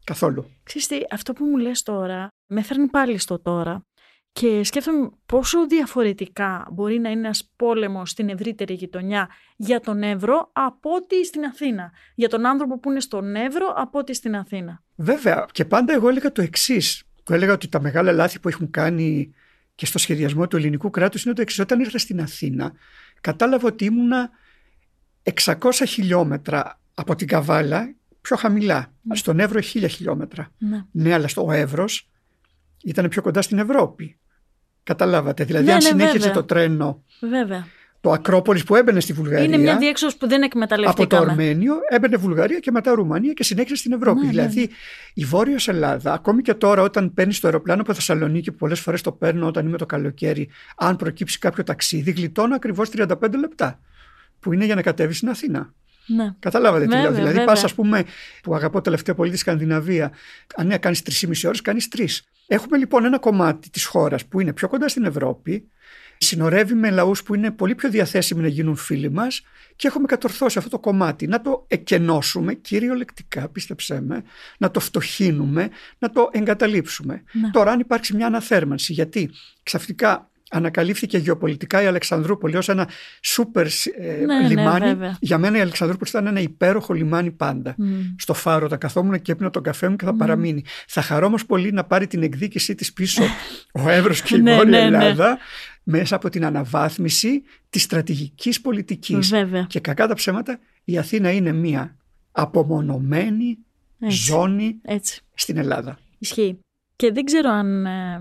Καθόλου. 0.05 0.51
Ξέρεις 0.63 0.87
τι, 0.87 0.97
αυτό 1.11 1.33
που 1.33 1.45
μου 1.45 1.57
λες 1.57 1.83
τώρα 1.83 2.29
με 2.47 2.63
φέρνει 2.63 2.87
πάλι 2.87 3.19
στο 3.19 3.39
τώρα 3.39 3.83
και 4.33 4.65
σκέφτομαι 4.65 5.11
πόσο 5.27 5.67
διαφορετικά 5.67 6.69
μπορεί 6.73 6.99
να 6.99 7.11
είναι 7.11 7.21
ένας 7.21 7.51
πόλεμος 7.57 8.11
στην 8.11 8.29
ευρύτερη 8.29 8.75
γειτονιά 8.75 9.29
για 9.57 9.81
τον 9.81 10.03
Εύρο 10.03 10.51
από 10.53 10.91
ότι 10.95 11.27
στην 11.27 11.45
Αθήνα. 11.45 11.93
Για 12.15 12.29
τον 12.29 12.47
άνθρωπο 12.47 12.79
που 12.79 12.91
είναι 12.91 13.01
στον 13.01 13.35
Εύρο 13.35 13.73
από 13.77 13.99
ότι 13.99 14.15
στην 14.15 14.37
Αθήνα. 14.37 14.83
Βέβαια 14.97 15.47
και 15.53 15.65
πάντα 15.65 15.93
εγώ 15.93 16.09
έλεγα 16.09 16.33
το 16.33 16.43
εξής. 16.43 17.05
Που 17.25 17.33
έλεγα 17.33 17.53
ότι 17.53 17.69
τα 17.69 17.81
μεγάλα 17.81 18.13
λάθη 18.13 18.39
που 18.39 18.49
έχουν 18.49 18.71
κάνει 18.71 19.35
και 19.75 19.87
στο 19.87 19.99
σχεδιασμό 19.99 20.47
του 20.49 20.57
ελληνικού 20.57 20.91
κράτους 20.91 21.25
είναι 21.25 21.35
το 21.35 21.43
εξής. 21.43 21.59
Όταν 21.59 21.81
ήρθα 21.81 21.99
στην 21.99 22.21
Αθήνα 22.21 22.73
κατάλαβα 23.21 23.67
ότι 23.69 23.85
ήμουνα 23.85 24.31
600 25.45 25.55
χιλιόμετρα 25.87 26.81
από 26.95 27.15
την 27.15 27.27
Καβάλα 27.27 27.95
πιο 28.21 28.37
χαμηλά. 28.37 28.93
Στον 29.13 29.41
Εύρο 29.41 29.61
1000 29.61 29.87
χιλιόμετρα. 29.89 30.53
Ναι. 30.59 30.85
Ναι, 30.91 31.13
αλλά 31.13 31.29
στο 31.29 31.53
Εύρος 31.53 32.09
ήταν 32.85 33.09
πιο 33.09 33.23
κοντά 33.23 33.43
στην 33.43 33.59
Ευρώπη. 33.59 34.19
Καταλάβατε. 34.83 35.45
Δηλαδή, 35.45 35.65
Ναι, 35.65 35.73
αν 35.73 35.79
ναι, 35.83 35.89
συνέχιζε 35.89 36.19
βέβαια. 36.19 36.33
το 36.33 36.45
τρένο 36.45 37.05
Βέβαια. 37.21 37.67
Το 38.01 38.11
Ακρόπολης 38.13 38.65
που 38.65 38.75
έμπαινε 38.75 39.01
στη 39.01 39.13
Βουλγαρία. 39.13 39.45
Είναι 39.45 39.57
μια 39.57 39.77
διέξοδος 39.77 40.17
που 40.17 40.29
δεν 40.29 40.45
από 40.45 40.51
το 40.51 40.59
εκμεταλλευτήκαμε. 40.59 41.31
Αρμένιο 41.31 41.75
έμπαινε 41.89 42.17
Βουλγαρία 42.17 42.59
και 42.59 42.71
μετά 42.71 42.95
Ρουμανία 42.95 43.33
και 43.33 43.45
συνέχισε 43.45 43.75
στην 43.77 43.93
Ευρώπη. 43.93 44.21
Ναι, 44.25 44.31
δηλαδή 44.31 44.69
η 45.15 45.25
Βόρειος 45.25 45.69
Ελλάδα, 45.69 46.13
ακόμη 46.13 46.43
και 46.43 46.55
τώρα 46.55 46.83
όταν 46.83 47.15
παίρνει 47.15 47.35
το 47.35 47.47
αεροπλάνο 47.47 47.81
από 47.81 47.95
Θεσσαλονίκη, 47.95 48.51
που 48.51 48.57
πολλές 48.57 48.81
φορές 48.81 49.03
το 49.03 49.13
παίρνω 49.13 49.47
όταν 49.47 49.67
είμαι 49.67 49.77
το 49.77 49.87
καλοκαίρι, 49.87 50.49
αν 50.77 50.97
προκύψει 50.97 51.39
κάποιο 51.39 51.65
ταξίδι, 51.65 52.11
γλιτώνω 52.11 52.55
ακριβώς 52.55 52.89
35 52.97 53.07
λεπτά. 53.39 53.81
Που 54.41 54.53
είναι 54.53 54.65
για 54.65 54.75
να 54.75 54.83
κατέβεις 54.83 55.17
στην 55.17 55.29
Αθήνα. 55.29 55.73
Ναι. 56.07 56.35
Καταλάβατε 56.39 56.85
τι 56.85 56.89
Βέβαια, 56.89 57.03
λέω. 57.03 57.13
Δηλαδή, 57.13 57.33
βέβαια. 57.33 57.47
πας, 57.47 57.65
ας 57.65 57.75
πούμε, 57.75 58.05
που 58.43 58.55
αγαπώ 58.55 58.81
τελευταία 58.81 59.15
πολύ 59.15 59.31
τη 59.31 59.37
Σκανδιναβία, 59.37 60.13
αν 60.57 60.67
ναι, 60.67 60.79
κάνεις 60.79 61.03
3,5 61.03 61.47
ώρες, 61.47 61.63
κάνεις 61.63 61.89
3. 61.89 62.07
Έχουμε 62.47 62.77
λοιπόν 62.77 63.05
ένα 63.05 63.19
κομμάτι 63.19 63.71
της 63.71 63.85
χώρας 63.85 64.27
που 64.27 64.41
είναι 64.41 64.53
πιο 64.53 64.69
κοντά 64.69 64.89
στην 64.89 65.05
Ευρώπη, 65.05 65.69
συνορεύει 66.25 66.75
με 66.75 66.91
λαούς 66.91 67.23
που 67.23 67.35
είναι 67.35 67.51
πολύ 67.51 67.75
πιο 67.75 67.91
διαθέσιμοι 67.91 68.43
να 68.43 68.49
γίνουν 68.49 68.77
φίλοι 68.77 69.11
μας 69.11 69.43
και 69.77 69.87
έχουμε 69.87 70.07
κατορθώσει 70.07 70.59
αυτό 70.59 70.71
το 70.71 70.79
κομμάτι 70.79 71.27
να 71.27 71.41
το 71.41 71.65
εκενώσουμε 71.69 72.55
κυριολεκτικά, 72.55 73.49
πίστεψέ 73.49 74.01
με, 74.01 74.23
να 74.59 74.71
το 74.71 74.81
φτωχύνουμε, 74.81 75.69
να 75.99 76.11
το 76.11 76.29
εγκαταλείψουμε. 76.33 77.23
Ναι. 77.33 77.51
Τώρα, 77.51 77.71
αν 77.71 77.81
υπάρξει 77.81 78.17
μια 78.17 78.27
αναθέρμανση, 78.27 78.93
γιατί 78.93 79.31
ξαφνικά 79.63 80.31
ανακαλύφθηκε 80.51 81.19
γεωπολιτικά 81.19 81.83
η 81.83 81.87
Αλεξανδρούπολη 81.87 82.57
ως 82.57 82.69
ένα 82.69 82.89
σούπερ 83.21 83.67
ε, 83.67 83.71
Ναι, 84.27 84.41
ναι, 84.41 84.49
λιμάνι. 84.49 84.87
βέβαια. 84.87 85.17
Για 85.21 85.39
μένα 85.39 85.59
η 85.59 85.61
Αλεξανδρούπολη 85.61 86.11
ήταν 86.11 86.27
ένα 86.27 86.41
υπέροχο 86.41 86.93
λιμάνι 86.93 87.31
πάντα. 87.31 87.75
Μμ. 87.79 88.01
Στο 88.19 88.35
φάρο 88.35 88.69
τα 88.69 88.77
καθόμουν 88.77 89.23
και 89.23 89.33
έπινα 89.33 89.51
τον 89.51 89.63
καφέ 89.63 89.89
μου 89.89 89.97
και 89.97 90.05
θα 90.05 90.15
παραμείνει. 90.15 90.65
Θα 90.87 91.03
χαρώ 91.03 91.27
όμως 91.27 91.47
πολύ 91.47 91.73
να 91.73 91.85
πάρει 91.85 92.07
την 92.07 92.23
εκδίκησή 92.23 92.75
της 92.75 92.93
πίσω 92.93 93.23
ο 93.85 93.89
Εύρος 93.89 94.23
και 94.23 94.37
η 94.37 94.41
Ναι, 94.41 94.57
Βόρεια 94.57 94.71
ναι, 94.81 94.97
ναι. 94.97 95.05
Ελλάδα 95.05 95.39
μέσα 95.83 96.17
από 96.17 96.29
την 96.29 96.45
αναβάθμιση 96.45 97.43
της 97.71 97.83
στρατηγικής 97.83 98.61
πολιτικής. 98.61 99.29
Βέβαια. 99.29 99.63
Και 99.69 99.81
κακά 99.81 100.07
τα 100.07 100.15
ψέματα 100.15 100.59
η 100.85 100.99
Αθήνα 100.99 101.31
είναι 101.31 101.53
μια 101.53 101.97
απομονωμένη 102.33 103.59
Έτσι. 103.99 104.17
ζώνη 104.17 104.79
Έτσι. 104.83 105.23
στην 105.35 105.57
Ελλάδα. 105.57 105.99
Ισχύει. 106.19 106.59
Και 106.97 107.13
δεν 107.13 107.25
ξέρω 107.25 107.51
αν 107.51 107.87
ε, 107.87 108.21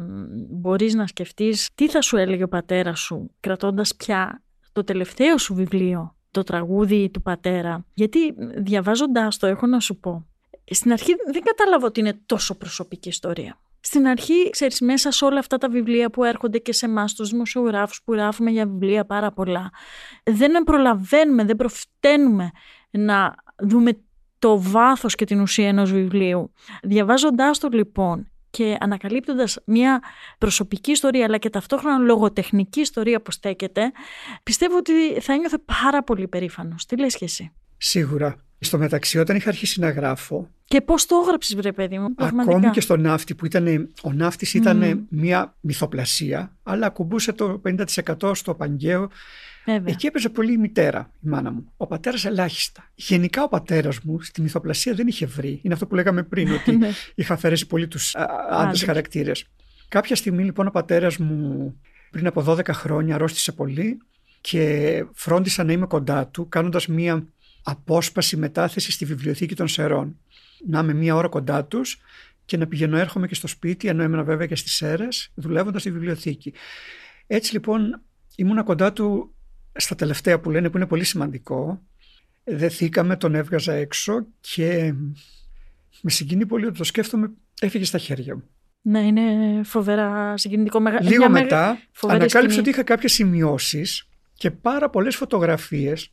μπορείς 0.50 0.94
να 0.94 1.08
σκεφτείς 1.08 1.70
τι 1.75 1.89
θα 1.89 2.01
σου 2.01 2.18
έλεγε 2.18 2.44
ο 2.44 2.48
πατέρας 2.48 3.00
σου 3.00 3.32
κρατώντας 3.39 3.96
πια 3.96 4.44
το 4.72 4.84
τελευταίο 4.84 5.38
σου 5.38 5.54
βιβλίο, 5.54 6.16
το 6.32 6.44
τραγούδι 6.44 7.10
του 7.10 7.22
πατέρα. 7.22 7.86
Γιατί 7.94 8.34
διαβάζοντάς 8.58 9.38
το 9.38 9.48
έχω 9.48 9.68
να 9.68 9.80
σου 9.80 10.00
πω. 10.00 10.25
Στην 10.66 10.92
αρχή 10.92 11.16
δεν 11.32 11.42
κατάλαβα 11.44 11.86
ότι 11.86 12.00
είναι 12.00 12.20
τόσο 12.25 12.56
προσωπική 12.56 13.10
ιστορία. 13.10 13.60
Στην 13.82 14.08
αρχή, 14.08 14.50
ξέρεις, 14.50 14.82
μέσα 14.82 15.12
σε 15.12 15.26
όλα 15.26 15.40
αυτά 15.40 15.58
τα 15.58 15.70
βιβλία 15.70 16.10
που 16.10 16.24
έρχονται 16.24 16.58
και 16.58 16.74
σε 16.74 16.86
εμάς 16.86 17.14
τους 17.14 17.30
δημοσιογράφους 17.30 18.02
που 18.04 18.14
γράφουμε 18.14 18.52
για 18.52 18.66
βιβλία 18.66 19.06
πάρα 19.06 19.32
πολλά, 19.32 19.70
δεν 20.24 20.64
προλαβαίνουμε, 20.64 21.44
δεν 21.46 21.56
προφταίνουμε 21.56 22.52
να 22.90 23.36
δούμε 23.58 23.92
το 24.40 24.62
βάθος 24.62 25.16
και 25.16 25.26
την 25.26 25.42
ουσία 25.42 25.68
ενός 25.68 25.92
βιβλίου. 25.92 26.54
Διαβάζοντάς 26.84 27.60
το 27.60 27.68
λοιπόν 27.72 28.32
και 28.50 28.78
ανακαλύπτοντας 28.80 29.58
μια 29.66 30.02
προσωπική 30.38 30.92
ιστορία 30.92 31.26
αλλά 31.26 31.38
και 31.38 31.50
ταυτόχρονα 31.50 31.98
λογοτεχνική 31.98 32.80
ιστορία 32.80 33.22
που 33.22 33.32
στέκεται, 33.32 33.92
πιστεύω 34.44 34.78
ότι 34.78 35.20
θα 35.22 35.36
νιώθε 35.38 35.58
πάρα 35.82 36.04
πολύ 36.04 36.28
περήφανος. 36.28 36.86
Τι 36.86 36.98
λες 36.98 37.16
και 37.16 37.26
εσύ; 37.26 37.52
Σίγουρα. 37.78 38.49
Στο 38.62 38.78
μεταξύ, 38.78 39.18
όταν 39.20 39.36
είχα 39.36 39.50
αρχίσει 39.50 39.80
να 39.80 39.89
γράφω, 39.89 40.50
Και 40.66 40.82
πώς 40.82 41.06
το 41.06 41.16
έγραψες 41.24 41.56
βρε 41.56 41.72
παιδί 41.72 42.00
μου, 42.00 42.13
πραγματικά; 42.13 42.58
ακόμη 42.58 42.72
και 42.74 42.82
στο 42.82 42.98
ναύτη 42.98 43.36
που 43.36 43.46
ήταν, 43.46 43.89
ο 44.04 44.12
ναύτης 44.13 44.54
ήταν 44.54 44.78
Μμμ. 44.78 45.00
μια 45.10 45.56
μυθοπλασία, 45.60 46.56
αλλά 46.63 46.86
ακουμπούσε 46.86 47.34
το 47.34 47.62
50% 47.66 48.32
στο 48.36 48.54
Παγκαίο. 48.54 49.10
Βέβαια. 49.66 49.84
Εκεί 49.94 50.08
έπαιζε 50.08 50.30
πολύ 50.30 50.54
η 50.54 50.58
μητέρα, 50.58 51.12
η 51.25 51.28
μάνα 51.28 51.51
μου. 51.51 51.72
Ο 51.78 51.88
πατέρας 51.88 52.25
ελάχιστα. 52.25 52.89
Γενικά 52.96 53.44
ο 53.44 53.48
πατέρας 53.48 54.00
μου 54.00 54.22
στη 54.22 54.42
μυθοπλασία 54.42 54.94
δεν 54.94 55.08
είχε 55.08 55.25
βρει. 55.25 55.60
Είναι 55.63 55.74
αυτό 55.74 55.86
που 55.88 55.96
λέγαμε 55.96 56.24
πριν, 56.24 56.54
ότι 56.54 56.72
Ναι. 56.78 56.89
είχα 57.16 57.34
αφαιρέσει 57.34 57.68
πολύ 57.68 57.88
τους 57.88 58.16
α, 58.16 58.22
άντρες 58.50 58.66
Άντρες. 58.66 58.84
χαρακτήρες. 58.84 59.46
Κάποια 59.88 60.16
στιγμή 60.16 60.44
λοιπόν 60.44 60.68
ο 60.68 60.72
πατέρας 60.72 61.18
μου 61.18 61.75
πριν 62.12 62.28
από 62.28 62.44
12 62.48 62.68
χρόνια 62.70 63.16
αρρώστησε 63.16 63.51
πολύ 63.51 63.98
και 64.42 65.06
φρόντισα 65.13 65.63
να 65.63 65.72
είμαι 65.72 65.86
κοντά 65.86 66.28
του 66.28 66.50
κάνοντας 66.50 66.88
μία 66.88 67.28
απόσπαση 67.63 68.38
μετάθεση 68.38 68.92
στη 68.92 69.06
βιβλιοθήκη 69.06 69.56
των 69.56 69.68
Σερών. 69.68 70.20
Να 70.68 70.80
είμαι 70.80 70.94
μία 70.94 71.16
ώρα 71.16 71.28
κοντά 71.28 71.66
τους 71.66 72.01
και 72.46 72.58
να 72.58 72.68
πηγαίνω 72.68 72.98
έρχομαι 72.98 73.28
και 73.28 73.36
στο 73.36 73.48
σπίτι, 73.48 73.88
ενώ 73.88 74.04
έμενα 74.04 74.24
βέβαια 74.24 74.46
και 74.48 74.56
στις 74.56 74.74
Σέρες, 74.74 75.32
δουλεύοντας 75.34 75.82
στη 75.82 75.92
βιβλιοθήκη. 75.92 76.54
Έτσι 77.28 77.54
λοιπόν 77.54 78.01
ήμουνα 78.36 78.63
κοντά 78.63 78.94
του 78.94 79.34
στα 79.75 79.96
τελευταία 79.96 80.39
που 80.39 80.50
λένε 80.50 80.70
που 80.70 80.78
είναι 80.78 80.86
πολύ 80.86 81.04
σημαντικό. 81.04 81.82
Δεθήκαμε, 82.44 83.16
τον 83.18 83.36
έβγαζα 83.36 83.74
έξω 83.74 84.25
και 84.39 84.94
με 86.01 86.12
συγκινεί 86.12 86.46
πολύ 86.46 86.66
ότι 86.66 86.78
το 86.78 86.84
σκέφτομαι 86.84 87.32
έφυγε 87.62 87.86
στα 87.86 87.98
χέρια 87.98 88.36
μου. 88.36 88.44
Ναι, 88.82 89.00
είναι 89.00 89.24
φοβερά 89.63 90.38
συγκινητικό. 90.38 90.80
Μεγα... 90.80 91.01
Λίγο 91.01 91.16
μια 91.18 91.30
μεγα- 91.30 91.44
μετά 91.44 91.80
φοβερή 91.92 92.20
ανακάλυψα 92.20 92.39
σκηνή. 92.39 92.60
ότι 92.60 92.70
είχα 92.70 92.84
κάποιες 92.84 93.13
σημειώσεις 93.13 94.08
και 94.34 94.51
πάρα 94.51 94.89
πολλές 94.89 95.16
φωτογραφίες 95.16 96.12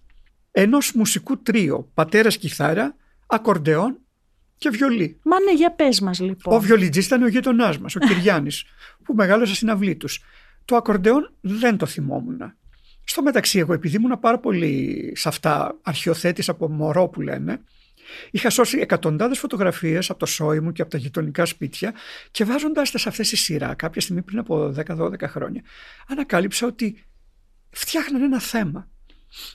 ενός 0.58 0.92
μουσικού 0.92 1.42
τρίο, 1.42 1.90
πατέρας 1.94 2.36
κιθάρα, 2.36 2.96
ακορντεόν 3.26 3.98
και 4.58 4.68
βιολί. 4.68 5.20
Μα 5.22 5.40
ναι, 5.40 5.52
για 5.52 5.72
πες 5.72 6.00
μας 6.00 6.20
λοιπόν. 6.20 6.54
Ο 6.54 6.60
βιολιτζής 6.60 7.06
ήταν 7.06 7.22
ο 7.22 7.28
γείτονά 7.28 7.74
μας, 7.80 7.96
ο 7.96 7.98
Κυριάννης, 7.98 8.64
που 9.04 9.14
μεγάλωσε 9.14 9.54
στην 9.54 9.70
αυλή 9.70 9.96
τους. 9.96 10.22
Το 10.64 10.76
ακορντεόν 10.76 11.32
δεν 11.40 11.76
το 11.76 11.86
θυμόμουν. 11.86 12.54
Στο 13.04 13.22
μεταξύ, 13.22 13.58
εγώ 13.58 13.72
επειδή 13.72 13.96
ήμουν 13.96 14.20
πάρα 14.20 14.38
πολύ 14.38 15.12
σε 15.16 15.28
αυτά 15.28 15.78
αρχιοθέτης 15.82 16.48
από 16.48 16.68
μωρό 16.68 17.08
που 17.08 17.20
λένε, 17.20 17.60
είχα 18.30 18.50
σώσει 18.50 18.78
εκατοντάδες 18.78 19.38
φωτογραφίες 19.38 20.10
από 20.10 20.18
το 20.18 20.26
σόι 20.26 20.60
μου 20.60 20.72
και 20.72 20.82
από 20.82 20.90
τα 20.90 20.98
γειτονικά 20.98 21.44
σπίτια 21.44 21.94
και 22.30 22.44
βάζοντας 22.44 22.90
τα 22.90 22.98
σε 22.98 23.08
αυτές 23.08 23.28
τη 23.28 23.36
σειρά 23.36 23.74
κάποια 23.74 24.00
στιγμή 24.00 24.22
πριν 24.22 24.38
από 24.38 24.74
10-12 24.86 25.22
χρόνια, 25.22 25.62
ανακάλυψα 26.08 26.66
ότι 26.66 27.04
φτιάχναν 27.70 28.22
ένα 28.22 28.40
θέμα. 28.40 28.88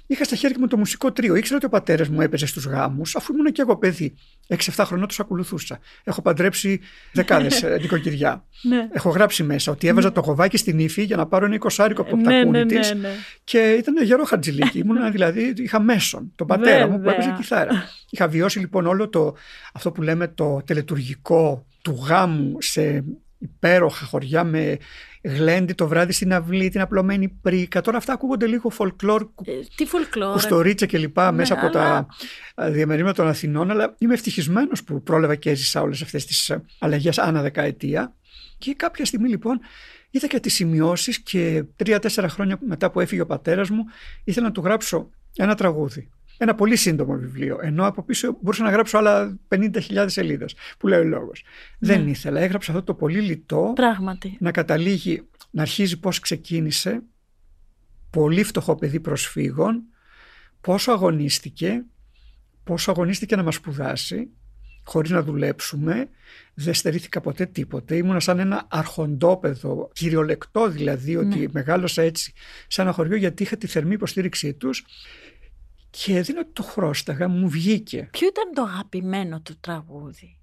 Είχα 0.07 0.23
στα 0.23 0.35
χέρια 0.35 0.57
μου 0.59 0.67
το 0.67 0.77
μουσικό 0.77 1.11
τρίο. 1.11 1.35
Ήξερα 1.35 1.55
ότι 1.55 1.65
ο 1.65 1.69
πατέρας 1.69 2.09
μου 2.09 2.21
έπαιζε 2.21 2.45
στους 2.45 2.65
γάμους, 2.65 3.15
αφού 3.15 3.33
ήμουν 3.33 3.51
και 3.51 3.61
εγώ 3.61 3.77
παιδί. 3.77 4.13
6-7 4.47 4.55
χρονών 4.85 5.07
τους 5.07 5.19
ακολουθούσα. 5.19 5.79
Έχω 6.03 6.21
παντρέψει 6.21 6.79
δεκάδες 7.13 7.63
νοικοκυριά. 7.81 8.45
Ναι. 8.61 8.87
Έχω 8.91 9.09
γράψει 9.09 9.43
μέσα 9.43 9.71
ότι 9.71 9.87
έβαζα 9.87 10.11
το 10.11 10.21
γοβάκι 10.21 10.57
στην 10.57 10.79
ύφη 10.79 11.03
για 11.03 11.15
να 11.15 11.25
πάρω 11.25 11.45
ένα 11.45 11.55
εικοσάρικο 11.55 12.01
από 12.01 12.09
το 12.09 12.15
Ναι, 12.15 12.23
τακούνι 12.23 12.57
ναι, 12.57 12.65
της 12.65 12.93
ναι, 12.93 12.99
ναι. 12.99 13.13
Και 13.43 13.75
ήταν 13.79 14.03
γερό 14.03 14.23
χατζηλίκι. 14.23 14.79
Ήμουν 14.83 15.11
δηλαδή, 15.11 15.53
είχα 15.57 15.79
μέσον 15.79 16.31
τον 16.35 16.47
πατέρα 16.47 16.87
μου 16.87 16.95
που 16.95 17.03
Βέβαια. 17.03 17.13
έπαιζε 17.13 17.33
κιθάρα. 17.37 17.89
Είχα 18.09 18.27
βιώσει 18.27 18.59
λοιπόν 18.59 18.85
όλο 18.85 19.09
το, 19.09 19.35
αυτό 19.73 19.91
που 19.91 20.01
λέμε 20.01 20.27
το 20.27 20.61
τελετουργικό 20.65 21.65
του 21.81 22.03
γάμου 22.07 22.55
σε 22.61 23.03
υπέροχα 23.41 24.05
χωριά 24.05 24.43
με 24.43 24.77
γλέντι 25.23 25.73
το 25.73 25.87
βράδυ 25.87 26.11
στην 26.11 26.33
αυλή, 26.33 26.69
την 26.69 26.81
απλωμένη 26.81 27.27
πρίκα. 27.27 27.81
Τώρα 27.81 27.97
αυτά 27.97 28.13
ακούγονται 28.13 28.47
λίγο 28.47 28.71
folklore, 28.77 29.27
Ε, 29.45 29.51
τι 29.75 29.85
folklore; 29.91 30.31
κουστορίτσα 30.31 30.85
και 30.85 30.97
λοιπά 30.97 31.31
μέσα 31.31 31.53
από 31.53 31.69
Ναι, 31.69 31.79
αλλά- 31.79 32.05
τα 32.55 32.65
ε, 32.65 32.71
διαμερίσματα 32.71 33.15
των 33.21 33.27
Αθηνών, 33.27 33.71
αλλά 33.71 33.95
είμαι 33.97 34.13
ευτυχισμένος 34.13 34.83
που 34.83 35.03
πρόλαβα 35.03 35.35
και 35.35 35.49
έζησα 35.49 35.81
όλες 35.81 36.01
αυτές 36.01 36.25
τις 36.25 36.55
αλλαγές 36.79 37.17
ανά 37.17 37.41
δεκαετία. 37.41 38.15
Και 38.57 38.73
κάποια 38.73 39.05
στιγμή 39.05 39.29
λοιπόν 39.29 39.59
είδα 40.09 40.27
και 40.27 40.39
τις 40.39 40.53
σημειώσεις 40.53 41.19
και 41.19 41.63
τρία-τέσσερα 41.75 42.29
χρόνια 42.29 42.57
μετά 42.67 42.91
που 42.91 42.99
έφυγε 42.99 43.21
ο 43.21 43.25
πατέρας 43.25 43.69
μου, 43.69 43.83
ήθελα 44.23 44.45
να 44.45 44.51
του 44.51 44.61
γράψω 44.61 45.09
ένα 45.35 45.55
τραγούδι. 45.55 46.09
Ένα 46.43 46.55
πολύ 46.55 46.75
σύντομο 46.75 47.13
βιβλίο. 47.13 47.59
Ενώ 47.61 47.85
από 47.85 48.03
πίσω 48.03 48.37
μπορούσα 48.41 48.63
να 48.63 48.69
γράψω 48.69 48.97
άλλα 48.97 49.39
50.000 49.49 50.05
σελίδες, 50.07 50.55
που 50.77 50.87
λέει 50.87 50.99
ο 50.99 51.03
λόγος. 51.03 51.43
Δεν 51.79 52.07
ήθελα. 52.07 52.39
Έγραψα 52.39 52.71
αυτό 52.71 52.83
το 52.83 52.93
πολύ 52.93 53.21
λιτό 53.21 53.71
Πράγματι. 53.75 54.37
να 54.39 54.51
καταλήγει, 54.51 55.27
να 55.51 55.61
αρχίζει 55.61 55.99
πώς 55.99 56.19
ξεκίνησε, 56.19 57.03
πολύ 58.09 58.43
φτωχό 58.43 58.75
παιδί 58.75 58.99
προσφύγων, 58.99 59.83
πόσο 60.61 60.91
αγωνίστηκε, 60.91 61.83
πόσο 62.63 62.91
αγωνίστηκε 62.91 63.35
να 63.35 63.43
μας 63.43 63.55
σπουδάσει, 63.55 64.29
χωρίς 64.83 65.09
να 65.09 65.23
δουλέψουμε, 65.23 66.09
δεν 66.53 66.73
στερήθηκα 66.73 67.21
ποτέ 67.21 67.45
τίποτε. 67.45 67.95
Ήμουνα 67.95 68.19
σαν 68.19 68.39
ένα 68.39 68.67
αρχοντόπεδο, 68.69 69.89
κυριολεκτό 69.93 70.69
δηλαδή, 70.69 71.15
ότι 71.15 71.49
μεγάλωσα 71.51 72.01
έτσι 72.01 72.33
σε 72.67 72.81
ένα 72.81 72.91
χωριό 72.91 73.15
γιατί 73.15 73.43
είχα 73.43 73.57
τη 73.57 73.67
θερμή 73.67 73.93
υποστήριξή 73.93 74.53
τους 74.53 74.85
και 75.91 76.13
δεν 76.13 76.23
είναι 76.29 76.39
ότι 76.39 76.51
το 76.53 76.63
χρώσταγα, 76.63 77.27
μου 77.27 77.49
βγήκε. 77.49 78.07
Ποιο 78.11 78.27
ήταν 78.27 78.53
το 78.53 78.61
αγαπημένο 78.61 79.41
του 79.41 79.57
τραγούδι; 79.59 80.37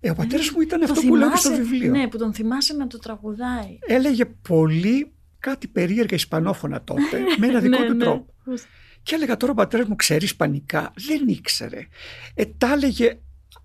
Ε, 0.00 0.10
ο 0.10 0.14
πατέρας 0.14 0.50
μου 0.50 0.60
ήταν 0.60 0.80
Το 0.80 0.86
αυτό 0.92 1.06
που 1.06 1.16
λέω 1.16 1.30
και 1.30 1.36
στο 1.36 1.48
θυμάσαι- 1.50 1.70
βιβλίο. 1.70 1.90
Ναι, 1.90 2.08
που 2.08 2.16
τον 2.18 2.34
θυμάσαι 2.34 2.74
να 2.74 2.86
το 2.86 2.98
τραγουδάει. 2.98 3.78
έλεγε 3.86 4.24
πολύ 4.24 5.12
κάτι 5.38 5.68
περίεργα 5.68 6.14
ισπανόφωνα 6.16 6.82
τότε, 6.84 7.18
με 7.38 7.46
ένα 7.46 7.60
δικό 7.60 7.78
Ναι, 7.78 7.86
του 7.86 7.94
ναι. 7.94 8.04
τρόπο. 8.04 8.34
Και 9.02 9.14
έλεγα 9.14 9.36
τώρα 9.36 9.52
ο 9.52 9.54
πατέρας 9.54 9.86
μου 9.88 9.96
ξέρει 9.96 10.24
ισπανικά. 10.24 10.92
Δεν 11.06 11.28
ήξερε. 11.28 11.86
Ε, 12.34 12.44
τα 12.44 12.72
έλεγε 12.72 13.18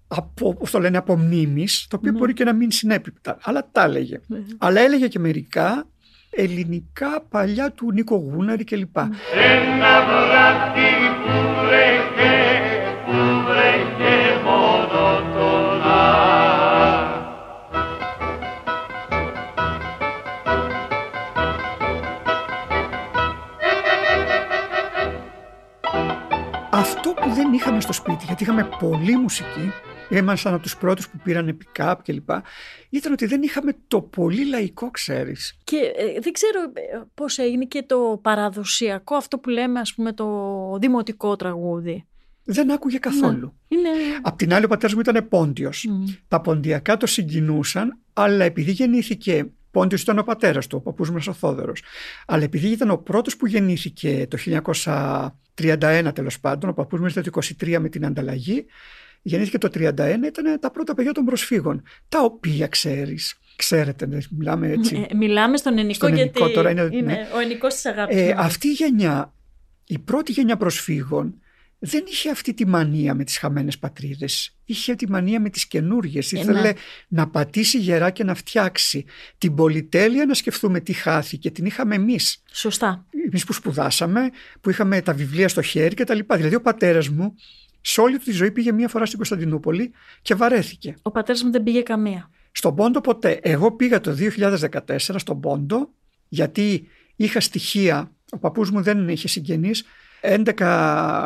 από, 0.08 0.54
πώς 0.56 0.72
το 0.72 0.80
λένε, 0.80 0.98
από 0.98 1.18
μνήμης, 1.18 1.88
το 1.90 1.96
οποίο 1.96 2.12
Ναι. 2.12 2.18
μπορεί 2.18 2.34
και 2.34 2.44
να 2.44 2.54
μην 2.54 2.72
συνέπιπτα, 2.72 3.38
αλλά 3.42 3.70
τα 3.72 3.84
έλεγε. 3.84 4.20
Αλλά 4.58 4.82
έλεγε 4.82 5.08
και 5.08 5.20
μερικά 5.20 5.88
ελληνικά 6.36 7.24
παλιά 7.30 7.72
του 7.72 7.92
Νίκο 7.92 8.16
Γούναρη 8.16 8.64
κλπ. 8.64 8.98
Ένα 8.98 10.02
βράδυ 10.06 10.94
που 11.24 11.32
βρέχε, 11.66 12.62
που 13.06 13.14
βρέχε 13.48 14.16
μονοτονά. 14.44 16.22
Αυτό 26.72 27.10
που 27.10 27.30
δεν 27.34 27.54
είχαμε 27.54 27.82
στο 27.82 27.94
σπίτι, 27.94 28.26
γιατί 28.26 28.44
είχαμε 28.44 28.70
πολλή 28.80 29.18
μουσική, 29.18 29.72
ήμασταν 30.10 30.54
από 30.54 30.64
τους 30.64 30.78
πρώτους 30.78 31.10
που 31.10 31.18
πήραν 31.24 31.58
pick-up 31.64 31.96
κλπ, 32.04 32.30
ήταν 32.90 33.12
ότι 33.12 33.26
δεν 33.26 33.42
είχαμε 33.42 33.76
το 33.88 34.02
πολύ 34.02 34.46
λαϊκό, 34.46 34.92
ξέρεις. 34.92 35.58
Και 35.64 35.78
ε, 35.96 36.20
δεν 36.20 36.34
ξέρω 36.34 36.60
ε, 36.74 37.02
πώς 37.14 37.38
έγινε 37.38 37.66
και 37.66 37.84
το 37.84 38.20
παραδοσιακό, 38.22 39.16
αυτό 39.16 39.38
που 39.38 39.50
λέμε 39.50 39.80
ας 39.80 39.94
πούμε 39.94 40.14
το 40.14 40.78
δημοτικό 40.80 41.36
τραγούδι. 41.36 42.08
Δεν 42.46 42.72
άκουγε 42.72 42.98
καθόλου. 42.98 43.54
Είναι... 43.68 43.90
Απ' 44.22 44.38
την 44.38 44.54
άλλη 44.54 44.66
ο 44.66 44.68
πατέρας 44.68 44.94
μου 44.94 45.00
ήταν 45.00 45.28
πόντιος. 45.28 45.86
Μμ. 45.90 46.04
Τα 46.28 46.42
ποντιακά 46.42 46.98
το 46.98 47.06
συγκινούσαν, 47.06 48.00
αλλά 48.14 48.44
επειδή 48.44 48.72
γεννήθηκε 48.72 49.52
Πόντιος 49.74 50.02
ήταν 50.02 50.20
ο 50.20 50.24
πατέρας 50.24 50.68
του, 50.68 50.78
ο 50.78 50.82
παππούς 50.82 51.12
μας 51.12 51.28
ο 51.28 51.34
Θόδωρος. 51.34 51.84
Αλλά 52.26 52.44
επειδή 52.44 52.68
ήταν 52.68 52.90
ο 52.90 52.98
πρώτος 52.98 53.38
που 53.38 53.48
γεννήθηκε 53.48 54.28
το 54.30 54.38
1931 55.56 56.12
τέλος 56.14 56.40
πάντων, 56.40 56.70
ο 56.70 56.74
παππούς 56.74 57.00
μας 57.00 57.12
ήταν 57.12 57.24
το 57.24 57.40
23 57.60 57.78
με 57.80 57.90
την 57.90 58.06
ανταλλαγή, 58.06 58.66
γεννήθηκε 59.24 59.58
το 59.58 59.70
31, 59.74 59.90
ήταν 60.26 60.60
τα 60.60 60.72
πρώτα 60.72 60.94
παιδιά 60.94 61.12
των 61.12 61.26
προσφύγων. 61.26 61.84
Τα 62.10 62.22
οποία 62.22 62.68
ξέρεις, 62.68 63.36
ξέρετε, 63.56 64.06
ναι, 64.06 64.18
μιλάμε 64.38 64.68
έτσι. 64.72 65.08
Ε, 65.10 65.16
μιλάμε 65.16 65.58
στον 65.58 65.78
ενικό 65.78 65.94
Στον 65.94 66.16
γιατί 66.16 66.32
ενικό 66.40 66.54
τώρα 66.54 66.70
είναι- 66.70 66.90
είναι 66.92 67.14
ναι. 67.14 67.28
ο 67.36 67.40
ενικός 67.40 67.74
της 67.74 67.86
αγάπης. 67.86 68.18
Ε, 68.18 68.34
μας. 68.36 68.46
αυτή 68.46 68.68
η 68.68 68.72
γενιά, 68.72 69.34
η 69.88 70.00
πρώτη 70.00 70.32
γενιά 70.32 70.58
προσφύγων, 70.58 71.38
δεν 71.86 72.04
είχε 72.08 72.30
αυτή 72.30 72.54
τη 72.54 72.68
μανία 72.68 73.14
με 73.14 73.24
τις 73.24 73.38
χαμένες 73.38 73.78
πατρίδες. 73.78 74.58
Είχε 74.66 74.96
τη 74.96 75.10
μανία 75.10 75.40
με 75.40 75.50
τις 75.50 75.68
καινούργιες. 75.68 76.34
Ε, 76.34 76.40
Ήθελε 76.40 76.62
ναι. 76.62 76.72
να 77.08 77.28
πατήσει 77.28 77.78
γερά 77.78 78.10
και 78.10 78.24
να 78.24 78.34
φτιάξει. 78.34 79.06
Την 79.38 79.56
πολυτέλεια 79.56 80.26
να 80.26 80.34
σκεφτούμε 80.34 80.80
τι 80.80 80.94
χάθηκε. 80.94 81.52
Την 81.52 81.66
είχαμε 81.66 81.96
εμείς. 81.96 82.44
Σωστά. 82.52 83.06
Εμείς 83.28 83.46
που 83.46 83.54
σπουδάσαμε, 83.54 84.30
που 84.62 84.70
είχαμε 84.70 85.02
τα 85.02 85.14
βιβλία 85.14 85.48
στο 85.48 85.62
χέρι 85.62 85.96
κτλ. 85.96 86.20
Δηλαδή 86.36 86.56
ο 86.56 86.62
πατέρας 86.62 87.10
μου 87.10 87.36
σε 87.86 88.02
όλη 88.02 88.18
του 88.18 88.24
τη 88.24 88.32
ζωή 88.32 88.52
πήγε 88.52 88.72
μία 88.72 88.88
φορά 88.88 89.06
στην 89.06 89.18
Κωνσταντινούπολη 89.18 89.92
και 90.22 90.36
βαρέθηκε. 90.36 90.96
Ο 91.02 91.12
πατέρας 91.12 91.44
μου 91.44 91.52
δεν 91.52 91.64
πήγε 91.64 91.82
καμία. 91.82 92.30
Στον 92.52 92.76
Πόντο 92.76 93.02
ποτέ. 93.02 93.40
Εγώ 93.42 93.72
πήγα 93.72 94.02
το 94.02 94.16
2014 94.20 94.98
στον 94.98 95.40
Πόντο 95.40 95.90
γιατί 96.30 96.88
είχα 97.16 97.40
στοιχεία, 97.40 98.12
ο 98.30 98.38
παππούς 98.38 98.72
μου 98.72 98.82
δεν 98.82 99.10
είχε 99.10 99.28
συγγενείς, 99.28 99.84
11 100.22 100.52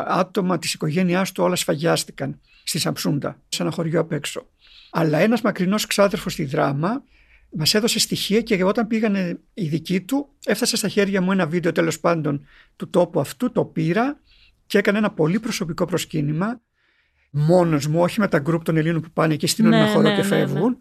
άτομα 0.07 0.59
της 0.59 0.73
οικογένειάς 0.73 1.31
του 1.31 1.43
όλα 1.43 1.55
σφαγιάστηκαν 1.55 2.39
στη 2.63 2.79
Σαμψούντα, 2.79 3.41
σε 3.47 3.61
ένα 3.61 3.71
χωριό 3.71 3.99
απ' 3.99 4.11
έξω. 4.11 4.45
Αλλά 4.91 5.17
ένας 5.17 5.41
μακρινός 5.41 5.85
ξάδερφος 5.85 6.33
στη 6.33 6.45
δράμα 6.45 7.03
μας 7.49 7.73
έδωσε 7.73 7.99
στοιχεία 7.99 8.41
και 8.41 8.63
όταν 8.63 8.87
πήγανε 8.87 9.39
οι 9.53 9.67
δικοί 9.67 10.01
του 10.01 10.29
έφτασε 10.45 10.75
στα 10.75 10.87
χέρια 10.87 11.21
μου 11.21 11.31
ένα 11.31 11.47
βίντεο 11.47 11.71
τέλος 11.71 11.99
πάντων 11.99 12.45
του 12.75 12.89
τόπου 12.89 13.19
αυτού, 13.19 13.51
το 13.51 13.65
πήρα 13.65 14.19
και 14.67 14.77
έκανε 14.77 14.97
ένα 14.97 15.11
πολύ 15.11 15.39
προσωπικό 15.39 15.85
προσκύνημα 15.85 16.61
μόνος 17.29 17.87
μου, 17.87 18.01
όχι 18.01 18.19
με 18.19 18.27
τα 18.27 18.39
γκρουπ 18.39 18.63
των 18.63 18.77
Ελλήνων 18.77 19.01
που 19.01 19.11
πάνε 19.11 19.35
και 19.35 19.47
στείλουν 19.47 19.71
Ναι, 19.71 19.77
ένα 19.77 19.87
χορό 19.87 20.01
ναι, 20.09 20.15
και 20.15 20.21
ναι, 20.21 20.27
φεύγουν. 20.27 20.77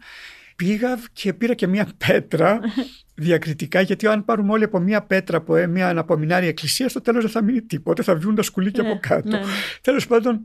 Πήγα 0.56 0.98
και 1.12 1.32
πήρα 1.34 1.54
και 1.54 1.66
μία 1.66 1.88
πέτρα 2.06 2.60
διακριτικά, 3.14 3.80
γιατί 3.80 4.06
αν 4.06 4.24
πάρουμε 4.24 4.52
όλοι 4.52 4.64
από 4.64 4.78
μία 4.78 5.02
πέτρα 5.02 5.36
από 5.36 5.56
ε, 5.56 5.66
μία 5.66 5.88
αναπομεινάρια 5.88 6.48
εκκλησία, 6.48 6.88
στο 6.88 7.00
τέλος 7.00 7.22
δεν 7.22 7.32
θα 7.32 7.42
μείνει 7.42 7.62
τίποτα, 7.62 8.02
θα 8.02 8.16
βγουν 8.16 8.34
τα 8.34 8.42
σκουλίκια 8.42 8.82
Ναι, 8.82 8.90
από 8.90 8.98
κάτω. 9.02 9.28
ναι, 9.28 9.38
ναι. 9.38 9.44
Τέλος 9.80 10.06
πάντων, 10.06 10.44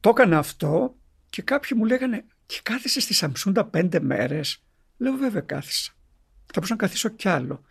το 0.00 0.08
έκανα 0.08 0.38
αυτό 0.38 0.94
και 1.30 1.42
κάποιοι 1.42 1.70
μου 1.76 1.84
λέγανε 1.84 2.24
«Και 2.46 2.60
κάθεσαι 2.62 3.00
στη 3.00 3.14
Σαμσούντα 3.14 3.64
πέντε 3.64 4.00
μέρες». 4.00 4.62
Λέω 4.96 5.12
«Βέβαια 5.12 5.40
κάθισα. 5.40 5.92
Θα 6.38 6.52
μπορούσα 6.54 6.72
να 6.72 6.78
καθίσω 6.78 7.08
κι 7.08 7.28
άλλο». 7.28 7.62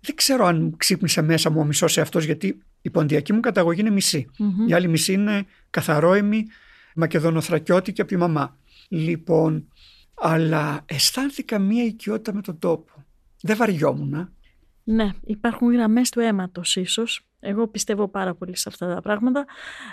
Δεν 0.00 0.14
ξέρω 0.14 0.44
αν 0.46 0.74
ξύπνησε 0.76 1.22
μέσα 1.22 1.50
μου 1.50 1.60
ο 1.60 1.64
μισός 1.64 1.96
εαυτός 1.96 2.24
γιατί 2.24 2.58
η 2.84 2.90
ποντιακή 2.90 3.32
μου 3.32 3.40
καταγωγή 3.40 3.80
είναι 3.80 3.90
μισή. 3.90 4.26
Μμμ. 4.38 4.68
Η 4.68 4.74
άλλη 4.74 4.88
μισή 4.88 5.12
είναι 5.12 5.46
καθαρόιμη, 5.70 6.46
μακεδονοθρακιώτικη 6.94 8.00
από 8.00 8.10
τη 8.10 8.16
μαμά. 8.16 8.58
Λοιπόν, 8.88 9.68
αλλά 10.14 10.82
αισθάνθηκα 10.86 11.58
μία 11.58 11.84
οικειότητα 11.84 12.34
με 12.34 12.40
τον 12.40 12.58
τόπο. 12.58 13.04
Δεν 13.40 13.56
βαριόμουν. 13.56 14.32
Ναι, 14.84 15.10
υπάρχουν 15.24 15.72
γραμμές 15.72 16.10
του 16.10 16.20
αίματος 16.20 16.76
ίσως. 16.76 17.28
Εγώ 17.40 17.68
πιστεύω 17.68 18.08
πάρα 18.08 18.34
πολύ 18.34 18.56
σε 18.56 18.68
αυτά 18.68 18.94
τα 18.94 19.00
πράγματα. 19.00 19.44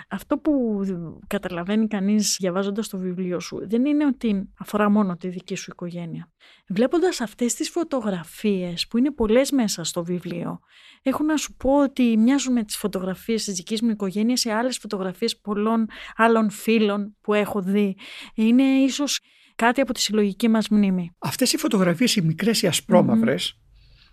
Αυτό 0.08 0.38
που 0.38 0.80
καταλαβαίνει 1.26 1.86
κανείς 1.86 2.36
διαβάζοντας 2.40 2.88
το 2.88 2.98
βιβλίο 2.98 3.40
σου 3.40 3.68
δεν 3.68 3.84
είναι 3.84 4.06
ότι 4.06 4.48
αφορά 4.58 4.90
μόνο 4.90 5.16
τη 5.16 5.28
δική 5.28 5.54
σου 5.54 5.70
οικογένεια. 5.72 6.30
Βλέποντας 6.68 7.20
αυτές 7.20 7.54
τις 7.54 7.70
φωτογραφίες 7.70 8.86
που 8.86 8.98
είναι 8.98 9.10
πολλές 9.10 9.50
μέσα 9.50 9.84
στο 9.84 10.04
βιβλίο, 10.04 10.60
έχω 11.02 11.22
να 11.22 11.36
σου 11.36 11.56
πω 11.56 11.82
ότι 11.82 12.16
μοιάζουν 12.16 12.52
με 12.52 12.64
τις 12.64 12.76
φωτογραφίες 12.76 13.44
της 13.44 13.54
δικής 13.54 13.82
μου 13.82 13.90
οικογένειας 13.90 14.40
σε 14.40 14.52
άλλες 14.52 14.78
φωτογραφίες 14.78 15.40
πολλών 15.40 15.86
άλλων 16.16 16.50
φίλων 16.50 17.16
που 17.20 17.34
έχω 17.34 17.60
δει. 17.62 17.96
Είναι 18.34 18.62
ίσως 18.62 19.20
κάτι 19.54 19.80
από 19.80 19.92
τη 19.92 20.00
συλλογική 20.00 20.48
μας 20.48 20.68
μνήμη. 20.68 21.10
Αυτές 21.18 21.52
οι 21.52 21.56
φωτογραφίες, 21.56 22.16
οι 22.16 22.22
μικρές, 22.22 22.62
οι 22.62 22.66
ασπρόμαυρες, 22.66 23.62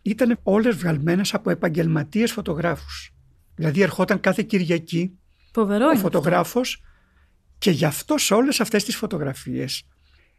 ήταν 0.01 0.39
όλες 0.43 0.75
βγαλμένες 0.75 1.33
από 1.33 1.49
επαγγελματίες 1.49 2.31
φωτογράφους. 2.31 3.13
Δηλαδή 3.55 3.81
ερχόταν 3.81 4.19
κάθε 4.19 4.43
Κυριακή 4.43 5.17
Φοβερό 5.53 5.85
ο 5.85 5.91
είναι. 5.91 5.99
φωτογράφος 5.99 6.83
και 7.57 7.71
γι' 7.71 7.85
αυτό 7.85 8.17
σε 8.17 8.33
όλες 8.33 8.59
αυτές 8.59 8.83
τις 8.83 8.95
φωτογραφίες 8.95 9.83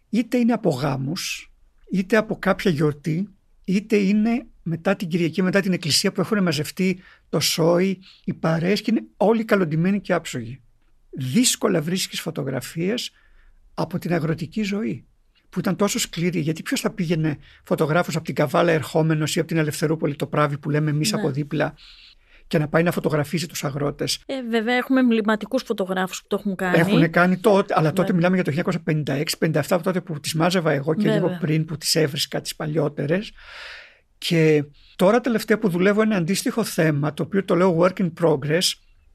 είτε 0.08 0.36
είναι 0.36 0.52
από 0.52 0.70
γάμους, 0.70 1.52
είτε 1.90 2.16
από 2.16 2.38
κάποια 2.38 2.70
γιορτή, 2.70 3.28
είτε 3.64 3.96
είναι 3.96 4.46
μετά 4.62 4.96
την 4.96 5.08
Κυριακή, 5.08 5.42
μετά 5.42 5.60
την 5.60 5.72
εκκλησία 5.72 6.12
που 6.12 6.20
έχουν 6.20 6.42
μαζευτεί 6.42 7.00
το 7.28 7.40
σόι, 7.40 7.98
οι 8.24 8.34
παρέες 8.34 8.80
και 8.80 8.90
είναι 8.90 9.06
όλοι 9.16 9.44
καλοντημένοι 9.44 10.00
και 10.00 10.12
άψογοι. 10.12 10.60
Δύσκολα 11.10 11.82
βρίσκεις 11.82 12.20
φωτογραφίες 12.20 13.10
από 13.74 13.98
την 13.98 14.12
αγροτική 14.12 14.62
ζωή 14.62 15.04
που 15.50 15.58
ήταν 15.58 15.76
τόσο 15.76 15.98
σκληρή. 15.98 16.40
Γιατί 16.40 16.62
ποιος 16.62 16.80
θα 16.80 16.90
πήγαινε 16.90 17.38
φωτογράφος 17.64 18.16
από 18.16 18.24
την 18.24 18.34
Καβάλα 18.34 18.72
ερχόμενος 18.72 19.36
ή 19.36 19.38
από 19.38 19.48
την 19.48 19.56
Ελευθερούπολη 19.56 20.16
το 20.16 20.26
πράβι 20.26 20.58
που 20.58 20.70
λέμε 20.70 20.90
εμείς 20.90 21.12
Ναι. 21.12 21.18
από 21.20 21.30
δίπλα 21.30 21.74
και 22.46 22.58
να 22.58 22.68
πάει 22.68 22.82
να 22.82 22.90
φωτογραφίσει 22.90 23.48
τους 23.48 23.64
αγρότες; 23.64 24.22
Ε, 24.26 24.34
βέβαια 24.50 24.74
έχουμε 24.74 25.00
εμβληματικούς 25.00 25.62
φωτογράφους 25.62 26.20
που 26.20 26.26
το 26.28 26.36
έχουν 26.40 26.56
κάνει. 26.56 26.78
Έχουν 26.78 27.10
κάνει 27.10 27.36
τότε, 27.36 27.74
αλλά 27.76 27.92
τότε 27.92 28.10
Ναι. 28.10 28.16
μιλάμε 28.16 28.34
για 28.34 28.44
το 28.44 28.50
1956-57 28.50 29.74
από 29.74 29.82
τότε 29.82 30.00
που 30.00 30.20
τις 30.20 30.34
μάζευα 30.34 30.70
εγώ 30.72 30.94
και 30.94 31.02
Βέβαια. 31.02 31.16
λίγο 31.16 31.36
πριν 31.40 31.64
που 31.64 31.76
τις 31.76 31.94
έβρισκα 31.94 32.40
τις 32.40 32.56
παλιότερες. 32.56 33.32
Και 34.18 34.64
τώρα 34.96 35.20
τελευταία 35.20 35.58
που 35.58 35.68
δουλεύω 35.68 36.02
ένα 36.02 36.16
αντίστοιχο 36.16 36.64
θέμα, 36.64 37.14
το 37.14 37.22
οποίο 37.22 37.44
το 37.44 37.54
λέω 37.54 37.78
work 37.80 38.00
in 38.00 38.12
progress, 38.22 38.62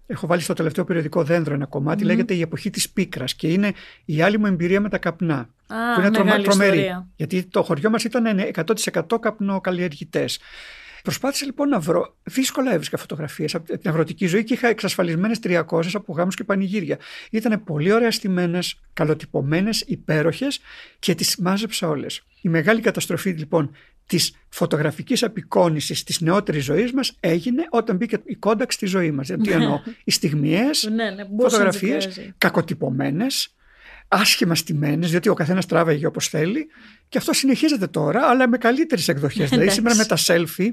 έχω 0.08 0.28
βάλει 0.28 0.41
στο 0.41 0.54
τελευταίο 0.54 0.84
περιοδικό 0.84 1.24
δέντρο 1.24 1.54
ένα 1.54 1.65
κομμάτι, 1.65 2.04
Μμμ. 2.04 2.10
λέγεται 2.10 2.34
η 2.34 2.41
εποχή 2.41 2.69
της 2.69 2.89
πίκρας 2.89 3.36
και 3.36 3.48
είναι 3.48 3.71
η 4.06 4.21
άλλη 4.21 4.38
μου 4.39 4.45
εμπειρία 4.45 4.82
με 4.82 4.89
τα 4.89 4.98
καπνά. 4.98 5.50
Α, 5.67 5.93
που 5.95 5.99
είναι 5.99 6.10
τρομα- 6.10 6.23
μεγάλη 6.25 6.43
τρομερή. 6.43 6.78
ιστορία. 6.78 7.08
Γιατί 7.15 7.43
το 7.43 7.63
χωριό 7.63 7.89
μας 7.89 8.04
ήταν 8.04 8.25
100% 8.54 9.19
καπνοκαλλιεργητές. 9.19 10.39
Προσπάθησα 11.04 11.45
λοιπόν 11.45 11.69
να 11.69 11.80
βρω. 11.80 12.15
Δύσκολα 12.23 12.71
έβρισκα 12.71 12.97
φωτογραφίες 12.97 13.56
από 13.56 13.78
την 13.78 13.89
αγροτική 13.89 14.25
ζωή 14.28 14.43
και 14.43 14.54
είχα 14.54 14.67
εξασφαλισμένες 14.67 15.39
300 15.39 15.95
από 15.95 16.13
γάμους 16.13 16.36
και 16.36 16.43
πανηγύρια. 16.43 16.97
Ήταν 17.32 17.63
πολύ 17.63 17.91
ωραία 17.91 18.12
στημένε, 18.12 18.60
καλοτυπωμένες, 18.93 19.82
υπέροχες 19.88 20.60
και 20.99 21.15
τις 21.15 21.38
μάζεψα 21.38 21.88
όλες. 21.88 22.21
Η 22.41 22.49
μεγάλη 22.49 22.82
καταστροφή 22.82 23.30
λοιπόν 23.30 23.75
της 24.08 24.36
φωτογραφικής 24.49 25.23
απεικόνησης 25.23 26.04
της 26.04 26.21
νεότερης 26.21 26.63
ζωής 26.63 26.91
μας 26.93 27.17
έγινε 27.19 27.63
όταν 27.69 27.95
μπήκε 27.95 28.17
η 28.25 28.36
κόνταξ 28.36 28.73
στη 28.75 28.86
ζωή 28.86 29.12
μας. 29.12 29.28
Τι 29.28 29.51
εννοώ, 29.60 29.80
οι 30.04 30.12
στιγμιές, 30.12 30.89
Ναι, 30.93 31.10
ναι, 31.10 31.25
μπορούσε 31.25 31.58
να 31.58 31.63
φωτογραφίες 31.71 32.06
δικάζει. 32.08 32.34
κακοτυπωμένες, 32.38 33.55
άσχημα 34.15 34.56
στημένες, 34.56 35.10
διότι 35.10 35.30
ο 35.30 35.34
καθένας 35.34 35.65
τράβαγε 35.65 36.06
όπως 36.06 36.28
θέλει. 36.28 36.67
Και 37.10 37.17
αυτό 37.17 37.34
συνεχίζεται 37.34 37.88
τώρα, 37.88 38.28
αλλά 38.28 38.47
με 38.49 38.58
καλύτερες 38.58 39.08
εκδοχές. 39.08 39.49
δηλαδή, 39.49 39.56
Εντάξει. 39.56 39.75
σήμερα 39.75 39.95
με 39.95 40.06
τα 40.06 40.17
selfie 40.17 40.69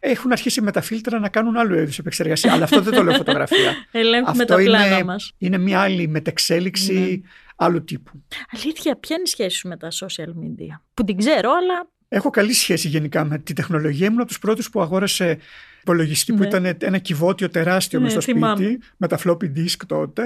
έχουν 0.00 0.32
αρχίσει 0.32 0.60
με 0.60 0.70
τα 0.72 0.80
φίλτρα 0.80 1.18
να 1.18 1.28
κάνουν 1.28 1.56
άλλου 1.56 1.74
είδους 1.78 1.98
επεξεργασία. 1.98 2.52
αλλά 2.52 2.64
αυτό 2.64 2.80
δεν 2.80 2.94
το 2.94 3.02
λέω 3.02 3.14
φωτογραφία. 3.14 3.74
Ελέγχουμε 3.90 4.30
αυτό 4.30 4.44
τα 4.44 4.56
πλάνα 4.56 4.86
είναι, 4.86 5.04
μας. 5.04 5.32
είναι 5.38 5.58
μια 5.58 5.80
άλλη 5.80 6.08
μετεξέλιξη 6.08 6.92
Ναι. 6.92 7.28
άλλου 7.56 7.84
τύπου. 7.84 8.10
Αλήθεια, 8.50 8.96
ποια 8.98 9.14
είναι 9.16 9.24
η 9.26 9.30
σχέση 9.30 9.56
σου 9.56 9.68
με 9.68 9.76
τα 9.76 9.88
social 9.90 10.28
media; 10.28 10.80
Που 10.94 11.04
την 11.04 11.16
ξέρω, 11.16 11.50
αλλά 11.50 11.88
Έχω 12.08 12.30
καλή 12.30 12.52
σχέση 12.52 12.88
γενικά 12.88 13.24
με 13.24 13.38
τη 13.38 13.52
τεχνολογία. 13.52 14.06
Ήμουν 14.06 14.18
από 14.18 14.28
τους 14.28 14.38
πρώτους 14.38 14.70
που 14.70 14.80
αγόρασε 14.80 15.38
υπολογιστή 15.80 16.32
που 16.32 16.38
Ναι. 16.38 16.46
ήταν 16.46 16.76
ένα 16.80 16.98
κυβότιο 16.98 17.48
τεράστιο 17.48 17.98
Ναι, 17.98 18.04
μες 18.04 18.12
στο 18.12 18.20
θυμάμαι. 18.20 18.64
σπίτι, 18.64 18.84
με 18.96 19.08
τα 19.08 19.18
floppy 19.24 19.44
disk 19.56 19.76
τότε, 19.86 20.22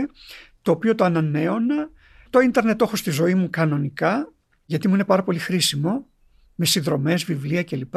το 0.62 0.70
οποίο 0.70 0.94
το 0.94 1.04
ανανέωνα. 1.04 1.90
Το 2.30 2.40
ίντερνετ 2.40 2.78
το 2.78 2.84
έχω 2.84 2.96
στη 2.96 3.10
ζωή 3.10 3.34
μου 3.34 3.50
κανονικά, 3.50 4.32
γιατί 4.66 4.88
μου 4.88 4.94
είναι 4.94 5.04
πάρα 5.04 5.22
πολύ 5.22 5.38
χρήσιμο, 5.38 6.06
με 6.54 6.64
συνδρομές, 6.64 7.24
βιβλία 7.24 7.64
κλπ. 7.64 7.94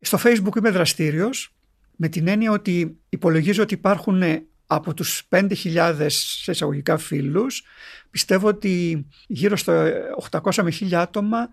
Στο 0.00 0.18
facebook 0.24 0.56
είμαι 0.58 0.70
δραστήριος, 0.70 1.54
με 1.96 2.08
την 2.08 2.28
έννοια 2.28 2.50
ότι 2.50 2.98
υπολογίζω 3.08 3.62
ότι 3.62 3.74
υπάρχουν 3.74 4.22
ε, 4.22 4.42
από 4.66 4.94
τους 4.94 5.22
5.000 5.28 6.06
σε 6.08 6.50
εισαγωγικά 6.50 6.96
φίλους, 6.98 7.62
πιστεύω 8.10 8.48
ότι 8.48 9.06
γύρω 9.26 9.56
στο 9.56 9.72
ε, 9.72 10.02
800 10.30 10.62
με 10.62 10.72
1.000 10.80 10.92
άτομα 10.94 11.48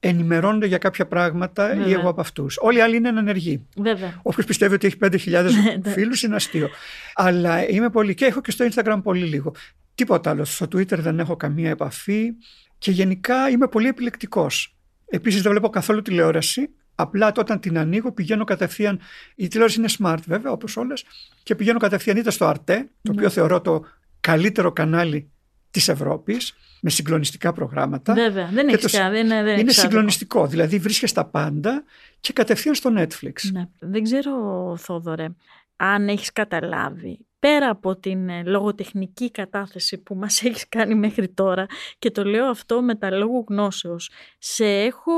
ενημερώνονται 0.00 0.66
για 0.66 0.78
κάποια 0.78 1.06
πράγματα 1.06 1.74
ή 1.74 1.76
Βέβαια. 1.78 1.98
εγώ 1.98 2.08
από 2.08 2.20
αυτούς. 2.20 2.56
Όλοι 2.60 2.78
οι 2.78 2.80
άλλοι 2.80 2.96
είναι 2.96 3.08
ενεργοί. 3.08 3.66
βέβαια. 3.76 4.20
Όποιος 4.22 4.46
πιστεύει 4.46 4.74
ότι 4.74 4.86
έχει 4.86 4.96
5.000 5.00 5.10
Ναι. 5.82 5.90
φίλους 5.90 6.22
είναι 6.22 6.34
αστείο. 6.34 6.68
Αλλά 7.14 7.68
είμαι 7.68 7.90
πολύ 7.90 8.14
και 8.14 8.24
έχω 8.24 8.40
και 8.40 8.50
στο 8.50 8.66
Instagram 8.70 9.00
πολύ 9.02 9.24
λίγο. 9.24 9.52
Τίποτα 9.94 10.30
άλλο. 10.30 10.44
Στο 10.44 10.64
Twitter 10.66 10.98
δεν 10.98 11.18
έχω 11.18 11.36
καμία 11.36 11.70
επαφή 11.70 12.30
και 12.78 12.90
γενικά 12.90 13.48
είμαι 13.48 13.68
πολύ 13.68 13.88
επιλεκτικός. 13.88 14.76
Επίσης 15.06 15.42
δεν 15.42 15.50
βλέπω 15.50 15.68
καθόλου 15.68 16.02
τηλεόραση. 16.02 16.68
Απλά 16.94 17.32
όταν 17.38 17.60
την 17.60 17.78
ανοίγω 17.78 18.12
πηγαίνω 18.12 18.44
κατευθείαν. 18.44 19.00
Η 19.34 19.48
τηλεόραση 19.48 19.78
είναι 19.78 19.88
smart 19.98 20.18
βέβαια, 20.26 20.52
όπως 20.52 20.76
όλες. 20.76 21.04
Και 21.42 21.54
πηγαίνω 21.54 21.78
κατευθείαν 21.78 22.16
είτε 22.16 22.30
στο 22.30 22.50
Arte, 22.50 22.82
το 23.02 23.10
οποίο 23.12 23.24
Ναι. 23.26 23.28
θεωρώ 23.28 23.60
το 23.60 23.84
καλύτερο 24.20 24.72
κανάλι 24.72 25.30
της 25.70 25.88
Ευρώπης 25.88 26.54
με 26.80 26.90
συγκλονιστικά 26.90 27.52
προγράμματα. 27.52 28.14
Βέβαια, 28.14 28.50
δεν 28.52 28.66
Και 28.66 28.74
έχεις 28.74 28.92
το- 28.92 28.98
κα- 28.98 29.10
δεν, 29.10 29.28
δεν 29.28 29.38
Είναι 29.38 29.50
έχεις 29.50 29.60
άδικο. 29.60 29.80
συγκλονιστικό, 29.80 30.46
δηλαδή 30.46 30.78
βρίσκεσαι 30.78 31.14
τα 31.14 31.24
πάντα 31.24 31.84
και 32.20 32.32
κατευθείαν 32.32 32.74
στο 32.74 32.90
Netflix. 32.96 33.32
Ναι. 33.52 33.64
Δεν 33.78 34.02
ξέρω, 34.02 34.32
Θόδωρε, 34.78 35.28
αν 35.76 36.08
έχεις 36.08 36.32
καταλάβει, 36.32 37.18
πέρα 37.44 37.70
από 37.70 37.96
την 37.96 38.28
ε, 38.28 38.42
λογοτεχνική 38.44 39.30
κατάθεση 39.30 39.98
που 39.98 40.14
μας 40.14 40.42
έχεις 40.44 40.68
κάνει 40.68 40.94
μέχρι 40.94 41.28
τώρα 41.28 41.66
και 41.98 42.10
το 42.10 42.24
λέω 42.24 42.46
αυτό 42.46 42.82
με 42.82 42.94
τα 42.94 43.10
λόγου 43.10 43.44
γνώσεως, 43.48 44.10
σε 44.38 44.64
έχω 44.66 45.12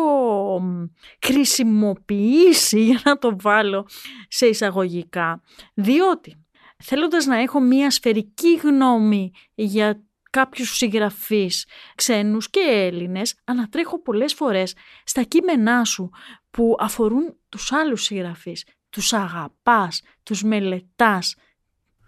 μ, 0.60 0.84
χρησιμοποιήσει 1.26 2.80
για 2.88 3.00
να 3.04 3.18
το 3.18 3.36
βάλω 3.40 3.88
σε 4.28 4.46
εισαγωγικά, 4.46 5.42
διότι 5.74 6.44
θέλοντας 6.84 7.26
να 7.26 7.36
έχω 7.36 7.60
μία 7.60 7.90
σφαιρική 7.90 8.56
γνώμη 8.62 9.30
για 9.54 10.02
κάποιους 10.30 10.76
συγγραφείς 10.76 11.66
ξένους 11.94 12.50
και 12.50 12.60
Έλληνες, 12.60 13.34
ανατρέχω 13.44 14.02
πολλές 14.02 14.34
φορές 14.34 14.74
στα 15.04 15.22
κείμενά 15.22 15.84
σου 15.84 16.10
που 16.50 16.76
αφορούν 16.78 17.36
τους 17.48 17.72
άλλους 17.72 18.02
συγγραφείς. 18.02 18.64
Τους 18.90 19.12
αγαπάς, 19.12 20.02
τους 20.22 20.42
μελετάς. 20.42 21.34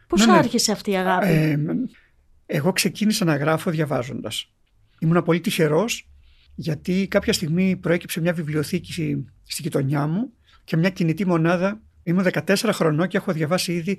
Πώς 0.09 0.27
Ναι, 0.27 0.33
ναι. 0.33 0.38
άρχισε 0.38 0.73
αυτή 0.73 0.90
η 0.90 0.97
αγάπη; 0.97 1.27
Ε, 1.27 1.59
εγώ 2.47 2.73
ξεκίνησα 2.73 3.25
να 3.25 3.37
γράφω 3.37 3.71
διαβάζοντας. 3.71 4.53
Ήμουν 4.99 5.23
πολύ 5.23 5.40
τυχερός 5.40 6.09
γιατί 6.55 7.07
κάποια 7.11 7.33
στιγμή 7.33 7.77
προέκυψε 7.77 8.21
μια 8.21 8.33
βιβλιοθήκη 8.33 9.25
στη 9.47 9.62
γειτονιά 9.62 10.07
μου 10.07 10.33
και 10.64 10.77
μια 10.77 10.90
κινητή 10.90 11.27
μονάδα. 11.27 11.81
Ήμουν 12.03 12.27
14 12.33 12.55
χρονών 12.73 13.09
και 13.09 13.16
έχω 13.16 13.33
διαβάσει 13.33 13.73
ήδη 13.73 13.99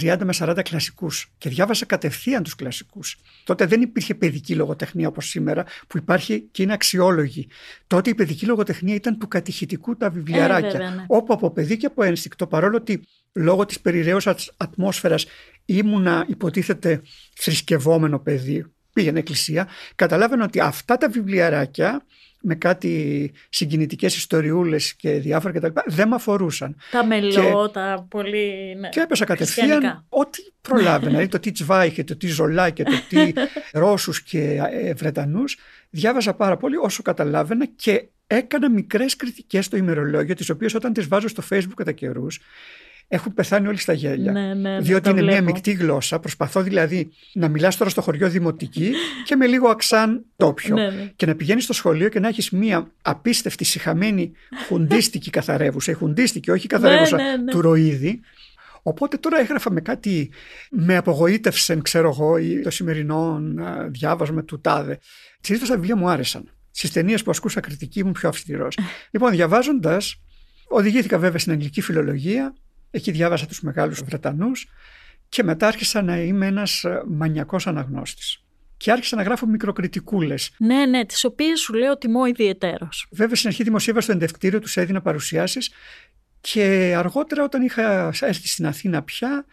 30 0.00 0.16
με 0.24 0.32
40 0.38 0.58
κλασικούς 0.62 1.32
και 1.38 1.48
διάβασα 1.48 1.86
κατευθείαν 1.86 2.42
τους 2.42 2.54
κλασικούς. 2.54 3.18
Τότε 3.44 3.66
δεν 3.66 3.82
υπήρχε 3.82 4.14
παιδική 4.14 4.54
λογοτεχνία 4.54 5.08
όπως 5.08 5.28
σήμερα 5.28 5.64
που 5.86 5.98
υπάρχει 5.98 6.40
και 6.50 6.62
είναι 6.62 6.72
αξιόλογη. 6.72 7.48
Τότε 7.86 8.10
η 8.10 8.14
παιδική 8.14 8.46
λογοτεχνία 8.46 8.94
ήταν 8.94 9.18
του 9.18 9.28
κατηχητικού 9.28 9.96
τα 9.96 10.10
βιβλιαράκια. 10.10 10.70
βέβαια, 10.70 10.90
ναι. 10.90 11.04
Όπου 11.06 11.32
από 11.32 11.50
παιδί 11.50 11.76
και 11.76 11.86
από 11.86 12.02
ένστικτο 12.02 12.46
παρόλο 12.46 12.76
ότι 12.76 13.02
λόγω 13.36 13.66
της 13.66 13.80
περιραίωσας 13.80 14.52
ατμόσφαιρας 14.56 15.26
ήμουνα 15.64 16.24
υποτίθεται 16.28 17.02
θρησκευόμενο 17.36 18.18
παιδί, 18.18 18.64
πήγαινε 18.92 19.18
εκκλησία, 19.18 19.68
καταλάβαινα 19.94 20.44
ότι 20.44 20.60
αυτά 20.60 20.96
τα 20.96 21.08
βιβλιαράκια 21.08 22.04
με 22.40 22.54
κάτι 22.54 23.32
συγκινητικές 23.48 24.16
ιστοριούλες 24.16 24.94
και 24.94 25.10
διάφορα 25.10 25.58
κτλ. 25.58 25.80
δεν 25.86 26.08
με 26.08 26.14
αφορούσαν. 26.14 26.76
τα 26.90 27.04
μελό, 27.04 27.70
τα 27.70 28.06
πολύ... 28.10 28.76
Ναι. 28.80 28.88
Και 28.88 29.00
έπεσα 29.00 29.24
κατευθείαν 29.24 29.68
Χριστιανικά. 29.68 30.04
ό,τι 30.08 30.42
προλάβαινα. 30.60 31.10
δηλαδή 31.10 31.28
το 31.28 31.38
τι 31.38 31.52
Τσβάιχε, 31.52 32.04
το 32.04 32.16
τι 32.16 32.26
Ζολά 32.26 32.70
και 32.70 32.82
το 32.82 33.00
τι 33.08 33.32
Ρώσους 33.80 34.22
και 34.22 34.60
ε, 34.70 34.94
Βρετανούς. 34.94 35.56
Διάβαζα 35.90 36.34
πάρα 36.34 36.56
πολύ 36.56 36.76
όσο 36.76 37.02
καταλάβαινα 37.02 37.66
και 37.66 38.08
έκανα 38.26 38.70
μικρές 38.70 39.16
κριτικές 39.16 39.64
στο 39.64 39.76
ημερολόγιο, 39.76 40.34
τις 40.34 40.50
οποίες 40.50 40.74
όταν 40.74 40.92
τις 40.92 41.08
βάζω 41.08 41.28
στο 41.28 41.42
facebook 41.50 41.74
κατά 41.76 41.92
καιρούς, 41.92 42.40
έχουν 43.08 43.34
πεθάνει 43.34 43.66
όλοι 43.66 43.78
στα 43.78 43.92
γέλια. 43.92 44.32
Ναι, 44.32 44.40
ναι, 44.40 44.54
ναι, 44.54 44.80
διότι 44.80 45.02
τα 45.02 45.10
είναι 45.10 45.22
μια 45.22 45.30
βλέπω. 45.30 45.44
μεικτή 45.44 45.72
γλώσσα. 45.72 46.18
Προσπαθώ 46.18 46.62
δηλαδή 46.62 47.10
να 47.32 47.48
μιλάς 47.48 47.76
τώρα 47.76 47.90
στο 47.90 48.02
χωριό 48.02 48.28
δημοτική 48.28 48.92
και 49.24 49.36
με 49.36 49.46
λίγο 49.46 49.68
αξάν 49.68 50.24
τόπιο. 50.36 50.74
Ναι, 50.74 50.90
ναι. 50.90 51.12
Και 51.16 51.26
να 51.26 51.34
πηγαίνεις 51.34 51.64
στο 51.64 51.72
σχολείο 51.72 52.08
και 52.08 52.20
να 52.20 52.28
έχεις 52.28 52.50
μια 52.50 52.90
απίστευτη, 53.02 53.64
συχαμένη, 53.64 54.32
χουντίστικη 54.66 55.30
καθαρεύουσα. 55.30 55.90
Η 55.90 55.94
χουντίστικη, 55.94 56.50
όχι 56.50 56.64
η 56.64 56.68
καθαρεύουσα 56.68 57.16
ναι, 57.16 57.36
ναι. 57.36 57.50
του 57.50 57.60
ροίδη. 57.60 58.20
Οπότε 58.82 59.16
τώρα 59.16 59.40
έγραφα 59.40 59.70
με 59.70 59.80
κάτι, 59.80 60.30
με 60.70 60.96
απογοήτευσεν, 60.96 61.82
ξέρω 61.82 62.08
εγώ, 62.08 62.38
ή 62.38 62.60
το 62.60 62.70
σημερινό 62.70 63.42
α, 63.62 63.88
διάβασμα 63.88 64.44
του 64.44 64.60
τάδε. 64.60 64.98
Συνήθως 65.40 65.68
τα 65.68 65.74
βιβλία 65.74 65.96
μου 65.96 66.08
άρεσαν. 66.08 66.50
Στις 66.70 66.92
ταινίες 66.92 67.22
που 67.22 67.30
ασκούσα 67.30 67.60
κριτική 67.60 67.98
ήμουν 67.98 68.12
πιο 68.12 68.28
αυστηρός. 68.28 68.78
λοιπόν, 69.10 69.30
διαβάζοντας, 69.30 70.20
οδηγήθηκα 70.68 71.18
βέβαια 71.18 71.38
στην 71.38 71.52
αγγλική 71.52 71.80
φιλολογία. 71.80 72.54
Εκεί 72.90 73.10
διάβασα 73.10 73.46
τους 73.46 73.60
μεγάλους 73.60 74.00
Βρετανούς 74.00 74.66
και 75.28 75.42
μετά 75.42 75.66
άρχισα 75.66 76.02
να 76.02 76.20
είμαι 76.20 76.46
ένας 76.46 76.84
μανιακός 77.06 77.66
αναγνώστης. 77.66 78.40
Και 78.76 78.90
άρχισα 78.90 79.16
να 79.16 79.22
γράφω 79.22 79.46
μικροκριτικούλες. 79.46 80.54
ναι, 80.58 80.86
ναι, 80.86 81.04
τις 81.04 81.24
οποίες 81.24 81.60
σου 81.60 81.74
λέω 81.74 81.98
τιμώ 81.98 82.26
ιδιαιτέρως. 82.26 83.06
Βέβαια, 83.10 83.36
στην 83.36 83.48
αρχή 83.48 83.62
δημοσίευα 83.62 84.00
στο 84.00 84.12
εντευκτήριο, 84.12 84.60
τους 84.60 84.76
έδινα 84.76 85.00
παρουσιάσεις 85.00 85.70
και 86.40 86.94
αργότερα, 86.96 87.44
όταν 87.44 87.62
είχα 87.62 88.12
έρθει 88.20 88.48
στην 88.48 88.66
Αθήνα 88.66 89.02
πια, 89.02 89.46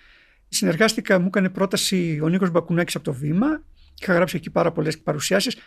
συνεργάστηκα, 0.50 1.20
μου 1.20 1.28
έκανε 1.28 1.50
πρόταση 1.50 2.20
ο 2.24 2.28
Νίκος 2.30 2.52
Μπακουνάκης 2.52 2.96
από 2.96 3.04
το 3.04 3.14
Βήμα. 3.14 3.64
Είχα 4.02 4.14
γράψει 4.14 4.36
εκεί 4.36 4.50
πάρα 4.50 4.72
πολλές 4.72 5.00
παρουσιάσεις 5.00 5.58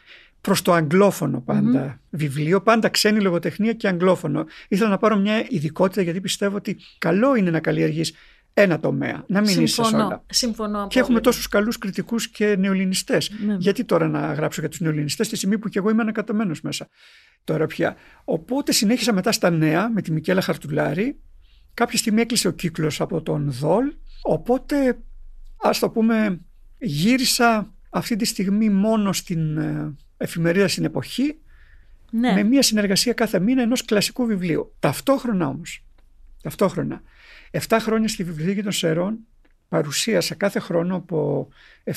προς 0.40 0.62
το 0.62 0.72
αγγλόφωνο 0.72 1.40
πάντα 1.40 2.00
βιβλίο, 2.10 2.62
πάντα 2.62 2.88
ξένη 2.88 3.20
λογοτεχνία 3.20 3.72
και 3.72 3.88
αγγλόφωνο. 3.88 4.44
Ήθελα 4.68 4.88
να 4.88 4.98
πάρω 4.98 5.16
μια 5.16 5.46
ειδικότητα 5.48 6.02
γιατί 6.02 6.20
πιστεύω 6.20 6.56
ότι 6.56 6.76
καλό 6.98 7.34
είναι 7.34 7.50
να 7.50 7.60
καλλιεργείς 7.60 8.12
ένα 8.58 8.80
τομέα, 8.80 9.24
να 9.26 9.40
μην 9.40 9.62
είσαι 9.62 9.66
σε 9.66 9.80
όλα. 9.80 9.88
Συμφωνώ, 9.90 10.22
συμφωνώ 10.28 10.86
Και 10.86 10.98
έχουμε 10.98 11.02
απόλυτα. 11.02 11.20
τόσους 11.20 11.48
καλούς 11.48 11.78
κριτικούς 11.78 12.28
και 12.28 12.56
νεοελληνιστέ. 12.58 13.18
Ναι. 13.46 13.56
Γιατί 13.58 13.84
τώρα 13.84 14.08
να 14.08 14.32
γράψω 14.32 14.60
για 14.60 14.68
τους 14.70 14.80
νεοελληνιστέ, 14.80 15.24
τη 15.24 15.36
στιγμή 15.36 15.58
που 15.58 15.68
και 15.68 15.78
εγώ 15.78 15.90
είμαι 15.90 16.02
ανακαταμένο 16.02 16.54
μέσα. 16.62 16.88
Τώρα 17.44 17.66
πια. 17.66 17.96
Οπότε 18.24 18.72
συνέχισα 18.72 19.12
μετά 19.12 19.32
στα 19.32 19.50
νέα 19.50 19.90
με 19.90 20.02
τη 20.02 20.12
Μικέλα 20.12 20.40
Χαρτουλάρη. 20.40 21.18
Κάποια 21.74 21.98
στιγμή 21.98 22.20
έκλεισε 22.20 22.48
ο 22.48 22.50
κύκλος 22.50 23.00
από 23.00 23.22
τον 23.22 23.50
Δόλ. 23.50 23.92
Οπότε, 24.22 24.98
ας 25.56 25.78
το 25.78 25.90
πούμε, 25.90 26.40
γύρισα 26.78 27.74
αυτή 27.96 28.16
τη 28.16 28.24
στιγμή 28.24 28.70
μόνο 28.70 29.12
στην 29.12 29.56
ε, 29.58 29.94
εφημερίδα 30.16 30.68
στην 30.68 30.84
εποχή 30.84 31.38
Ναι. 32.10 32.32
με 32.32 32.42
μια 32.42 32.62
συνεργασία 32.62 33.12
κάθε 33.12 33.38
μήνα 33.40 33.62
ενός 33.62 33.84
κλασικού 33.84 34.26
βιβλίου. 34.26 34.74
Ταυτόχρονα 34.80 35.46
όμως, 35.48 35.84
ταυτόχρονα, 36.42 37.02
7 37.50 37.76
χρόνια 37.80 38.08
στη 38.08 38.24
Βιβλιοθήκη 38.24 38.62
των 38.62 38.72
Σερών 38.72 39.18
παρουσίασα 39.68 40.34
κάθε 40.34 40.58
χρόνο 40.58 40.96
από 40.96 41.48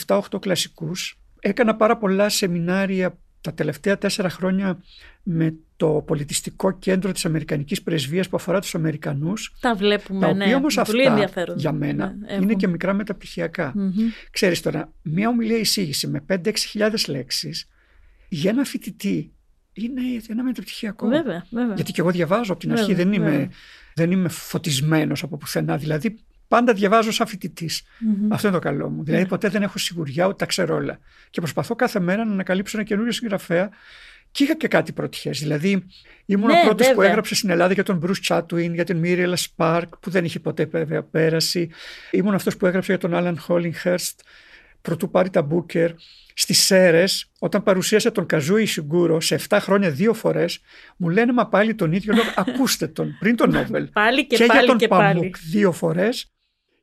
7-8 0.06 0.22
κλασικούς. 0.40 1.20
Έκανα 1.40 1.76
πάρα 1.76 1.98
πολλά 1.98 2.30
σεμινάρια 2.30 3.18
τα 3.42 3.54
τελευταία 3.54 3.98
τέσσερα 3.98 4.30
χρόνια 4.30 4.84
με 5.24 5.54
το 5.80 6.04
πολιτιστικό 6.08 6.72
κέντρο 6.72 7.12
της 7.12 7.26
Αμερικανικής 7.26 7.82
Πρεσβείας 7.82 8.30
που 8.30 8.38
αφορά 8.38 8.60
τους 8.62 8.76
Αμερικανούς. 8.76 9.54
Τα 9.60 9.76
βλέπουμε, 9.76 10.20
τα 10.20 10.28
οποία 10.28 10.46
ναι. 10.48 10.56
όμως 10.56 10.80
πολύ 10.86 11.02
αυτά 11.02 11.12
ενδιαφέρον. 11.14 11.58
για 11.58 11.72
μένα 11.72 12.06
Ναι, 12.20 12.34
είναι 12.34 12.46
έχουν. 12.46 12.56
και 12.56 12.68
μικρά 12.68 12.94
μεταπτυχιακά. 12.94 13.72
Μμμ. 13.76 13.92
Ξέρεις 14.32 14.62
τώρα, 14.62 14.94
μια 15.02 15.30
ομιλία 15.30 15.58
εισήγηση 15.58 16.08
με 16.08 16.22
5-6 16.28 16.54
χιλιάδες 16.56 17.08
λέξεις 17.08 17.68
για 18.30 18.50
ένα 18.50 18.64
φοιτητή 18.64 19.34
είναι 19.74 20.02
ένα 20.30 20.44
μεταπτυχιακό. 20.44 21.08
Βέβαια, 21.08 21.46
βέβαια. 21.50 21.74
Γιατί 21.76 21.92
και 21.92 22.02
εγώ 22.02 22.12
διαβάζω 22.12 22.52
από 22.52 22.62
την 22.62 22.72
αρχή, 22.72 22.86
Βέβαια, 22.86 23.04
δεν 23.06 23.14
είμαι, 23.14 23.30
βέβαια. 23.30 23.50
δεν 23.96 24.12
είμαι 24.12 24.30
φωτισμένος 24.30 25.24
από 25.24 25.38
πουθενά. 25.38 25.78
Δηλαδή 25.78 26.20
πάντα 26.48 26.74
διαβάζω 26.74 27.12
σαν 27.12 27.28
φοιτητής. 27.28 27.82
Μμμ. 28.00 28.34
Αυτό 28.34 28.48
είναι 28.48 28.56
το 28.58 28.62
καλό 28.64 28.90
μου. 28.90 29.04
Δηλαδή 29.04 29.24
Ναι. 29.24 29.30
ποτέ 29.30 29.50
δεν 29.50 29.62
έχω 29.62 29.78
σιγουριά 29.78 30.28
ότι 30.28 30.38
τα 30.38 30.46
ξέρω 30.46 30.76
όλα. 30.76 31.00
Και 31.30 31.40
προσπαθώ 31.40 31.76
κάθε 31.76 32.00
μέρα 32.00 32.26
να 32.26 32.32
ανακαλύψω 32.32 32.78
ένα 32.78 32.86
καινούριο 32.88 33.12
συγγραφέα. 33.12 33.70
Και 34.32 34.44
είχα 34.44 34.56
και 34.56 34.68
κάτι 34.68 34.92
πρωτιές. 34.92 35.40
Δηλαδή, 35.40 35.86
ήμουν 36.26 36.48
Ναι, 36.48 36.60
ο 36.62 36.66
πρώτος 36.66 36.88
που 36.88 36.94
βέβαια. 36.94 37.10
έγραψε 37.10 37.36
στην 37.36 37.50
Ελλάδα 37.50 37.74
για 37.74 37.84
τον 37.84 38.02
Bruce 38.06 38.28
Chatwin, 38.28 38.74
για 38.74 38.84
την 38.84 39.02
Miriam 39.04 39.34
Spark, 39.56 39.86
που 40.00 40.10
δεν 40.10 40.26
είχε 40.26 40.40
ποτέ 40.40 40.66
βέβαια 40.66 41.04
πέραση. 41.04 41.70
Ήμουν 42.12 42.34
αυτός 42.34 42.58
που 42.58 42.66
έγραψε 42.66 42.96
για 42.96 43.10
τον 43.10 43.12
Alan 43.14 43.36
Hollinghurst, 43.48 44.16
πρωτού 44.82 45.10
πάρει 45.10 45.30
τα 45.30 45.48
Booker. 45.52 45.90
Στις 46.34 46.64
Σέρες, 46.64 47.32
όταν 47.40 47.64
παρουσίασε 47.64 48.12
τον 48.12 48.26
Καζούι 48.26 48.66
Σιγκούρο 48.66 49.20
σε 49.22 49.40
7 49.50 49.58
χρόνια 49.62 49.90
δύο 49.92 50.14
φορές, 50.14 50.60
μου 50.98 51.10
λένε 51.10 51.34
Μα 51.34 51.48
πάλι 51.48 51.76
τον 51.76 51.92
ίδιο 51.92 52.14
λόγο. 52.16 52.28
Ακούστε 52.46 52.88
τον 52.88 53.18
πριν 53.20 53.36
τον 53.36 53.52
Νόμπελ. 53.52 53.88
Πάλι 53.88 54.28
και, 54.28 54.36
και 54.36 54.46
πάλι 54.46 54.60
για 54.60 54.68
τον 54.68 54.78
και 54.78 54.88
Παμούκ 54.88 55.14
πάλι. 55.14 55.34
δύο 55.50 55.72
φορές. 55.72 56.32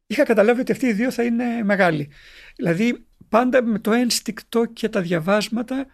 Είχα 0.07 0.23
καταλάβει 0.23 0.61
ότι 0.61 0.73
αυτοί 0.73 0.87
οι 0.87 0.93
δύο 0.93 1.11
θα 1.11 1.23
είναι 1.23 1.45
μεγάλοι. 1.65 2.11
Δηλαδή, 2.57 3.07
πάντα 3.29 3.63
με 3.63 3.79
το 3.79 3.93
ένστικτο 3.93 4.65
και 4.65 4.89
τα 4.89 5.01
διαβάσματα 5.01 5.87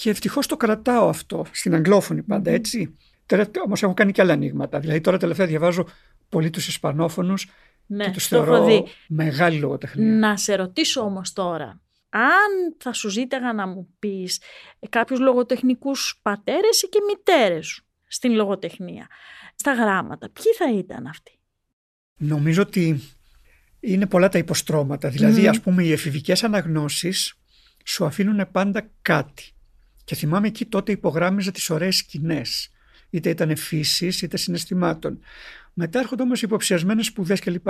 και 0.00 0.10
ευτυχώς 0.10 0.46
το 0.46 0.56
κρατάω 0.56 1.08
αυτό 1.08 1.46
στην 1.50 1.74
αγγλόφωνη 1.74 2.22
πάντα, 2.22 2.50
έτσι. 2.50 2.96
Τελευταία 3.26 3.62
όμως 3.62 3.82
έχω 3.82 3.94
κάνει 3.94 4.12
και 4.12 4.20
άλλα 4.22 4.32
ανοίγματα. 4.32 4.78
Δηλαδή, 4.80 5.00
τώρα 5.00 5.16
τελευταία 5.18 5.46
διαβάζω 5.46 5.86
πολύ 6.28 6.50
τους 6.50 6.68
Ισπανόφωνους 6.68 7.46
Ναι, 7.86 8.04
και 8.04 8.10
τους 8.10 8.28
το 8.28 8.36
έχω 8.36 8.44
θεωρώ 8.44 8.64
δει. 8.64 8.84
μεγάλη 9.08 9.58
λογοτεχνία. 9.58 10.12
Να 10.12 10.36
σε 10.36 10.54
ρωτήσω 10.54 11.00
όμως 11.00 11.32
τώρα, 11.32 11.80
αν 12.08 12.74
θα 12.78 12.92
σου 12.92 13.08
ζήταγα 13.08 13.52
να 13.52 13.66
μου 13.66 13.88
πεις 13.98 14.40
κάποιους 14.88 15.20
λογοτεχνικούς 15.20 16.18
πατέρες 16.22 16.82
ή 16.82 16.88
και 16.88 16.98
μητέρες 17.08 17.66
σου 17.66 17.84
στην 18.06 18.32
λογοτεχνία, 18.32 19.06
στα 19.54 19.72
γράμματα, 19.72 20.30
ποιοι 20.30 20.52
θα 20.58 20.78
ήταν 20.78 21.06
αυτοί; 21.06 21.32
Νομίζω 22.16 22.62
ότι 22.62 23.00
είναι 23.80 24.06
πολλά 24.06 24.28
τα 24.28 24.38
υποστρώματα. 24.38 25.08
Δηλαδή, 25.08 25.40
Μμμ. 25.40 25.48
ας 25.48 25.60
πούμε, 25.60 25.82
οι 25.84 25.92
εφηβικές 25.92 26.44
αναγνώσεις 26.44 27.34
σου 27.84 28.04
αφήνουν 28.04 28.50
πάντα 28.52 28.90
κάτι. 29.02 29.52
Και 30.08 30.14
θυμάμαι 30.14 30.46
εκεί 30.46 30.66
τότε 30.66 30.92
υπογράμμιζα 30.92 31.50
τις 31.50 31.70
ωραίες 31.70 31.96
σκηνές. 31.96 32.70
Είτε 33.10 33.30
ήταν 33.30 33.56
φύσης 33.56 34.22
είτε 34.22 34.36
συναισθημάτων. 34.36 35.20
Μετά 35.72 35.98
έρχονται 35.98 36.22
όμως 36.22 36.42
υποψιασμένες 36.42 37.06
σπουδές 37.06 37.40
κλπ. 37.40 37.66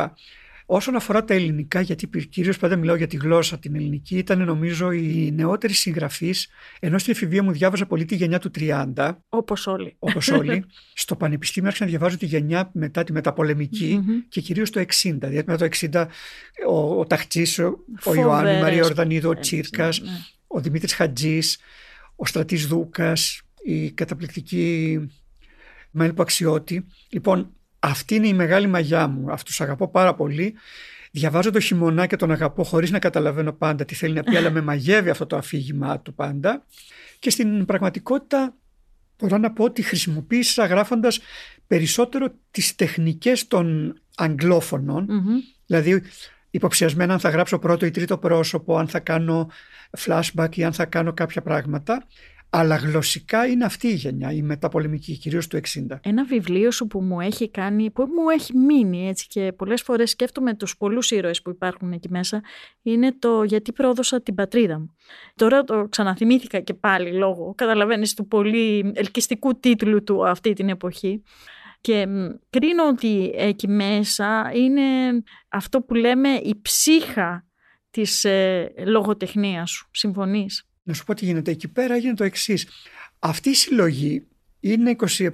Όσον 0.66 0.96
αφορά 0.96 1.24
τα 1.24 1.34
ελληνικά, 1.34 1.80
γιατί 1.80 2.08
κυρίως 2.28 2.58
πάντα 2.58 2.76
μιλάω 2.76 2.96
για 2.96 3.06
τη 3.06 3.16
γλώσσα 3.16 3.58
την 3.58 3.74
ελληνική, 3.74 4.16
ήταν 4.16 4.44
νομίζω 4.44 4.90
οι 4.90 5.32
νεότεροι 5.34 5.72
συγγραφεί, 5.72 6.34
ενώ 6.80 6.98
στην 6.98 7.12
εφηβεία 7.12 7.42
μου 7.42 7.52
διάβαζα 7.52 7.86
πολύ 7.86 8.04
τη 8.04 8.14
γενιά 8.14 8.38
του 8.38 8.50
30. 8.58 9.16
Όπως 9.28 9.66
όλοι. 9.66 9.96
Όπως 9.98 10.28
όλοι. 10.28 10.64
στο 11.02 11.16
Πανεπιστήμιο 11.16 11.68
άρχισα 11.68 11.84
να 11.84 11.90
διαβάζω 11.90 12.16
τη 12.16 12.26
γενιά 12.26 12.70
μετά 12.72 13.04
τη 13.04 13.12
μεταπολεμικη 13.12 14.00
και 14.28 14.40
κυρίως 14.40 14.70
το 14.70 14.80
60. 14.80 14.86
Δηλαδή 15.02 15.42
μετά 15.46 15.68
το 15.68 15.76
60 15.80 16.06
ο, 16.68 17.00
ο 17.00 17.06
Ταχτσή, 17.06 17.62
ο, 17.62 17.84
ο 18.04 18.14
Ιωάννη, 18.14 18.56
η 18.56 18.60
Μαρία 18.60 18.84
Ορδανίδου, 18.84 19.28
ο 19.28 19.38
Τσίρκας, 19.38 20.00
ναι. 20.00 20.08
ο 20.46 20.60
Δημήτρης 20.60 20.94
Χατζής, 20.94 21.58
ο 22.20 22.26
Στρατής 22.26 22.66
Δούκας, 22.66 23.42
η 23.62 23.90
καταπληκτική 23.90 24.98
Μέλπο 25.90 26.22
Αξιώτη. 26.22 26.86
Λοιπόν, 27.08 27.52
αυτή 27.78 28.14
είναι 28.14 28.28
η 28.28 28.34
μεγάλη 28.34 28.66
μαγιά 28.66 29.06
μου. 29.06 29.32
Αυτούς 29.32 29.60
αγαπώ 29.60 29.88
πάρα 29.88 30.14
πολύ. 30.14 30.54
Διαβάζω 31.10 31.50
το 31.50 31.60
χειμωνά 31.60 32.06
και 32.06 32.16
τον 32.16 32.30
αγαπώ 32.30 32.64
χωρίς 32.64 32.90
να 32.90 32.98
καταλαβαίνω 32.98 33.52
πάντα 33.52 33.84
τι 33.84 33.94
θέλει 33.94 34.14
να 34.14 34.22
πει, 34.22 34.36
αλλά 34.36 34.50
με 34.50 34.60
μαγεύει 34.60 35.10
αυτό 35.10 35.26
το 35.26 35.36
αφήγημά 35.36 36.00
του 36.00 36.14
πάντα. 36.14 36.64
Και 37.18 37.30
στην 37.30 37.64
πραγματικότητα 37.64 38.54
μπορώ 39.18 39.38
να 39.38 39.52
πω 39.52 39.64
ότι 39.64 39.82
χρησιμοποίησα 39.82 40.66
γράφοντας 40.66 41.20
περισσότερο 41.66 42.34
τις 42.50 42.74
τεχνικές 42.74 43.46
των 43.46 43.94
αγγλόφωνων. 44.16 45.06
Δηλαδή 45.66 46.02
υποψιασμένα 46.58 47.12
αν 47.12 47.18
θα 47.18 47.28
γράψω 47.28 47.58
πρώτο 47.58 47.86
ή 47.86 47.90
τρίτο 47.90 48.18
πρόσωπο, 48.18 48.76
αν 48.76 48.88
θα 48.88 49.00
κάνω 49.00 49.50
flashback 49.98 50.56
ή 50.56 50.64
αν 50.64 50.72
θα 50.72 50.84
κάνω 50.84 51.12
κάποια 51.12 51.42
πράγματα. 51.42 52.06
Αλλά 52.50 52.76
γλωσσικά 52.76 53.46
είναι 53.46 53.64
αυτή 53.64 53.88
η 53.88 53.94
γενιά, 53.94 54.32
η 54.32 54.42
μεταπολεμική, 54.42 55.16
κυρίως 55.16 55.46
του 55.46 55.56
60. 55.56 55.98
Ένα 56.02 56.24
βιβλίο 56.24 56.70
σου 56.70 56.86
που 56.86 57.00
μου 57.00 57.20
έχει 57.20 57.50
κάνει, 57.50 57.90
που 57.90 58.02
μου 58.02 58.28
έχει 58.28 58.56
μείνει 58.56 59.08
έτσι 59.08 59.26
και 59.26 59.52
πολλές 59.52 59.82
φορές 59.82 60.10
σκέφτομαι 60.10 60.54
τους 60.54 60.76
πολλούς 60.76 61.10
ήρωες 61.10 61.42
που 61.42 61.50
υπάρχουν 61.50 61.92
εκεί 61.92 62.08
μέσα, 62.10 62.40
είναι 62.82 63.12
το 63.18 63.42
«Γιατί 63.42 63.72
πρόδωσα 63.72 64.22
την 64.22 64.34
πατρίδα 64.34 64.78
μου». 64.78 64.94
Τώρα 65.34 65.64
το 65.64 65.86
ξαναθυμήθηκα 65.88 66.60
και 66.60 66.74
πάλι 66.74 67.12
λόγω, 67.12 67.54
καταλαβαίνεις, 67.56 68.14
του 68.14 68.28
πολύ 68.28 68.92
ελκυστικού 68.94 69.60
τίτλου 69.60 70.02
του 70.02 70.28
αυτή 70.28 70.52
την 70.52 70.68
εποχή. 70.68 71.22
Και 71.80 72.06
κρίνω 72.50 72.88
ότι 72.88 73.32
εκεί 73.34 73.68
μέσα 73.68 74.50
είναι 74.54 74.82
αυτό 75.48 75.80
που 75.80 75.94
λέμε 75.94 76.28
η 76.28 76.60
ψύχα 76.62 77.46
της 77.90 78.24
ε, 78.24 78.72
λογοτεχνίας 78.86 79.70
σου. 79.70 79.88
Συμφωνείς; 79.90 80.66
Να 80.82 80.94
σου 80.94 81.04
πω 81.04 81.14
τι 81.14 81.24
γίνεται. 81.24 81.50
Εκεί 81.50 81.68
πέρα 81.68 81.94
έγινε 81.94 82.14
το 82.14 82.24
εξής. 82.24 82.68
Αυτή 83.18 83.50
η 83.50 83.54
συλλογή 83.54 84.26
είναι 84.60 84.96
27 85.16 85.30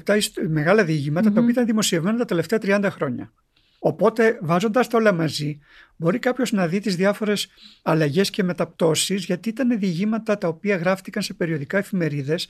μεγάλα 0.49 0.85
διηγήματα 0.85 1.33
τα 1.33 1.41
οποία 1.41 1.53
ήταν 1.53 1.67
δημοσιευμένα 1.67 2.19
τα 2.19 2.25
τελευταία 2.25 2.59
30 2.63 2.89
χρόνια. 2.91 3.33
Οπότε, 3.79 4.39
βάζοντας 4.43 4.89
τα 4.89 4.99
όλα 4.99 5.13
μαζί, 5.13 5.59
μπορεί 5.97 6.19
κάποιος 6.19 6.53
να 6.53 6.69
δει 6.69 6.81
τις 6.81 6.97
διάφορες 6.97 7.49
αλλαγές 7.83 8.31
και 8.31 8.43
μεταπτώσεις, 8.43 9.25
γιατί 9.25 9.49
ήταν 9.49 9.79
διηγήματα 9.79 10.39
τα 10.39 10.49
οποία 10.49 10.77
γράφτηκαν 10.77 11.23
σε 11.23 11.35
περιοδικά 11.35 11.79
εφημερίδες. 11.79 12.49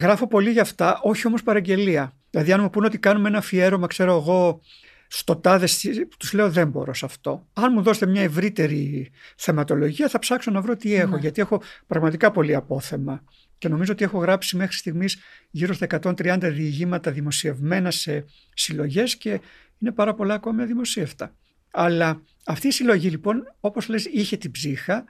Γράφω 0.00 0.26
πολύ 0.26 0.50
για 0.50 0.62
αυτά, 0.62 1.00
όχι 1.02 1.26
όμως 1.26 1.42
παραγγελία. 1.42 2.16
Δηλαδή, 2.32 2.52
αν 2.52 2.60
μου 2.60 2.70
πούνε 2.70 2.86
ότι 2.86 2.98
κάνουμε 2.98 3.28
ένα 3.28 3.38
αφιέρωμα, 3.38 3.86
ξέρω 3.86 4.16
εγώ, 4.16 4.60
στο 5.08 5.36
τάδε, 5.36 5.68
τους 6.18 6.32
λέω 6.32 6.50
δεν 6.50 6.68
μπορώ 6.68 6.94
σε 6.94 7.04
αυτό. 7.04 7.46
Αν 7.52 7.72
μου 7.72 7.82
δώσετε 7.82 8.06
μια 8.06 8.22
ευρύτερη 8.22 9.10
θεματολογία 9.36 10.08
θα 10.08 10.18
ψάξω 10.18 10.50
να 10.50 10.60
βρω 10.60 10.76
τι 10.76 10.94
έχω, 10.94 11.14
ναι. 11.14 11.20
γιατί 11.20 11.40
έχω 11.40 11.62
πραγματικά 11.86 12.30
πολύ 12.30 12.54
απόθεμα. 12.54 13.24
Και 13.58 13.68
νομίζω 13.68 13.92
ότι 13.92 14.04
έχω 14.04 14.18
γράψει 14.18 14.56
μέχρι 14.56 14.76
στιγμής 14.76 15.18
γύρω 15.50 15.72
στα 15.72 15.86
130 16.02 16.38
διηγήματα 16.42 17.10
δημοσιευμένα 17.10 17.90
σε 17.90 18.24
συλλογές 18.54 19.16
και 19.16 19.40
είναι 19.78 19.92
πάρα 19.92 20.14
πολλά 20.14 20.34
ακόμη 20.34 20.64
δημοσίευτα. 20.64 21.34
Αλλά 21.70 22.22
αυτή 22.44 22.66
η 22.66 22.70
συλλογή 22.70 23.08
λοιπόν, 23.08 23.54
όπως 23.60 23.88
λες, 23.88 24.04
είχε 24.04 24.36
την 24.36 24.50
ψύχα. 24.50 25.04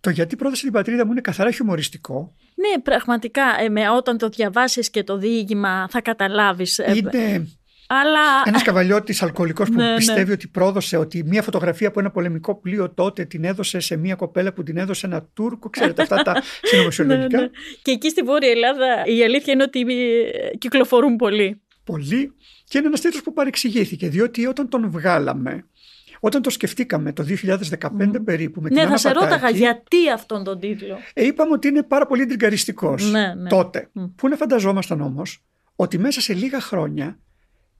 Το 0.00 0.10
γιατί 0.10 0.36
πρόδωσε 0.36 0.62
την 0.62 0.72
πατρίδα 0.72 1.04
μου 1.06 1.10
είναι 1.10 1.20
καθαρά 1.20 1.50
χιουμοριστικό. 1.50 2.34
Ναι, 2.54 2.82
πραγματικά. 2.82 3.42
Ε, 3.42 3.88
όταν 3.96 4.18
το 4.18 4.28
διαβάσεις 4.28 4.90
και 4.90 5.04
το 5.04 5.18
διήγημα 5.18 5.88
θα 5.90 6.00
καταλάβεις. 6.00 6.78
Ε, 6.78 6.92
είναι 6.96 7.46
αλλά... 7.92 8.20
Ένας 8.44 8.62
καβαλιώτης 8.62 9.22
αλκοολικός 9.22 9.68
που 9.68 9.74
ναι, 9.74 9.88
ναι. 9.88 9.96
πιστεύει 9.96 10.32
ότι 10.32 10.48
πρόδωσε 10.48 10.96
ότι 10.96 11.24
μία 11.24 11.42
φωτογραφία 11.42 11.88
από 11.88 12.00
ένα 12.00 12.10
πολεμικό 12.10 12.60
πλοίο 12.60 12.90
τότε 12.90 13.24
την 13.24 13.44
έδωσε 13.44 13.80
σε 13.80 13.96
μία 13.96 14.14
κοπέλα 14.14 14.52
που 14.52 14.62
την 14.62 14.76
έδωσε 14.76 15.06
ένα 15.06 15.28
Τούρκο. 15.34 15.70
Ξέρετε 15.70 16.02
αυτά 16.02 16.22
τα 16.22 16.42
συνωμοσιολογικά. 16.68 17.38
ναι, 17.38 17.42
ναι. 17.42 17.50
Και 17.82 17.90
εκεί 17.90 18.08
στη 18.08 18.22
Βόρεια 18.22 18.50
Ελλάδα 18.50 19.04
η 19.04 19.24
αλήθεια 19.24 19.52
είναι 19.52 19.62
ότι 19.62 19.80
ε, 19.80 20.56
κυκλοφορούν 20.56 21.16
πολύ. 21.16 21.60
Πολύ. 21.84 22.34
Και 22.64 22.78
είναι 22.78 22.86
ένας 22.86 23.00
τίτλος 23.00 23.22
που 23.22 23.32
παρεξηγήθηκε, 23.32 24.08
διότι 24.08 24.46
όταν 24.46 24.68
τον 24.68 24.90
βγάλαμε, 24.90 25.64
όταν 26.20 26.42
το 26.42 26.50
σκεφτήκαμε 26.50 27.12
το 27.12 27.24
2015 27.28 27.66
mm. 27.80 28.24
περίπου 28.24 28.60
με 28.60 28.68
την 28.68 28.78
Ναι, 28.78 28.86
θα 28.86 28.96
σε 28.96 29.10
ρώταγα 29.10 29.50
γιατί 29.50 30.10
αυτόν 30.10 30.44
τον 30.44 30.60
τίτλο. 30.60 30.98
Ε, 31.14 31.26
είπαμε 31.26 31.52
ότι 31.52 31.68
είναι 31.68 31.82
πάρα 31.82 32.06
πολύ 32.06 32.26
τριγκαριστικό 32.26 32.94
ναι, 33.10 33.34
ναι. 33.34 33.48
τότε. 33.48 33.90
Mm. 33.98 34.10
Πού 34.16 34.28
να 34.28 34.36
φανταζόμασταν 34.36 35.00
όμως 35.00 35.44
ότι 35.76 35.98
μέσα 35.98 36.20
σε 36.20 36.34
λίγα 36.34 36.60
χρόνια 36.60 37.18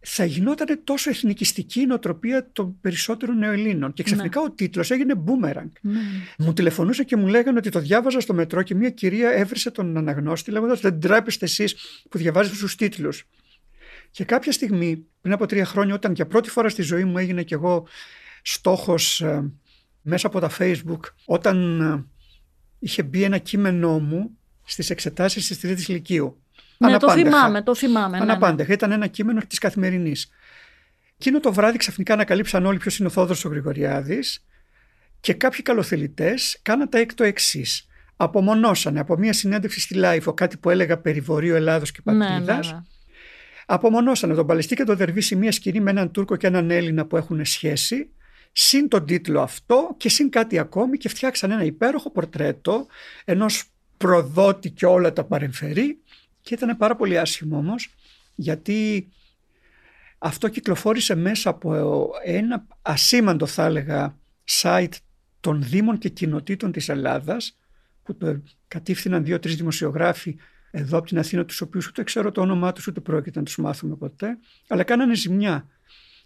θα 0.00 0.24
γινόταν 0.24 0.80
τόσο 0.84 1.10
εθνικιστική 1.10 1.80
η 1.80 1.86
νοοτροπία 1.86 2.50
των 2.52 2.80
περισσότερων 2.80 3.38
νεοελλήνων. 3.38 3.92
Και 3.92 4.02
ξαφνικά 4.02 4.40
ναι. 4.40 4.46
ο 4.46 4.50
τίτλος 4.50 4.90
έγινε 4.90 5.14
boomerang. 5.26 5.70
Ναι. 5.80 6.00
Μου 6.38 6.52
τηλεφωνούσε 6.52 7.04
και 7.04 7.16
μου 7.16 7.26
λέγανε 7.26 7.58
ότι 7.58 7.70
το 7.70 7.80
διάβαζα 7.80 8.20
στο 8.20 8.34
μετρό 8.34 8.62
και 8.62 8.74
μια 8.74 8.90
κυρία 8.90 9.30
έβρισε 9.30 9.70
τον 9.70 9.96
αναγνώστη 9.96 10.50
λέγοντας 10.50 10.80
Δεν 10.80 11.00
τρέπεστε 11.00 11.44
εσείς 11.44 11.76
που 12.10 12.18
διαβάζετε 12.18 12.56
του 12.66 12.74
τίτλους. 12.76 13.28
Και 14.10 14.24
κάποια 14.24 14.52
στιγμή, 14.52 15.06
πριν 15.20 15.34
από 15.34 15.46
τρία 15.46 15.64
χρόνια, 15.64 15.94
όταν 15.94 16.12
για 16.12 16.26
πρώτη 16.26 16.50
φορά 16.50 16.68
στη 16.68 16.82
ζωή 16.82 17.04
μου 17.04 17.18
έγινε 17.18 17.42
κι 17.42 17.54
εγώ 17.54 17.86
στόχος 18.42 19.20
ε, 19.20 19.50
μέσα 20.02 20.26
από 20.26 20.40
τα 20.40 20.50
Facebook, 20.58 21.00
όταν 21.24 21.80
ε, 21.80 22.04
είχε 22.78 23.02
μπει 23.02 23.22
ένα 23.22 23.38
κείμενό 23.38 23.98
μου 23.98 24.38
στις 24.64 24.90
εξετάσεις 24.90 25.46
της 25.46 25.60
Τρίτης 25.60 25.88
Λυκείου. 25.88 26.42
Ναι, 26.78 26.96
το 26.96 27.10
θυμάμαι, 27.10 27.62
το 27.62 27.74
θυμάμαι. 27.74 28.18
Αναπάντεχα. 28.18 28.56
Ναι, 28.56 28.68
ναι. 28.68 28.74
Ήταν 28.74 28.92
ένα 28.92 29.06
κείμενο 29.06 29.40
της 29.48 29.58
Καθημερινής. 29.58 30.30
Εκείνο 31.16 31.40
το 31.40 31.52
βράδυ 31.52 31.78
ξαφνικά 31.78 32.12
ανακαλύψαν 32.12 32.66
όλοι 32.66 32.78
ποιος 32.78 32.98
είναι 32.98 33.08
ο 33.08 33.10
Θόδωρος 33.10 33.44
ο 33.44 33.48
Γρηγοριάδης 33.48 34.44
και 35.20 35.32
κάποιοι 35.34 35.62
καλοθελητές 35.62 36.58
κάναν 36.62 36.88
το 36.88 37.24
εξής. 37.24 37.86
Απομονώσανε 38.16 39.00
από 39.00 39.16
μια 39.16 39.32
συνέντευξη 39.32 39.80
στη 39.80 39.94
LiFO 39.94 40.34
κάτι 40.34 40.56
που 40.56 40.70
έλεγα 40.70 40.98
περί 40.98 41.20
Βορείου 41.20 41.54
Ελλάδος 41.54 41.92
και 41.92 42.02
Πατρίδα. 42.02 42.38
Ναι, 42.38 42.52
ναι, 42.52 42.72
ναι. 42.72 42.80
Απομονώσανε 43.66 44.34
τον 44.34 44.46
Παλαιστή 44.46 44.74
και 44.74 44.84
τον 44.84 44.96
Δερβίση 44.96 45.36
μια 45.36 45.52
σκηνή 45.52 45.80
με 45.80 45.90
έναν 45.90 46.10
Τούρκο 46.10 46.36
και 46.36 46.46
έναν 46.46 46.70
Έλληνα 46.70 47.06
που 47.06 47.16
έχουν 47.16 47.44
σχέση. 47.44 48.10
Συν 48.52 48.88
τον 48.88 49.06
τίτλο 49.06 49.40
αυτό 49.40 49.94
και 49.96 50.08
συν 50.08 50.30
κάτι 50.30 50.58
ακόμη 50.58 50.96
και 50.98 51.08
φτιάξαν 51.08 51.50
ένα 51.50 51.64
υπέροχο 51.64 52.10
πορτρέτο 52.10 52.86
ενός 53.24 53.64
προδότη 53.96 54.70
και 54.70 54.86
όλα 54.86 55.12
τα 55.12 55.24
παρεμφερεί 55.24 55.98
και 56.40 56.54
ήταν 56.54 56.76
πάρα 56.76 56.96
πολύ 56.96 57.18
άσχημο 57.18 57.56
όμως, 57.56 57.94
γιατί 58.34 59.08
αυτό 60.18 60.48
κυκλοφόρησε 60.48 61.14
μέσα 61.14 61.50
από 61.50 62.08
ένα 62.24 62.66
ασήμαντο 62.82 63.46
θα 63.46 63.64
έλεγα 63.64 64.18
site 64.62 64.92
των 65.40 65.62
Δήμων 65.62 65.98
και 65.98 66.08
Κοινοτήτων 66.08 66.72
της 66.72 66.88
Ελλάδας 66.88 67.58
που 68.02 68.16
το 68.16 68.42
κατήφθηναν 68.68 69.24
δύο-τρεις 69.24 69.56
δημοσιογράφοι 69.56 70.36
εδώ 70.70 70.98
από 70.98 71.06
την 71.06 71.18
Αθήνα 71.18 71.44
τους 71.44 71.60
οποίους 71.60 71.86
ούτε 71.86 72.02
ξέρω 72.02 72.32
το 72.32 72.40
όνομά 72.40 72.72
τους 72.72 72.86
ούτε 72.86 73.00
πρόκειται 73.00 73.38
να 73.38 73.44
τους 73.44 73.56
μάθουμε 73.56 73.96
ποτέ 73.96 74.38
αλλά 74.68 74.82
κάνανε 74.82 75.14
ζημιά. 75.14 75.68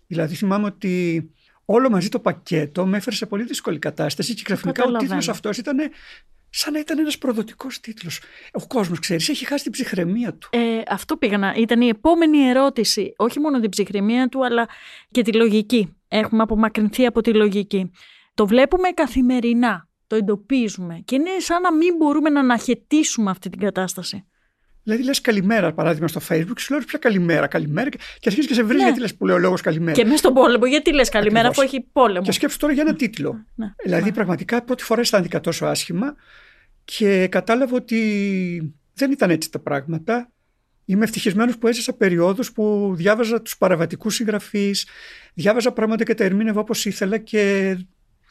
Δηλαδή 0.07 0.35
θυμάμαι 0.35 0.67
ότι 0.67 1.31
όλο 1.65 1.91
μαζί 1.91 2.09
το 2.09 2.19
πακέτο 2.19 2.87
με 2.87 2.97
έφερε 2.97 3.17
σε 3.17 3.27
πολύ 3.27 3.45
δύσκολη 3.45 3.79
κατάσταση 3.79 4.35
και 4.35 4.43
ξαφνικά 4.43 4.85
ο 4.85 4.93
τίτλος 4.93 5.29
αυτός 5.29 5.59
ήταν 5.59 5.79
σαν 6.57 6.73
να 6.73 6.79
ήταν 6.79 6.99
ένας 6.99 7.19
προδοτικός 7.19 7.81
τίτλος. 7.81 8.21
Ο 8.53 8.67
κόσμος, 8.67 8.99
ξέρεις, 8.99 9.29
έχει 9.29 9.47
χάσει 9.47 9.63
την 9.63 9.73
ψυχραιμία 9.73 10.35
του. 10.35 10.49
Ε, 10.53 10.83
αυτό 10.89 11.17
πήγα 11.17 11.39
να... 11.39 11.55
Ήταν 11.57 11.81
η 11.81 11.89
επόμενη 11.89 12.39
ερώτηση. 12.39 13.15
Όχι 13.17 13.41
μόνο 13.41 13.61
την 13.61 13.71
ψυχραιμία 13.71 14.29
του, 14.29 14.45
αλλά 14.45 14.69
και 15.11 15.23
τη 15.23 15.33
λογική. 15.33 15.97
Έχουμε 16.09 16.43
απομακρυνθεί 16.43 17.07
από 17.07 17.21
τη 17.21 17.35
λογική. 17.35 17.91
Το 18.35 18.47
βλέπουμε 18.47 18.89
καθημερινά. 18.89 19.89
Το 20.07 20.17
εντοπίζουμε. 20.17 21.03
Και 21.05 21.15
είναι 21.15 21.31
σαν 21.39 21.63
να 21.63 21.73
μην 21.73 21.97
μπορούμε 21.97 22.31
να 22.31 22.41
αναχαιτήσουμε 22.41 23.31
αυτή 23.31 23.49
την 23.51 23.61
κατάσταση. 23.61 24.27
Δηλαδή 24.85 25.03
λες 25.03 25.21
καλημέρα, 25.21 25.73
παράδειγμα, 25.73 26.09
στο 26.09 26.21
Facebook, 26.29 26.59
σου 26.59 26.75
λέω 26.75 26.83
πια 26.87 26.99
καλημέρα, 26.99 27.47
καλημέρα 27.47 27.89
και 27.89 27.99
αρχίζεις 28.25 28.47
και 28.47 28.55
σε 28.55 28.63
βρει 28.63 28.77
ναι. 28.77 28.83
γιατί 28.83 29.01
λες 29.01 29.15
που 29.15 29.27
λέω 29.27 29.39
λόγος 29.39 29.61
καλημέρα. 29.61 29.93
Και 29.93 30.05
μέσα 30.05 30.17
στον 30.17 30.33
πόλεμο, 30.33 30.67
γιατί 30.67 30.93
λες 30.95 31.09
καλημέρα, 31.09 31.49
Ακριβώς. 31.49 31.65
αφού 31.65 31.77
έχει 31.77 31.87
πόλεμο; 31.93 32.25
Και 32.25 32.33
σκέψου 32.33 32.59
τώρα 32.59 32.73
για 32.73 32.83
ένα 32.87 32.95
τίτλο. 32.95 33.45
Ναι. 33.55 33.67
Δηλαδή, 33.85 34.05
ναι. 34.05 34.13
πραγματικά 34.13 34.63
πρώτη 34.63 34.83
φορά 34.83 35.01
αισθάνθηκα 35.01 35.41
τόσο 35.41 35.67
άσχημα 35.67 36.15
και 36.85 37.27
κατάλαβα 37.27 37.77
ότι 37.77 38.75
δεν 38.95 39.11
ήταν 39.11 39.31
έτσι 39.31 39.51
τα 39.51 39.59
πράγματα. 39.59 40.29
Είμαι 40.85 41.05
ευτυχισμένος 41.05 41.59
που 41.59 41.67
έζησα 41.67 41.93
περιόδους 41.93 42.53
που 42.53 42.93
διάβαζα 42.97 43.43
τους 43.43 43.57
παραβατικούς 43.57 44.15
συγγραφείς, 44.15 44.89
διάβαζα 45.35 45.73
πράγματα 45.73 46.05
και 46.05 46.15
τα 46.15 46.25
ερμήνευα 46.25 46.61
όπως 46.61 46.85
ήθελα 46.85 47.19
και 47.19 47.77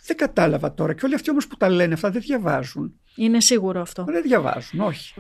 δεν 0.06 0.18
κατάλαβα 0.18 0.74
τώρα. 0.74 0.94
Και 0.94 1.06
όλοι 1.06 1.16
αυτοί 1.16 1.30
όμως 1.30 1.48
που 1.48 1.58
τα 1.58 1.70
λένε 1.70 1.94
αυτά 1.94 2.10
δεν 2.10 2.22
διαβάζουν. 2.22 3.00
Είναι 3.16 3.42
σίγουρο 3.42 3.82
αυτό. 3.82 4.04
Δεν 4.04 4.22
διαβάζουν, 4.22 4.80
όχι. 4.80 5.14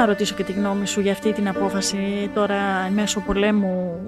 Να 0.00 0.06
ρωτήσω 0.06 0.34
και 0.34 0.44
τη 0.44 0.52
γνώμη 0.52 0.86
σου 0.86 1.00
για 1.00 1.12
αυτή 1.12 1.32
την 1.32 1.48
απόφαση 1.48 2.30
τώρα 2.34 2.90
μέσω 2.90 3.20
πολέμου 3.20 4.00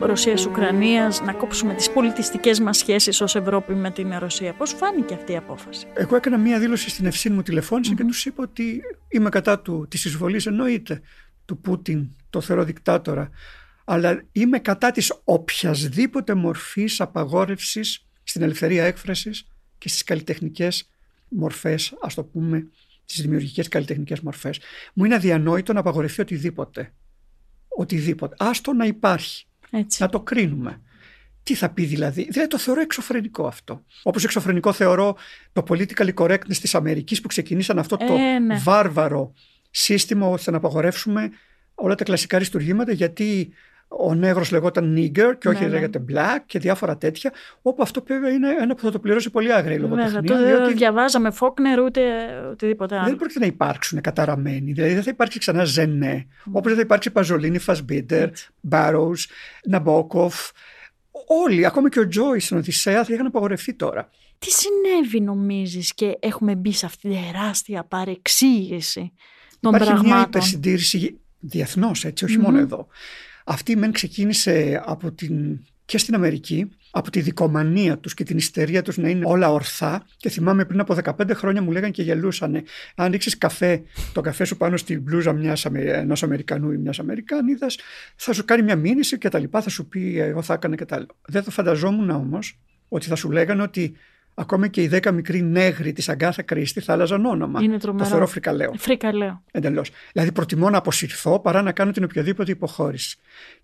Ρωσίας-Ουκρανίας 0.00 1.20
να 1.22 1.32
κόψουμε 1.32 1.74
τις 1.74 1.90
πολιτιστικές 1.90 2.60
μας 2.60 2.76
σχέσεις 2.78 3.20
ως 3.20 3.36
Ευρώπη 3.36 3.74
με 3.74 3.90
την 3.90 4.14
Ρωσία. 4.18 4.52
Πώς 4.52 4.72
φάνηκε 4.72 5.14
αυτή 5.14 5.32
η 5.32 5.36
απόφαση; 5.36 5.86
Εγώ 5.94 6.16
έκανα 6.16 6.38
μία 6.38 6.58
δήλωση 6.58 6.90
στην 6.90 7.06
ευσύνη 7.06 7.34
μου, 7.34 7.42
τηλεφώνησα 7.42 7.94
και 7.94 8.04
τους 8.04 8.24
είπα 8.24 8.42
ότι 8.42 8.82
είμαι 9.08 9.28
κατά 9.28 9.58
του, 9.58 9.86
της 9.90 10.04
εισβολής, 10.04 10.46
εννοείται, 10.46 11.00
του 11.44 11.58
Πούτιν, 11.58 12.08
το 12.30 12.40
θεωρώ 12.40 12.64
δικτάτορα. 12.64 13.30
Αλλά 13.84 14.22
είμαι 14.32 14.58
κατά 14.58 14.90
της 14.90 15.12
οποιασδήποτε 15.24 16.34
μορφής 16.34 17.00
απαγόρευσης 17.00 18.06
στην 18.24 18.42
ελευθερία 18.42 18.84
έκφρασης 18.84 19.46
και 19.78 19.88
στις 19.88 20.04
καλλιτεχνικές 20.04 20.88
μορφές, 21.28 21.94
ας 22.00 22.14
το 22.14 22.22
πούμε, 22.22 22.66
τις 23.04 23.20
δημιουργικές 23.20 23.68
καλλιτεχνικές 23.68 24.20
μορφές. 24.20 24.60
Μου 24.94 25.04
είναι 25.04 25.14
αδιανόητο 25.14 25.72
να 25.72 25.80
απαγορευτεί 25.80 26.20
οτιδήποτε. 26.20 26.92
Οτιδήποτε. 27.68 28.34
Άστο 28.38 28.72
να 28.72 28.84
υπάρχει. 28.84 29.46
Έτσι. 29.70 30.02
Να 30.02 30.08
το 30.08 30.20
κρίνουμε. 30.20 30.80
Τι 31.42 31.54
θα 31.54 31.70
πει 31.70 31.84
δηλαδή. 31.84 32.26
Δηλαδή 32.30 32.48
το 32.48 32.58
θεωρώ 32.58 32.80
εξωφρενικό 32.80 33.46
αυτό. 33.46 33.84
Όπως 34.02 34.24
εξωφρενικό 34.24 34.72
θεωρώ 34.72 35.16
το 35.52 35.64
political 35.68 36.14
correctness 36.14 36.56
της 36.60 36.74
Αμερικής 36.74 37.20
που 37.20 37.28
ξεκινήσαν 37.28 37.78
αυτό 37.78 37.96
το 37.96 38.14
Ε, 38.14 38.38
ναι. 38.38 38.58
βάρβαρο 38.62 39.32
σύστημα 39.70 40.26
ώστε 40.26 40.50
να 40.50 40.56
απαγορεύσουμε 40.56 41.30
όλα 41.74 41.94
τα 41.94 42.04
κλασικά 42.04 42.36
αριστουργήματα 42.36 42.92
γιατί 42.92 43.52
ο 43.88 44.14
νέγρος 44.14 44.50
λεγόταν 44.50 44.94
nigger 44.98 45.32
και 45.38 45.48
όχι 45.48 45.60
Ναι, 45.60 45.66
ναι. 45.66 45.72
λέγεται 45.72 46.04
black 46.08 46.38
και 46.46 46.58
διάφορα 46.58 46.96
τέτοια 46.96 47.32
όπου 47.62 47.82
αυτό 47.82 48.02
βέβαια 48.06 48.30
είναι 48.30 48.48
ένα 48.60 48.74
που 48.74 48.80
θα 48.82 48.90
το 48.90 48.98
πληρώσει 48.98 49.30
πολύ 49.30 49.52
άγρια 49.52 49.74
η 49.74 49.78
Βέβαια, 49.78 49.96
λογοτεχνία 49.96 50.36
το 50.36 50.44
διότι 50.46 50.72
διαβάζαμε 50.74 51.30
Φόκνερ 51.30 51.80
ούτε 51.80 52.00
οτιδήποτε 52.50 52.96
άλλο. 52.96 53.06
δεν 53.06 53.16
πρόκειται 53.16 53.38
να 53.38 53.46
υπάρξουν 53.46 54.00
καταραμένοι. 54.00 54.72
Δηλαδή 54.72 54.94
δεν 54.94 55.02
θα 55.02 55.10
υπάρξει 55.10 55.38
ξανά 55.38 55.64
Ζενέ, 55.64 56.26
όπως 56.44 56.66
δεν 56.66 56.74
θα 56.74 56.80
υπάρξει 56.80 57.10
Παζολίνη, 57.10 57.58
Φασμπίντερ, 57.58 58.28
Μπάρου, 58.60 59.10
Ναμπόκοφ. 59.64 60.50
Όλοι, 61.26 61.66
ακόμη 61.66 61.88
και 61.88 62.00
ο 62.00 62.08
Τζόι 62.08 62.38
στην 62.40 62.56
Οδυσσέα, 62.56 63.04
θα 63.04 63.14
είχαν 63.14 63.26
απαγορευτεί 63.26 63.74
τώρα. 63.74 64.08
Τι 64.38 64.50
συνέβη 64.50 65.20
νομίζεις 65.20 65.94
και 65.94 66.16
έχουμε 66.20 66.54
μπει 66.54 66.72
σε 66.72 66.86
αυτή 66.86 67.08
τη 67.08 67.14
τεράστια 67.32 67.84
παρεξήγηση 67.84 69.12
των 69.60 69.74
Υπάρχει 69.74 69.92
μια 69.92 70.00
πραγμάτων; 70.00 70.28
υπερσυντήρηση 70.28 71.20
διεθνώς, 71.38 72.04
έτσι, 72.04 72.24
όχι 72.24 72.38
μόνο 72.38 72.58
εδώ. 72.58 72.86
Αυτή 73.44 73.76
μεν 73.76 73.92
ξεκίνησε 73.92 74.82
από 74.84 75.12
την, 75.12 75.60
και 75.84 75.98
στην 75.98 76.14
Αμερική, 76.14 76.70
από 76.90 77.10
τη 77.10 77.20
δικομανία 77.20 77.98
τους 77.98 78.14
και 78.14 78.24
την 78.24 78.36
ιστερία 78.36 78.82
τους 78.82 78.96
να 78.96 79.08
είναι 79.08 79.26
όλα 79.26 79.52
ορθά 79.52 80.06
και 80.16 80.28
θυμάμαι 80.28 80.64
πριν 80.64 80.80
από 80.80 80.96
15 81.04 81.30
χρόνια 81.34 81.62
μου 81.62 81.70
λέγανε 81.70 81.92
και 81.92 82.02
γελούσανε 82.02 82.62
αν 82.96 83.10
ρίξεις 83.12 83.38
καφέ, 83.38 83.82
το 84.12 84.20
καφέ 84.20 84.44
σου 84.44 84.56
πάνω 84.56 84.76
στην 84.76 85.00
μπλούζα 85.02 85.32
μιας, 85.32 85.66
Αμε- 85.66 85.86
ενός 85.86 86.22
Αμερικανού 86.22 86.70
ή 86.70 86.76
μιας 86.76 86.98
Αμερικάνιδας 86.98 87.78
θα 88.16 88.32
σου 88.32 88.44
κάνει 88.44 88.62
μια 88.62 88.76
μήνυση 88.76 89.18
και 89.18 89.28
τα 89.28 89.38
λοιπά 89.38 89.62
θα 89.62 89.70
σου 89.70 89.86
πει 89.88 90.18
εγώ 90.18 90.42
θα 90.42 90.54
έκανα 90.54 90.76
και 90.76 90.84
τα 90.84 90.96
άλλα. 90.96 91.06
Δεν 91.26 91.44
το 91.44 91.50
φανταζόμουν 91.50 92.10
όμως 92.10 92.58
ότι 92.88 93.06
θα 93.06 93.14
σου 93.16 93.30
λέγανε 93.30 93.62
ότι 93.62 93.96
ακόμη 94.34 94.70
και 94.70 94.82
οι 94.82 94.90
10 94.92 95.12
μικροί 95.12 95.42
νέγροι 95.42 95.92
της 95.92 96.08
Αγκάθα 96.08 96.42
Κρίστη 96.42 96.80
θα 96.80 96.92
άλλαζαν 96.92 97.24
όνομα. 97.24 97.62
Είναι 97.62 97.72
το 97.72 97.78
τρομερό. 97.78 98.08
θεωρώ 98.08 98.26
φρικαλαίο. 98.26 98.72
Φρικαλαίο. 98.76 99.42
Εντελώς. 99.50 99.90
Δηλαδή, 100.12 100.32
προτιμώ 100.32 100.70
να 100.70 100.78
αποσυρθώ 100.78 101.40
παρά 101.40 101.62
να 101.62 101.72
κάνω 101.72 101.90
την 101.90 102.04
οποιαδήποτε 102.04 102.50
υποχώρηση. 102.50 103.18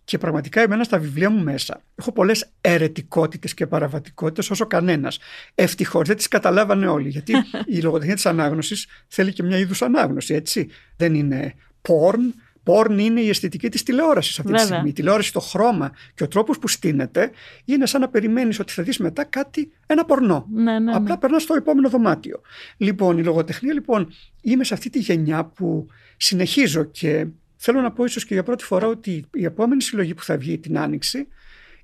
Και 0.05 0.19
πραγματικά, 0.19 0.61
εμένα 0.61 0.85
στα 0.85 0.99
βιβλία 0.99 1.31
μου 1.31 1.43
μέσα 1.43 1.83
έχω 1.95 2.13
πολλές 2.13 2.51
αιρετικότητες 2.61 3.55
και 3.55 3.67
παραβατικότητες 3.67 4.51
όσο 4.51 4.67
κανένας. 4.67 5.19
Ευτυχώς 5.55 6.09
δεν 6.09 6.17
τις 6.17 6.29
καταλάβανε 6.29 6.87
όλοι. 6.87 7.09
Γιατί 7.09 7.33
η 7.77 7.81
λογοτεχνία 7.81 8.15
της 8.15 8.27
ανάγνωσης 8.27 8.87
θέλει 9.09 9.33
και 9.33 9.43
μια 9.43 9.59
είδους 9.59 9.83
ανάγνωση, 9.83 10.35
έτσι. 10.35 10.69
Δεν 10.97 11.15
είναι 11.15 11.55
porn. 11.89 12.35
Porn 12.71 12.99
είναι 12.99 13.21
η 13.21 13.29
αισθητική 13.29 13.69
της 13.69 13.83
τηλεόρασης 13.83 14.39
αυτή 14.39 14.53
τη 14.53 14.59
Βέβαια. 14.59 14.67
στιγμή. 14.67 14.89
Η 14.89 14.93
τηλεόραση, 14.93 15.33
το 15.33 15.41
χρώμα 15.41 15.93
και 16.15 16.23
ο 16.23 16.29
τρόπος 16.29 16.59
που 16.59 16.69
στείνεται 16.69 17.31
είναι 17.65 17.87
σαν 17.87 18.01
να 18.01 18.09
περιμένεις 18.09 18.59
ότι 18.59 18.73
θα 18.73 18.83
δεις 18.83 18.99
μετά 18.99 19.25
κάτι, 19.25 19.73
ένα 19.87 20.05
πορνό. 20.05 20.47
Ναι, 20.53 20.79
ναι, 20.79 20.93
Απλά 20.95 21.15
ναι. 21.15 21.21
περνάς 21.21 21.43
στο 21.43 21.55
επόμενο 21.55 21.89
δωμάτιο. 21.89 22.41
Λοιπόν, 22.77 23.19
η 23.19 23.23
λογοτεχνία, 23.23 23.73
λοιπόν, 23.73 24.13
είμαι 24.43 24.65
σε 24.65 24.75
αυτή 24.75 24.91
τη 24.91 24.99
γενιά 24.99 25.45
που 25.45 25.87
συνεχίζω 26.17 26.85
και 26.85 27.27
θέλω 27.57 27.81
να 27.81 27.93
πω 27.93 28.05
ίσως 28.05 28.25
και 28.25 28.35
για 28.35 28.43
πρώτη 28.43 28.65
φορά 28.65 28.87
ότι 28.87 29.25
η 29.33 29.45
επόμενη 29.45 29.83
συλλογή 29.83 30.15
που 30.15 30.23
θα 30.23 30.37
βγει 30.37 30.59
την 30.59 30.79
Άνοιξη 30.79 31.29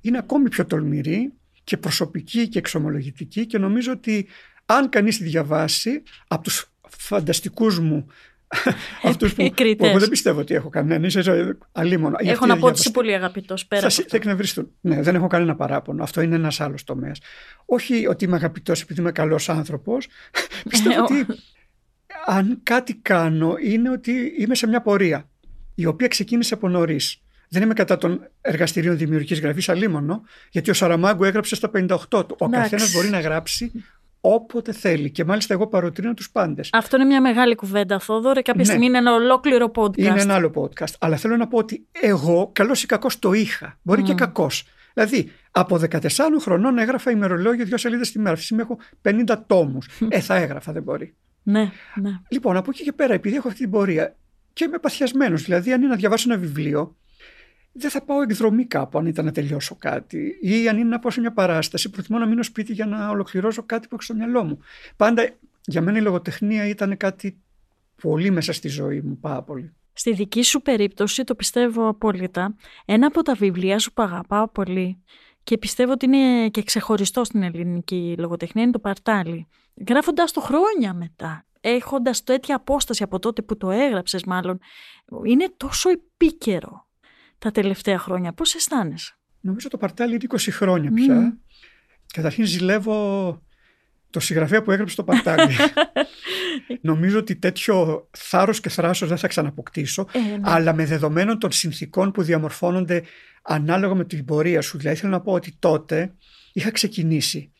είναι 0.01 0.19
ακόμη 0.19 0.49
πιο 0.49 0.67
τολμηρή 0.67 1.33
και 1.65 1.77
προσωπική 1.77 2.49
και 2.49 2.59
εξομολογητική 2.59 3.47
και 3.47 3.59
νομίζω 3.59 3.93
ότι 3.93 4.27
αν 4.67 4.89
κανείς 4.89 5.19
τη 5.19 5.25
διαβάσει 5.25 6.03
από 6.29 6.43
τους 6.43 6.71
φανταστικούς 6.89 7.79
μου 7.79 8.07
αυτούς 9.03 9.31
που, 9.31 9.37
που 9.37 9.43
Επικριτές. 9.43 9.89
εγώ 9.89 9.99
δεν 9.99 10.09
πιστεύω 10.09 10.41
ότι 10.41 10.55
έχω 10.55 10.69
κανέναν, 10.69 11.05
είσαι 11.05 11.57
αλίμονο. 11.73 12.17
Για 12.21 12.33
Έχω 12.33 12.45
αυτή 12.45 12.49
να 12.49 12.55
τη 12.55 12.61
πω 12.61 12.67
ότι 12.67 12.79
είσαι 12.81 12.91
διαβαστή. 12.91 12.91
πολύ 12.91 13.15
αγαπητός 13.15 13.67
πέρα 13.67 13.81
Θα, 13.81 13.87
από 13.87 13.95
συ- 13.95 14.05
αυτό. 14.05 14.17
θα 14.17 14.23
εκνευριστούν. 14.23 14.71
Ναι, 14.81 15.03
δεν 15.03 15.15
έχω 15.15 15.27
κανένα 15.27 15.57
παράπονο. 15.57 16.03
Αυτό 16.03 16.21
είναι 16.21 16.35
ένας 16.35 16.61
άλλος 16.61 16.85
τομέας. 16.85 17.19
Όχι 17.65 18.07
ότι 18.07 18.25
είμαι 18.25 18.37
αγαπητός 18.37 18.81
επειδή 18.83 19.01
είμαι 19.01 19.13
καλός 19.13 19.49
άνθρωπος. 19.49 20.07
Πιστεύω 20.69 20.95
Ε, 20.95 20.99
ο- 20.99 21.05
ότι 21.05 21.27
αν 22.27 22.61
κάτι 22.63 22.95
κάνω 22.95 23.57
είναι 23.63 23.91
ότι 23.91 24.33
είμαι 24.39 24.55
σε 24.55 24.67
μια 24.67 24.81
πορεία 24.83 25.29
η 25.75 25.87
οποία 25.87 26.09
ξεκίνησε 26.09 26.55
από 26.55 26.69
νωρίς. 26.69 27.21
Δεν 27.49 27.63
είμαι 27.63 27.75
κατά 27.75 27.99
των 27.99 28.29
εργαστηρίων 28.41 28.97
δημιουργικής 28.97 29.41
γραφής 29.41 29.69
αλίμονο, 29.69 30.23
γιατί 30.51 30.71
ο 30.71 30.75
Σαραμάγκου 30.75 31.25
έγραψε 31.25 31.55
στα 31.55 31.71
58 31.75 31.89
του. 32.27 32.37
Ο 32.39 32.45
Εντάξει. 32.45 32.71
καθένας 32.71 32.93
μπορεί 32.93 33.09
να 33.09 33.21
γράψει 33.21 33.73
όποτε 34.35 34.73
θέλει. 34.73 35.11
Και 35.11 35.25
μάλιστα 35.25 35.55
εγώ 35.55 35.67
παροτρύνω 35.67 36.15
τους 36.15 36.31
πάντες. 36.31 36.69
Αυτό 36.73 36.97
είναι 36.97 37.05
μια 37.05 37.21
μεγάλη 37.21 37.55
κουβέντα, 37.55 37.99
Θόδωρε. 37.99 38.41
Κάποια 38.43 38.61
Ναι. 38.61 38.65
στιγμή 38.65 38.87
είναι 38.87 38.99
ένα 38.99 39.15
ολόκληρο 39.15 39.71
podcast. 39.75 39.97
Είναι 39.99 40.21
ένα 40.21 40.35
άλλο 40.35 40.51
podcast. 40.55 40.95
Αλλά 40.99 41.17
θέλω 41.17 41.37
να 41.37 41.49
πω 41.49 41.59
ότι 41.59 41.87
εγώ, 42.01 42.51
καλός 42.53 42.83
ή 42.83 42.87
κακός, 42.87 43.19
το 43.19 43.33
είχα. 43.33 43.79
Μπορεί 43.83 44.03
και 44.03 44.15
κακός. 44.15 44.65
Δηλαδή, 44.95 45.31
από 45.51 45.79
14 45.79 46.41
χρονών 46.41 46.79
έγραφα 46.79 47.11
ημερολόγιο 47.11 47.65
δύο 47.65 47.77
σελίδες 47.77 48.11
τη 48.13 48.19
μέρα. 48.19 48.31
Αυτή 48.31 48.41
τη 48.41 48.47
στιγμή 48.47 48.63
έχω 48.63 48.79
50 49.03 49.45
τόμους. 49.47 49.89
ε, 50.09 50.21
θα 50.21 50.35
έγραφα, 50.37 50.73
δεν 50.73 50.83
μπορεί. 50.83 51.15
Ναι, 51.43 51.71
ναι. 51.95 52.11
Λοιπόν, 52.29 52.57
από 52.57 52.71
εκεί 52.71 52.83
και 52.83 52.93
πέρα, 52.93 53.15
επειδή 53.15 53.37
έχω 53.37 53.49
αυτή 53.49 53.61
την 53.61 53.71
πορεία 53.71 54.17
και 54.53 54.65
είμαι 54.65 54.79
παθιασμένος, 54.79 55.43
δηλαδή, 55.43 55.73
αν 55.73 55.81
είναι 55.81 55.89
να 55.91 55.97
διαβάσω 55.97 56.33
ένα 56.33 56.41
βιβλίο, 56.41 56.97
δεν 57.79 57.91
θα 57.91 58.05
πάω 58.05 58.23
εκδρομή 58.23 58.65
κάπου 58.65 58.99
αν 58.99 59.07
ήταν 59.07 59.25
να 59.25 59.33
τελειώσω 59.33 59.77
κάτι. 59.79 60.39
Ή 60.41 60.69
αν 60.69 60.77
είναι 60.77 60.89
να 60.89 60.99
πάω 60.99 61.11
σε 61.11 61.21
μια 61.21 61.33
παράσταση, 61.33 61.91
προτιμώ 61.91 62.19
να 62.19 62.27
μείνω 62.27 62.43
σπίτι 62.43 62.73
για 62.73 62.87
να 62.87 63.09
ολοκληρώσω 63.09 63.63
κάτι 63.63 63.89
που 63.89 63.95
έχω 63.95 64.03
στο 64.03 64.15
μυαλό 64.15 64.45
μου. 64.45 64.59
Πάντα 64.97 65.31
για 65.65 65.81
μένα 65.81 65.99
η 65.99 66.01
λογοτεχνία 66.01 66.69
ήταν 66.69 66.97
κάτι 66.97 67.41
πολύ 68.03 68.31
μέσα 68.31 68.53
στη 68.53 68.69
ζωή 68.69 69.01
μου, 69.01 69.19
πάρα 69.21 69.43
πολύ. 69.43 69.75
Στη 69.93 70.13
δική 70.13 70.43
σου 70.43 70.63
περίπτωση, 70.63 71.25
το 71.25 71.35
πιστεύω 71.35 71.89
απόλυτα, 71.89 72.55
ένα 72.85 73.07
από 73.07 73.23
τα 73.23 73.35
βιβλία 73.35 73.79
σου 73.79 73.93
που 73.93 74.03
αγαπάω 74.03 74.49
πολύ 74.49 75.03
και 75.43 75.59
πιστεύω 75.59 75.93
ότι 75.93 76.07
είναι 76.07 76.49
και 76.49 76.63
ξεχωριστό 76.63 77.25
στην 77.25 77.43
ελληνική 77.43 78.15
λογοτεχνία 78.19 78.63
είναι 78.63 78.73
το 78.73 78.79
Παρτάλι. 78.79 79.49
Γράφοντας 79.89 80.33
το 80.33 80.41
χρόνια 80.41 80.95
μετά, 80.95 81.47
έχοντας 81.61 82.23
τέτοια 82.23 82.57
απόσταση 82.57 83.03
από 83.03 83.19
τότε 83.19 83.43
που 83.43 83.57
το 83.57 83.71
έγραψες 83.71 84.25
μάλλον, 84.25 84.59
είναι 85.25 85.53
τόσο 85.57 85.91
επίκαιρο 85.91 86.86
τα 87.47 87.53
τελευταία 87.61 87.99
χρόνια. 87.99 88.33
Πώς 88.33 88.55
αισθάνεσαι; 88.55 89.17
Νομίζω 89.41 89.69
το 89.69 89.77
παρτάλι 89.77 90.15
είναι 90.15 90.25
20 90.29 90.37
χρόνια 90.51 90.91
πια. 90.91 91.37
Καταρχήν 92.15 92.45
ζηλεύω 92.45 93.43
το 94.11 94.21
συγγραφέα 94.21 94.63
που 94.63 94.71
έγραψε 94.71 94.97
το 94.97 95.05
παρτάλι. 95.05 95.55
Νομίζω 96.81 97.19
ότι 97.19 97.37
τέτοιο 97.37 98.09
θάρρος 98.11 98.61
και 98.61 98.69
θράσος 98.69 99.09
δεν 99.09 99.19
θα 99.19 99.29
ξαναποκτήσω. 99.29 100.07
Ε, 100.13 100.19
ναι. 100.19 100.39
Αλλά 100.43 100.75
με 100.75 100.85
δεδομένων 100.85 101.39
των 101.39 101.53
συνθήκων 101.53 102.13
που 102.13 102.23
διαμορφώνονται 102.23 103.03
ανάλογα 103.43 103.95
με 103.95 104.05
την 104.05 104.25
πορεία 104.25 104.61
σου. 104.61 104.79
Δηλαδή 104.79 104.97
θέλω 104.97 105.13
να 105.13 105.21
πω 105.21 105.33
ότι 105.33 105.57
τότε 105.59 106.15
είχα 106.53 106.71
ξεκινήσει. 106.71 107.53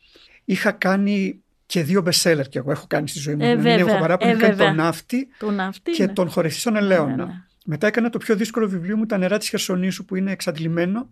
Είχα 0.45 0.71
κάνει 0.71 1.41
και 1.65 1.83
δύο 1.83 2.03
bestseller 2.05 2.47
και 2.49 2.57
εγώ 2.57 2.71
έχω 2.71 2.85
κάνει 2.87 3.07
στη 3.07 3.19
ζωή 3.19 3.35
μου. 3.35 3.43
Ε, 3.43 3.55
Δηλαδή, 3.55 3.77
βέβαια, 3.77 3.93
έχω 3.93 3.99
παράπονο, 3.99 4.31
ε, 4.31 4.33
είχα 4.33 4.41
κάνει 4.41 4.55
βέβαια. 4.55 4.67
τον 4.67 4.75
ναύτη 4.85 5.27
Το 5.39 5.51
ναυτί 5.51 5.91
και 5.91 6.03
είναι. 6.03 6.13
τον 6.13 6.29
χωρευτή 6.29 6.59
στον 6.59 6.75
Ελαίωνα. 6.75 7.46
Ναι, 7.67 7.73
ναι. 7.75 7.75
Μετά 7.75 7.87
έκανα 7.87 8.09
το 8.09 8.17
πιο 8.17 8.35
δύσκολο 8.35 8.69
βιβλίο 8.69 8.97
μου, 8.97 9.05
τα 9.05 9.17
νερά 9.17 9.37
της 9.37 9.49
Χερσονήσου, 9.49 10.05
που 10.05 10.15
είναι 10.15 10.31
εξαντλημένο. 10.31 11.09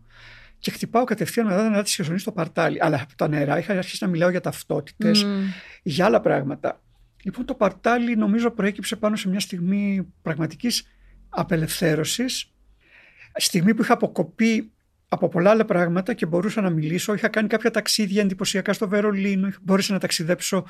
Και 0.59 0.71
χτυπάω 0.71 1.03
κατευθείαν 1.03 1.45
μετά 1.45 1.61
τα 1.61 1.69
νερά 1.69 1.83
της 1.83 1.95
Χερσονήσου 1.95 2.23
στο 2.23 2.31
παρτάλι. 2.31 2.77
Αλλά 2.81 3.01
από 3.01 3.15
τα 3.15 3.27
νερά 3.27 3.57
είχα 3.59 3.73
αρχίσει 3.73 4.03
να 4.03 4.09
μιλάω 4.09 4.29
για 4.29 4.41
ταυτότητες, 4.41 5.23
Μμμ. 5.23 5.43
για 5.83 6.05
άλλα 6.05 6.19
πράγματα. 6.21 6.81
Λοιπόν, 7.23 7.45
το 7.45 7.53
παρτάλι 7.53 8.15
νομίζω 8.15 8.51
προέκυψε 8.51 8.95
πάνω 8.95 9.15
σε 9.15 9.29
μια 9.29 9.39
στιγμή 9.39 10.13
πραγματικής 10.21 10.87
απελευθέρωσης. 11.29 12.51
Στιγμή 13.35 13.73
που 13.73 13.81
είχα 13.81 13.93
αποκοπεί 13.93 14.71
από 15.07 15.27
πολλά 15.27 15.49
άλλα 15.49 15.65
πράγματα 15.65 16.13
και 16.13 16.25
μπορούσα 16.25 16.61
να 16.61 16.69
μιλήσω. 16.69 17.13
Είχα 17.13 17.27
κάνει 17.27 17.47
κάποια 17.47 17.71
ταξίδια 17.71 18.21
εντυπωσιακά 18.21 18.73
στο 18.73 18.87
Βερολίνο, 18.87 19.51
μπόρεσα 19.61 19.93
να 19.93 19.99
ταξιδέψω. 19.99 20.65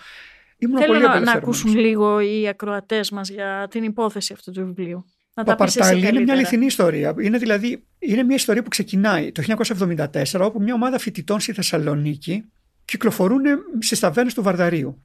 Ήμουν 0.58 0.78
Θέλω 0.78 0.88
πολύ 0.88 1.02
να, 1.04 1.08
να 1.08 1.14
απελευθερωμένος. 1.14 1.58
ακούσουν 1.60 1.80
λίγο 1.86 2.20
οι 2.20 2.48
ακροατές 2.48 3.12
μας 3.12 3.30
για 3.30 3.68
την 3.70 3.84
υπόθεση 3.84 4.34
αυτού 4.34 4.52
του 4.52 4.66
βιβλίου. 4.66 5.06
Να 5.38 5.44
Το 5.44 5.56
τα 5.56 5.64
πεις 5.64 5.76
εσύ 5.76 5.80
Παρτάλι 5.80 6.00
είναι 6.00 6.10
μια 6.10 6.18
καλύτερα. 6.18 6.38
αληθινή 6.38 6.66
ιστορία. 6.66 7.16
Είναι 7.22 7.38
δηλαδή 7.38 7.84
είναι 8.00 8.24
μια 8.24 8.36
ιστορία 8.36 8.62
που 8.64 8.70
ξεκινάει 8.70 9.32
το 9.32 9.44
1974 10.24 10.40
όπου 10.40 10.62
μια 10.62 10.74
ομάδα 10.74 10.98
φοιτητών 11.00 11.40
στη 11.40 11.54
Θεσσαλονίκη 11.54 12.44
κυκλοφορούν 12.86 13.42
στις 13.80 14.00
ταβέρνες 14.00 14.34
του 14.34 14.44
Βαρδαρίου. 14.44 15.04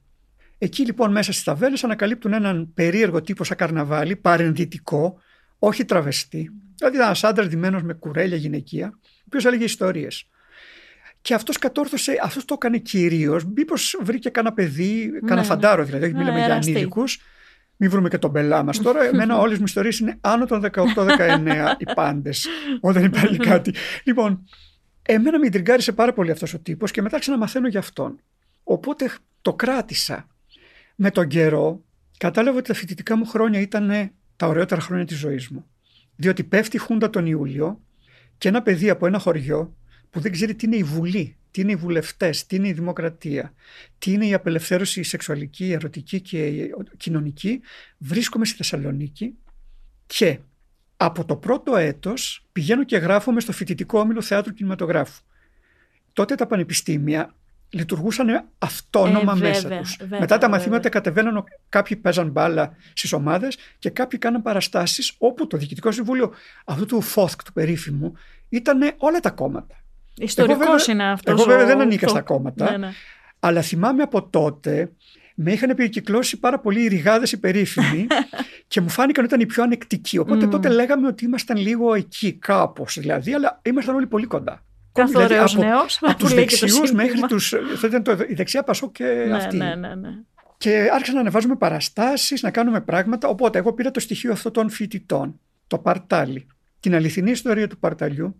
Εκεί 0.57 0.85
λοιπόν 0.85 1.11
μέσα 1.11 1.31
στις 1.31 1.43
ταβέρνες 1.43 1.83
ανακαλύπτουν 1.83 2.33
έναν 2.33 2.71
περίεργο 2.73 3.21
τύπο 3.21 3.43
σαν 3.43 3.57
καρναβάλι, 3.57 4.15
παρενδυτικό, 4.15 5.19
όχι 5.59 5.85
τραβεστή. 5.85 6.49
Δηλαδή 6.77 6.97
ένας 6.97 7.23
άντρας 7.23 7.47
ντυμένος 7.47 7.83
με 7.83 7.93
κουρέλια 7.93 8.37
γυναικεία, 8.37 8.87
ο 8.93 9.23
οποίος 9.25 9.45
έλεγε 9.45 9.63
ιστορίες. 9.63 10.25
Και 11.21 11.33
αυτός 11.33 11.57
κατόρθωσε, 11.57 12.19
αυτός 12.23 12.45
το 12.45 12.53
έκανε 12.53 12.77
κυρίως. 12.77 13.45
Μήπως 13.55 13.99
βρήκε 14.01 14.29
κανένα 14.29 14.53
παιδί, 14.53 15.11
κανένα 15.19 15.35
ναι. 15.41 15.43
φαντάρο 15.47 15.83
δηλαδή, 15.83 16.03
όχι 16.03 16.13
Ναι, 16.13 16.19
μιλάμε 16.19 16.37
για 16.37 16.47
εραστή. 16.47 16.71
ανήλικους. 16.71 17.19
Μην 17.83 17.89
βρούμε 17.89 18.09
και 18.09 18.17
τον 18.17 18.31
πελά 18.31 18.63
μας. 18.63 18.79
Τώρα, 18.79 19.03
εμένα 19.03 19.37
όλες 19.37 19.57
μου 19.57 19.63
ιστορίες 19.63 19.99
είναι 19.99 20.17
άνω 20.21 20.45
των 20.45 20.61
18-19 20.61 21.75
οι 21.77 21.85
πάντες, 21.95 22.47
όταν 22.79 23.03
υπάρχει 23.03 23.37
κάτι. 23.37 23.73
Λοιπόν, 24.03 24.47
εμένα 25.01 25.39
με 25.39 25.49
τριγκάρισε 25.49 25.91
πάρα 25.91 26.13
πολύ 26.13 26.31
αυτός 26.31 26.53
ο 26.53 26.59
τύπος 26.59 26.91
και 26.91 27.01
μετά 27.01 27.19
ξαναμαθαίνω 27.19 27.67
για 27.67 27.79
αυτόν. 27.79 28.19
Οπότε 28.63 29.11
το 29.41 29.53
κράτησα. 29.53 30.27
Με 30.95 31.11
τον 31.11 31.27
καιρό 31.27 31.83
κατάλαβα 32.17 32.57
ότι 32.57 32.67
τα 32.67 32.73
φοιτητικά 32.73 33.15
μου 33.17 33.25
χρόνια 33.25 33.59
ήταν 33.59 34.11
τα 34.35 34.47
ωραιότερα 34.47 34.81
χρόνια 34.81 35.05
της 35.05 35.17
ζωής 35.17 35.49
μου. 35.49 35.65
Διότι 36.15 36.43
πέφτει 36.43 36.75
η 36.75 36.79
Χούντα 36.79 37.09
τον 37.09 37.25
Ιούλιο 37.25 37.81
και 38.37 38.47
ένα 38.47 38.61
παιδί 38.61 38.89
από 38.89 39.05
ένα 39.05 39.19
χωριό 39.19 39.75
που 40.11 40.19
δεν 40.19 40.31
ξέρει 40.31 40.55
τι 40.55 40.65
είναι 40.65 40.75
η 40.75 40.83
Βουλή, 40.83 41.35
τι 41.51 41.61
είναι 41.61 41.71
οι 41.71 41.75
βουλευτές, 41.75 42.45
τι 42.45 42.55
είναι 42.55 42.67
η 42.67 42.73
δημοκρατία, 42.73 43.53
τι 43.97 44.11
είναι 44.11 44.25
η 44.25 44.33
απελευθέρωση 44.33 44.99
η 44.99 45.03
σεξουαλική, 45.03 45.65
η 45.65 45.71
ερωτική 45.71 46.21
και 46.21 46.47
η 46.47 46.73
κοινωνική, 46.97 47.61
βρίσκομαι 47.97 48.45
στη 48.45 48.55
Θεσσαλονίκη 48.57 49.33
και 50.07 50.39
από 50.97 51.25
το 51.25 51.35
πρώτο 51.35 51.75
έτος 51.75 52.45
πηγαίνω 52.51 52.83
και 52.83 52.97
γράφομαι 52.97 53.39
στο 53.39 53.51
φοιτητικό 53.51 53.99
όμιλο 53.99 54.21
θεάτρου 54.21 54.53
κινηματογράφου. 54.53 55.21
Τότε 56.13 56.35
τα 56.35 56.47
πανεπιστήμια 56.47 57.35
λειτουργούσαν 57.69 58.47
αυτόνομα 58.57 59.33
Ε, 59.35 59.39
μέσα 59.39 59.61
βέβαια, 59.61 59.79
τους. 59.81 59.95
βέβαια, 59.99 60.19
Μετά 60.19 60.37
τα 60.37 60.39
βέβαια. 60.39 60.49
μαθήματα 60.49 60.89
κατεβαίναν, 60.89 61.43
κάποιοι 61.69 61.97
παίζαν 61.97 62.29
μπάλα 62.29 62.75
στις 62.93 63.13
ομάδες 63.13 63.57
και 63.79 63.89
κάποιοι 63.89 64.19
κάναν 64.19 64.41
παραστάσεις 64.41 65.15
όπου 65.17 65.47
το 65.47 65.57
Διοικητικό 65.57 65.91
Συμβούλιο 65.91 66.33
αυτού 66.65 66.85
του 66.85 67.01
ΦΟΘΚ 67.01 67.43
του 67.43 67.53
περίφημου 67.53 68.13
ήταν 68.49 68.93
όλα 68.97 69.19
τα 69.19 69.29
κόμματα. 69.29 69.75
Ιστορικός 70.17 70.57
βέβαια- 70.67 70.85
είναι 70.87 71.11
αυτός. 71.11 71.33
εγώ 71.39 71.49
βέβαια 71.49 71.65
δεν 71.65 71.81
ανήκα 71.81 72.07
στα 72.07 72.21
κόμματα. 72.21 72.71
Ναι, 72.71 72.77
ναι. 72.77 72.89
Αλλά 73.39 73.61
θυμάμαι 73.61 74.01
από 74.03 74.23
τότε 74.29 74.91
με 75.35 75.51
είχαν 75.51 75.75
περικυκλώσει 75.75 76.39
πάρα 76.39 76.59
πολλοί 76.59 76.81
οι 76.83 76.87
ρηγάδες 76.87 77.31
οι 77.31 77.39
περίφημοι 77.39 78.07
και 78.67 78.81
μου 78.81 78.89
φάνηκαν 78.89 79.23
ότι 79.25 79.33
ήταν 79.33 79.45
οι 79.47 79.51
πιο 79.51 79.63
ανεκτικοί. 79.63 80.17
Οπότε 80.17 80.43
Μμμ. 80.45 80.51
τότε 80.51 80.69
λέγαμε 80.69 81.07
ότι 81.07 81.25
ήμασταν 81.25 81.57
λίγο 81.57 81.93
εκεί, 81.93 82.33
κάπως 82.33 82.97
δηλαδή, 82.99 83.33
αλλά 83.33 83.59
ήμασταν 83.63 83.95
όλοι 83.95 84.07
πολύ 84.07 84.25
κοντά. 84.25 84.63
Καθ' 84.91 85.09
Δηλαδή, 85.09 85.33
ωραίος 85.33 85.53
από, 85.55 85.63
νέος, 85.63 85.97
από 86.01 86.11
που 86.17 86.17
τους 86.17 86.33
λέει 86.33 86.45
και 86.45 86.53
το 86.53 86.59
δεξιούς 86.59 86.87
σύνθημα. 86.87 87.03
μέχρι 87.03 87.19
του. 87.19 87.35
Αυτό 87.73 87.87
ήταν 87.87 88.03
το, 88.03 88.11
η 88.27 88.33
δεξιά 88.33 88.63
Πασό 88.63 88.91
και 88.91 89.03
Ναι, 89.27 89.35
αυτή. 89.35 89.57
ναι, 89.57 89.75
ναι, 89.75 89.95
ναι. 89.95 90.09
Και 90.57 90.89
άρχισαν 90.93 91.15
να 91.15 91.21
ανεβάζουμε 91.21 91.55
παραστάσεις, 91.55 92.41
να 92.41 92.51
κάνουμε 92.51 92.81
πράγματα. 92.81 93.27
Οπότε 93.27 93.57
εγώ 93.57 93.73
πήρα 93.73 93.91
το 93.91 93.99
στοιχείο 93.99 94.31
αυτών 94.31 94.51
των 94.51 94.69
φοιτητών, 94.69 95.39
το 95.67 95.77
παρτάλι. 95.77 96.47
Την 96.79 96.95
αληθινή 96.95 97.31
ιστορία 97.31 97.67
του 97.67 97.77
παρταλιού, 97.77 98.35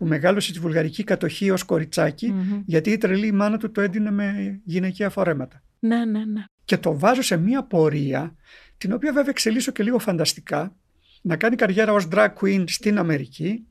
που 0.00 0.06
μεγάλωσε 0.06 0.52
τη 0.52 0.58
βουλγαρική 0.58 1.04
κατοχή 1.04 1.50
ως 1.50 1.62
κοριτσάκι, 1.62 2.30
Μμμ. 2.32 2.62
γιατί 2.66 2.90
η 2.90 2.98
τρελή 2.98 3.32
μάνα 3.32 3.56
του 3.58 3.70
το 3.70 3.80
έδινε 3.80 4.10
με 4.10 4.60
γυναικεία 4.64 5.10
φορέματα. 5.10 5.62
Ναι, 5.78 6.04
ναι, 6.04 6.24
ναι. 6.24 6.44
Και 6.64 6.76
το 6.76 6.98
βάζω 6.98 7.22
σε 7.22 7.36
μία 7.36 7.62
πορεία, 7.62 8.34
την 8.78 8.92
οποία 8.92 9.12
βέβαια 9.12 9.30
εξελίσσω 9.30 9.72
και 9.72 9.82
λίγο 9.82 9.98
φανταστικά, 9.98 10.76
να 11.22 11.36
κάνει 11.36 11.56
καριέρα 11.56 11.92
ως 11.92 12.08
drag 12.12 12.28
queen 12.40 12.64
στην 12.66 12.98
Αμερική 12.98 13.66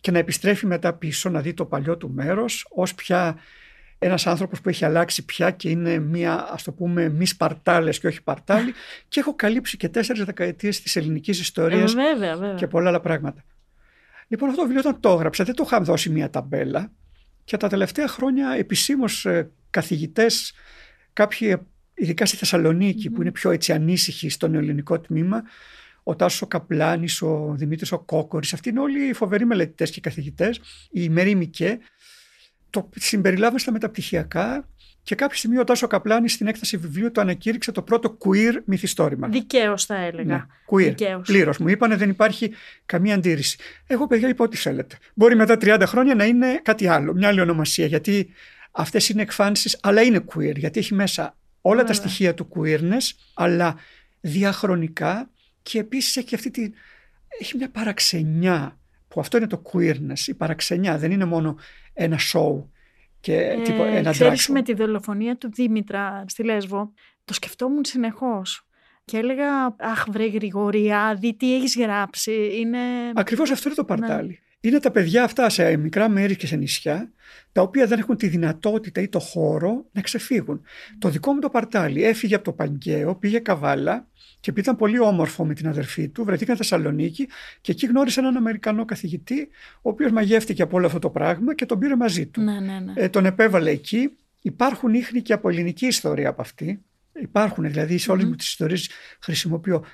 και 0.00 0.10
να 0.10 0.18
επιστρέφει 0.18 0.66
μετά 0.66 0.92
πίσω 0.92 1.28
να 1.28 1.40
δει 1.40 1.54
το 1.54 1.64
παλιό 1.64 1.96
του 1.96 2.10
μέρος 2.10 2.66
ως 2.70 2.94
πια 2.94 3.36
ένας 3.98 4.26
άνθρωπος 4.26 4.60
που 4.60 4.68
έχει 4.68 4.84
αλλάξει 4.84 5.24
πια 5.24 5.50
και 5.50 5.68
είναι 5.68 5.98
μία 5.98 6.48
ας 6.52 6.62
το 6.62 6.72
πούμε 6.72 7.08
μη 7.08 7.26
σπαρτάλες 7.26 7.98
και 8.00 8.06
όχι 8.06 8.22
παρτάλι 8.22 8.72
και 9.08 9.20
έχω 9.20 9.34
καλύψει 9.34 9.76
και 9.76 9.88
τέσσερις 9.88 10.24
δεκαετίες 10.24 10.80
της 10.82 10.96
ελληνικής 10.96 11.38
Ε, 11.38 11.40
ιστορίας 11.40 11.94
βέβαια, 11.94 12.36
βέβαια. 12.36 12.54
και 12.54 12.66
πολλά 12.66 12.88
άλλα 12.88 13.00
πράγματα. 13.00 13.44
Λοιπόν, 14.28 14.48
αυτό 14.48 14.60
το 14.60 14.66
βιβλίο 14.66 14.88
όταν 14.88 15.00
το 15.00 15.10
έγραψα 15.10 15.44
δεν 15.44 15.54
το 15.54 15.62
είχα 15.66 15.80
δώσει 15.80 16.10
μία 16.10 16.30
ταμπέλα. 16.30 16.92
Και 17.44 17.56
τα 17.56 17.68
τελευταία 17.68 18.08
χρόνια 18.08 18.50
επισήμως 18.50 19.26
ε, 19.26 19.50
καθηγητές, 19.70 20.52
κάποιοι 21.12 21.48
ε, 21.50 21.56
ειδικά 21.94 22.26
στη 22.26 22.36
θεσσαλονικη 22.36 23.10
που 23.10 23.20
είναι 23.20 23.30
πιο 23.30 23.50
έτσι 23.50 23.72
ανήσυχοι 23.72 24.28
στο 24.28 24.48
νεοελληνικό 24.48 25.00
τμήμα, 25.00 25.42
ο 26.02 26.16
Τάσος 26.16 26.42
ο 26.42 26.46
Καπλάνης, 26.46 27.22
ο 27.22 27.54
Δημήτρης 27.56 27.92
ο 27.92 27.98
Κόκορης, 27.98 28.52
αυτοί 28.52 28.68
είναι 28.68 28.80
όλοι 28.80 29.12
φοβεροί 29.12 29.44
μελετητές 29.44 29.90
και 29.90 30.00
καθηγητές, 30.00 30.60
η 30.90 31.08
Μερή 31.08 31.34
Μικέ, 31.34 31.78
το 32.70 32.88
συμπεριλάβαμε 32.94 33.58
στα 33.58 33.72
μεταπτυχιακά 33.72 34.68
και 35.06 35.14
κάποια 35.14 35.36
στιγμή 35.36 35.58
ο 35.58 35.64
Τάσος 35.64 35.82
ο 35.82 35.86
Καπλάνης 35.86 36.32
στην 36.32 36.46
έκταση 36.46 36.76
βιβλίου 36.76 37.10
το 37.10 37.20
ανακήρυξε 37.20 37.72
το 37.72 37.82
πρώτο 37.82 38.18
queer 38.24 38.52
μυθιστόρημα. 38.64 39.28
Δικαίως 39.28 39.84
θα 39.84 39.96
έλεγα. 39.96 40.36
Ναι, 40.36 40.44
queer. 40.70 40.88
Δικαίως. 40.88 41.26
Πλήρως. 41.26 41.58
Μου 41.58 41.68
είπανε 41.68 41.96
δεν 41.96 42.08
υπάρχει 42.10 42.52
καμία 42.86 43.14
αντίρρηση. 43.14 43.58
Εγώ, 43.86 44.06
παιδιά, 44.06 44.28
είπα 44.28 44.44
ό,τι 44.44 44.56
θέλετε. 44.56 44.96
Μπορεί 45.14 45.36
μετά 45.36 45.56
30 45.60 45.82
χρόνια 45.86 46.14
να 46.14 46.24
είναι 46.24 46.60
κάτι 46.62 46.86
άλλο, 46.86 47.14
μια 47.14 47.28
άλλη 47.28 47.40
ονομασία. 47.40 47.86
Γιατί 47.86 48.30
αυτές 48.70 49.08
είναι 49.08 49.22
εκφάνσεις, 49.22 49.78
αλλά 49.82 50.02
είναι 50.02 50.24
queer. 50.34 50.56
Γιατί 50.56 50.78
έχει 50.78 50.94
μέσα 50.94 51.36
όλα 51.60 51.80
τα 51.80 51.86
Βέβαια. 51.86 52.00
στοιχεία 52.00 52.34
του 52.34 52.48
queerness, 52.54 53.10
αλλά 53.34 53.76
διαχρονικά 54.20 55.30
και 55.62 55.78
επίσης 55.78 56.16
έχει 56.16 56.34
αυτή 56.34 56.50
τη. 56.50 56.70
Έχει 57.40 57.56
μια 57.56 57.70
παραξενιά. 57.70 58.78
Που 59.08 59.20
αυτό 59.20 59.36
είναι 59.36 59.46
το 59.46 59.62
queerness. 59.72 60.26
Η 60.26 60.34
παραξενιά 60.34 60.98
δεν 60.98 61.10
είναι 61.10 61.24
μόνο 61.24 61.56
ένα 61.92 62.18
show 62.32 62.64
και 63.26 63.60
τύπο, 63.64 63.84
ένα 63.84 64.08
Ε, 64.08 64.12
ξέρεις, 64.12 64.46
drag 64.46 64.50
show. 64.50 64.54
με 64.54 64.62
τη 64.62 64.74
δολοφονία 64.74 65.36
του 65.36 65.50
Δήμητρα 65.52 66.24
στη 66.28 66.44
Λέσβο, 66.44 66.92
το 67.24 67.34
σκεφτόμουν 67.34 67.84
συνεχώς. 67.84 68.66
Και 69.04 69.16
έλεγα, 69.16 69.76
αχ 69.78 70.04
βρε 70.10 70.26
Γρηγοριάδη, 70.26 71.36
τι 71.36 71.54
έχεις 71.54 71.76
γράψει, 71.76 72.50
είναι... 72.60 72.78
Ακριβώς 73.14 73.50
αυτό 73.50 73.68
είναι 73.68 73.76
το 73.76 73.94
Ναι. 73.94 73.98
παρτάλι. 73.98 74.40
Είναι 74.60 74.78
τα 74.80 74.90
παιδιά 74.90 75.24
αυτά 75.24 75.48
σε 75.48 75.76
μικρά 75.76 76.08
μέρη 76.08 76.36
και 76.36 76.46
σε 76.46 76.56
νησιά, 76.56 77.12
τα 77.52 77.62
οποία 77.62 77.86
δεν 77.86 77.98
έχουν 77.98 78.16
τη 78.16 78.28
δυνατότητα 78.28 79.00
ή 79.00 79.08
το 79.08 79.18
χώρο 79.18 79.86
να 79.92 80.00
ξεφύγουν. 80.00 80.62
Το 80.98 81.08
δικό 81.08 81.32
μου 81.32 81.40
το 81.40 81.48
παρτάλι 81.50 82.04
έφυγε 82.04 82.34
από 82.34 82.44
το 82.44 82.52
Παγκαίο, 82.52 83.16
πήγε 83.16 83.38
Καβάλα 83.38 84.08
και 84.40 84.50
επειδή 84.50 84.60
ήταν 84.60 84.76
πολύ 84.76 84.98
όμορφο 84.98 85.44
με 85.46 85.54
την 85.54 85.68
αδερφή 85.68 86.08
του, 86.08 86.24
βρεθήκαν 86.24 86.56
Θεσσαλονίκη 86.56 87.28
και 87.60 87.72
εκεί 87.72 87.86
γνώρισε 87.86 88.20
έναν 88.20 88.36
Αμερικανό 88.36 88.84
καθηγητή, 88.84 89.48
ο 89.76 89.88
οποίος 89.90 90.10
μαγεύτηκε 90.12 90.62
από 90.62 90.76
όλο 90.76 90.86
αυτό 90.86 90.98
το 90.98 91.10
πράγμα 91.10 91.54
και 91.54 91.66
τον 91.66 91.78
πήρε 91.78 91.96
μαζί 91.96 92.26
του. 92.26 92.40
Ναι, 92.40 92.60
ναι, 92.60 92.78
ναι. 92.78 92.92
Ε, 92.94 93.08
τον 93.08 93.26
επέβαλε 93.26 93.70
εκεί. 93.70 94.10
Υπάρχουν 94.42 94.94
ίχνη 94.94 95.22
και 95.22 95.32
από 95.32 95.48
ελληνική 95.48 95.86
ιστορία 95.86 96.28
από 96.28 96.40
αυτή. 96.40 96.82
Υπάρχουν 97.20 97.64
δηλαδή 97.64 97.98
σε 97.98 98.10
όλες 98.10 98.22
Μμμ. 98.22 98.30
μου 98.30 98.36
τις 98.36 98.46
ιστορίες 98.46 98.90
χρησιμοποιώ. 99.20 99.84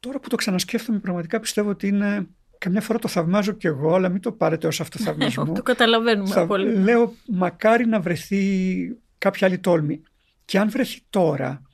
Τώρα 0.00 0.20
που 0.20 0.28
το 0.28 0.36
ξανασκέφτομαι 0.36 0.98
πραγματικά 0.98 1.40
πιστεύω 1.40 1.70
ότι 1.70 1.86
είναι... 1.88 2.26
Καμιά 2.58 2.80
φορά 2.80 2.98
το 2.98 3.08
θαυμάζω 3.08 3.52
κι 3.52 3.66
εγώ, 3.66 3.94
αλλά 3.94 4.08
μην 4.08 4.20
το 4.20 4.32
πάρετε 4.32 4.66
ως 4.66 4.80
αυτοθαυμασμό. 4.80 5.52
το 5.54 5.62
καταλαβαίνουμε 5.62 6.28
Θα- 6.28 6.46
πολύ. 6.46 6.74
Λέω 6.74 7.14
μακάρι 7.26 7.86
να 7.86 8.00
βρεθεί 8.00 8.96
κάποια 9.18 9.46
άλλη 9.46 9.58
τόλμη. 9.58 10.02
Και 10.44 10.58
αν 10.58 10.70
βρεθεί 10.70 11.00
τώρα, 11.10 11.48
ε, 11.48 11.65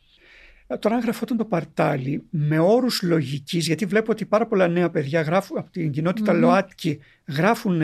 τώρα 0.79 0.95
αν 0.95 1.01
γραφόταν 1.01 1.37
το 1.37 1.45
παρτάλι 1.45 2.27
με 2.31 2.59
όρους 2.59 3.03
λογικής, 3.03 3.67
γιατί 3.67 3.85
βλέπω 3.87 4.11
ότι 4.13 4.27
πάρα 4.27 4.47
πολλά 4.47 4.69
νέα 4.69 4.91
παιδιά 4.91 5.21
γράφουν, 5.21 5.59
από 5.59 5.71
την 5.71 5.91
κοινότητα 5.91 6.33
Μμμ. 6.33 6.41
ΛΟΑΤΚΙ 6.41 6.99
γράφουν 7.29 7.83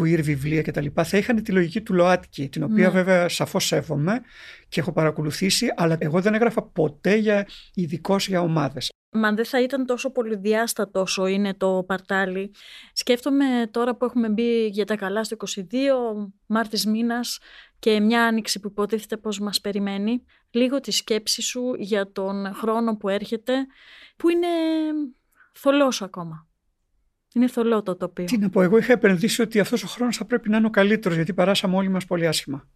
queer 0.00 0.20
βιβλία 0.22 0.62
κτλ. 0.62 0.86
Θα 1.04 1.18
είχαν 1.18 1.42
τη 1.42 1.52
λογική 1.52 1.80
του 1.80 1.94
ΛΟΑΤΚΙ, 1.94 2.48
την 2.48 2.62
οποία 2.62 2.86
Ναι. 2.86 2.90
βέβαια 2.92 3.28
σαφώς 3.28 3.64
σέβομαι 3.64 4.20
και 4.68 4.80
έχω 4.80 4.92
παρακολουθήσει, 4.92 5.66
αλλά 5.76 5.96
εγώ 5.98 6.20
δεν 6.20 6.34
έγραφα 6.34 6.62
ποτέ 6.62 7.14
για 7.16 7.46
ειδικό 7.74 8.16
για 8.18 8.40
ομάδες. 8.40 8.88
Μα 9.16 9.32
δεν 9.32 9.44
θα 9.44 9.62
ήταν 9.62 9.86
τόσο 9.86 10.10
πολυδιάστατος 10.10 11.02
όσο 11.02 11.26
είναι 11.26 11.54
το 11.54 11.84
παρτάλι. 11.86 12.50
Σκέφτομαι 12.92 13.44
τώρα 13.70 13.96
που 13.96 14.04
έχουμε 14.04 14.28
μπει 14.28 14.66
για 14.66 14.84
τα 14.84 14.96
καλά 14.96 15.24
στο 15.24 15.34
22, 15.34 16.32
Μάρτης 16.46 16.86
μήνας 16.86 17.38
και 17.78 18.00
μια 18.00 18.24
άνοιξη 18.24 18.60
που 18.60 18.68
υποτίθεται 18.68 19.16
πως 19.16 19.40
μας 19.40 19.60
περιμένει, 19.60 20.24
λίγο 20.54 20.80
τη 20.80 20.90
σκέψη 20.90 21.42
σου 21.42 21.74
για 21.78 22.12
τον 22.12 22.54
χρόνο 22.54 22.96
που 22.96 23.08
έρχεται, 23.08 23.52
που 24.16 24.28
είναι 24.28 24.46
θολός 25.52 26.02
ακόμα. 26.02 26.46
Είναι 27.34 27.48
θολό 27.48 27.82
το 27.82 27.96
τοπίο. 27.96 28.24
Τι 28.24 28.38
να 28.38 28.50
πω, 28.50 28.62
εγώ 28.62 28.78
είχα 28.78 28.92
επενδύσει 28.92 29.42
ότι 29.42 29.60
αυτός 29.60 29.82
ο 29.82 29.86
χρόνος 29.86 30.16
θα 30.16 30.24
πρέπει 30.24 30.48
να 30.48 30.56
είναι 30.56 30.66
ο 30.66 30.70
καλύτερος, 30.70 31.16
γιατί 31.16 31.34
περάσαμε 31.34 31.76
όλοι 31.76 31.88
μας 31.88 32.04
πολύ 32.04 32.26
άσχημα. 32.26 32.68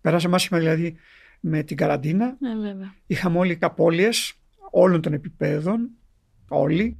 Περάσαμε 0.00 0.34
άσχημα 0.34 0.58
δηλαδή 0.58 0.96
με 1.40 1.62
την 1.62 1.76
καραντίνα, 1.76 2.36
Ναι, 2.38 2.54
βέβαια. 2.54 2.94
είχαμε 3.06 3.38
όλοι 3.38 3.58
απώλειες 3.60 4.34
όλων 4.70 5.00
των 5.00 5.12
επιπέδων, 5.12 5.90
όλοι, 6.48 6.98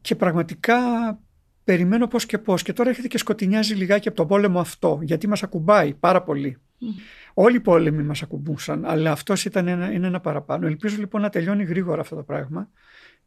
και 0.00 0.16
πραγματικά 0.16 0.78
περιμένω 1.64 2.06
πώς 2.06 2.26
και 2.26 2.38
πώς. 2.38 2.62
Και 2.62 2.72
τώρα 2.72 2.88
έρχεται 2.88 3.08
και 3.08 3.18
σκοτεινιάζει 3.18 3.74
λιγάκι 3.74 4.08
από 4.08 4.16
τον 4.16 4.26
πόλεμο 4.26 4.60
αυτό, 4.60 4.98
γιατί 5.02 5.28
μας 5.28 5.42
ακουμπάει 5.42 5.94
πάρα 5.94 6.22
πολύ. 6.22 6.58
Μμ. 6.80 6.88
Όλοι 7.34 7.56
οι 7.56 7.60
πόλεμοι 7.60 8.02
μας 8.02 8.22
ακουμπούσαν, 8.22 8.84
αλλά 8.84 9.12
αυτός 9.12 9.44
ήταν 9.44 9.68
ένα, 9.68 9.92
είναι 9.92 10.06
ένα 10.06 10.20
παραπάνω. 10.20 10.66
Ελπίζω 10.66 10.96
λοιπόν 10.98 11.20
να 11.20 11.28
τελειώνει 11.28 11.64
γρήγορα 11.64 12.00
αυτό 12.00 12.16
το 12.16 12.22
πράγμα 12.22 12.70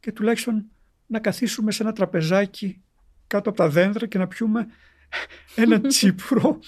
και 0.00 0.12
τουλάχιστον 0.12 0.64
να 1.06 1.18
καθίσουμε 1.18 1.72
σε 1.72 1.82
ένα 1.82 1.92
τραπεζάκι 1.92 2.82
κάτω 3.26 3.48
από 3.48 3.58
τα 3.58 3.68
δέντρα 3.68 4.06
και 4.06 4.18
να 4.18 4.26
πιούμε 4.26 4.66
ένα 5.54 5.80
τσίπουρο 5.88 6.58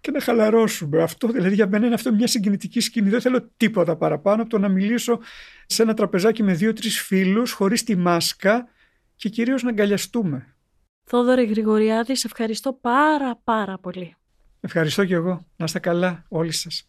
και 0.00 0.10
να 0.10 0.20
χαλαρώσουμε. 0.20 1.02
Αυτό 1.02 1.28
δηλαδή 1.28 1.54
για 1.54 1.68
μένα 1.68 1.86
είναι 1.86 1.94
αυτό 1.94 2.12
μια 2.12 2.26
συγκινητική 2.26 2.80
σκηνή. 2.80 3.08
Δεν 3.08 3.20
θέλω 3.20 3.50
τίποτα 3.56 3.96
παραπάνω 3.96 4.42
από 4.42 4.50
το 4.50 4.58
να 4.58 4.68
μιλήσω 4.68 5.20
σε 5.66 5.82
ένα 5.82 5.94
τραπεζάκι 5.94 6.42
με 6.42 6.52
δύο-τρεις 6.52 7.00
φίλους, 7.00 7.52
χωρίς 7.52 7.82
τη 7.82 7.96
μάσκα 7.96 8.68
και 9.16 9.28
κυρίως 9.28 9.62
να 9.62 9.68
αγκαλιαστούμε. 9.68 10.56
Θόδωρε 11.04 11.42
Γρηγοριάδη, 11.42 12.16
σε 12.16 12.26
ευχαριστώ 12.26 12.72
πάρα 12.72 13.36
πάρα 13.44 13.78
πολύ. 13.78 14.16
Ευχαριστώ 14.60 15.04
και 15.04 15.14
εγώ. 15.14 15.46
Να 15.56 15.64
είστε 15.64 15.78
καλά 15.78 16.24
όλοι 16.28 16.52
σας. 16.52 16.88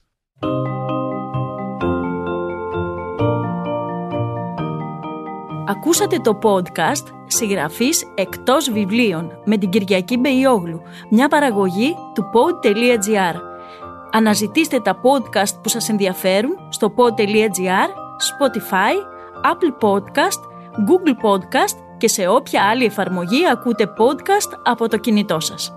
Ακούσατε 5.70 6.18
το 6.18 6.40
podcast 6.42 7.14
«Συγγραφής 7.28 8.12
εκτός 8.16 8.72
βιβλίων» 8.72 9.42
με 9.46 9.58
την 9.58 9.70
Κυριακή 9.70 10.18
Μπεϊόγλου, 10.18 10.82
μια 11.10 11.28
παραγωγή 11.28 11.96
του 12.14 12.24
pod.gr. 12.34 13.36
Αναζητήστε 14.12 14.80
τα 14.80 15.02
podcast 15.02 15.62
που 15.64 15.70
σας 15.70 15.90
ενδιαφέρουν 15.90 16.56
στο 16.70 16.94
pod.gr, 16.98 17.90
Spotify, 18.30 18.94
Apple 19.44 19.88
Podcast, 19.88 20.42
Google 20.88 21.26
Podcast 21.26 21.78
και 21.98 22.08
σε 22.08 22.28
όποια 22.28 22.64
άλλη 22.70 22.86
εφαρμογή 22.86 23.48
ακούτε 23.52 23.94
podcast 23.98 24.60
από 24.64 24.90
το 24.90 24.98
κινητό 24.98 25.40
σας. 25.40 25.77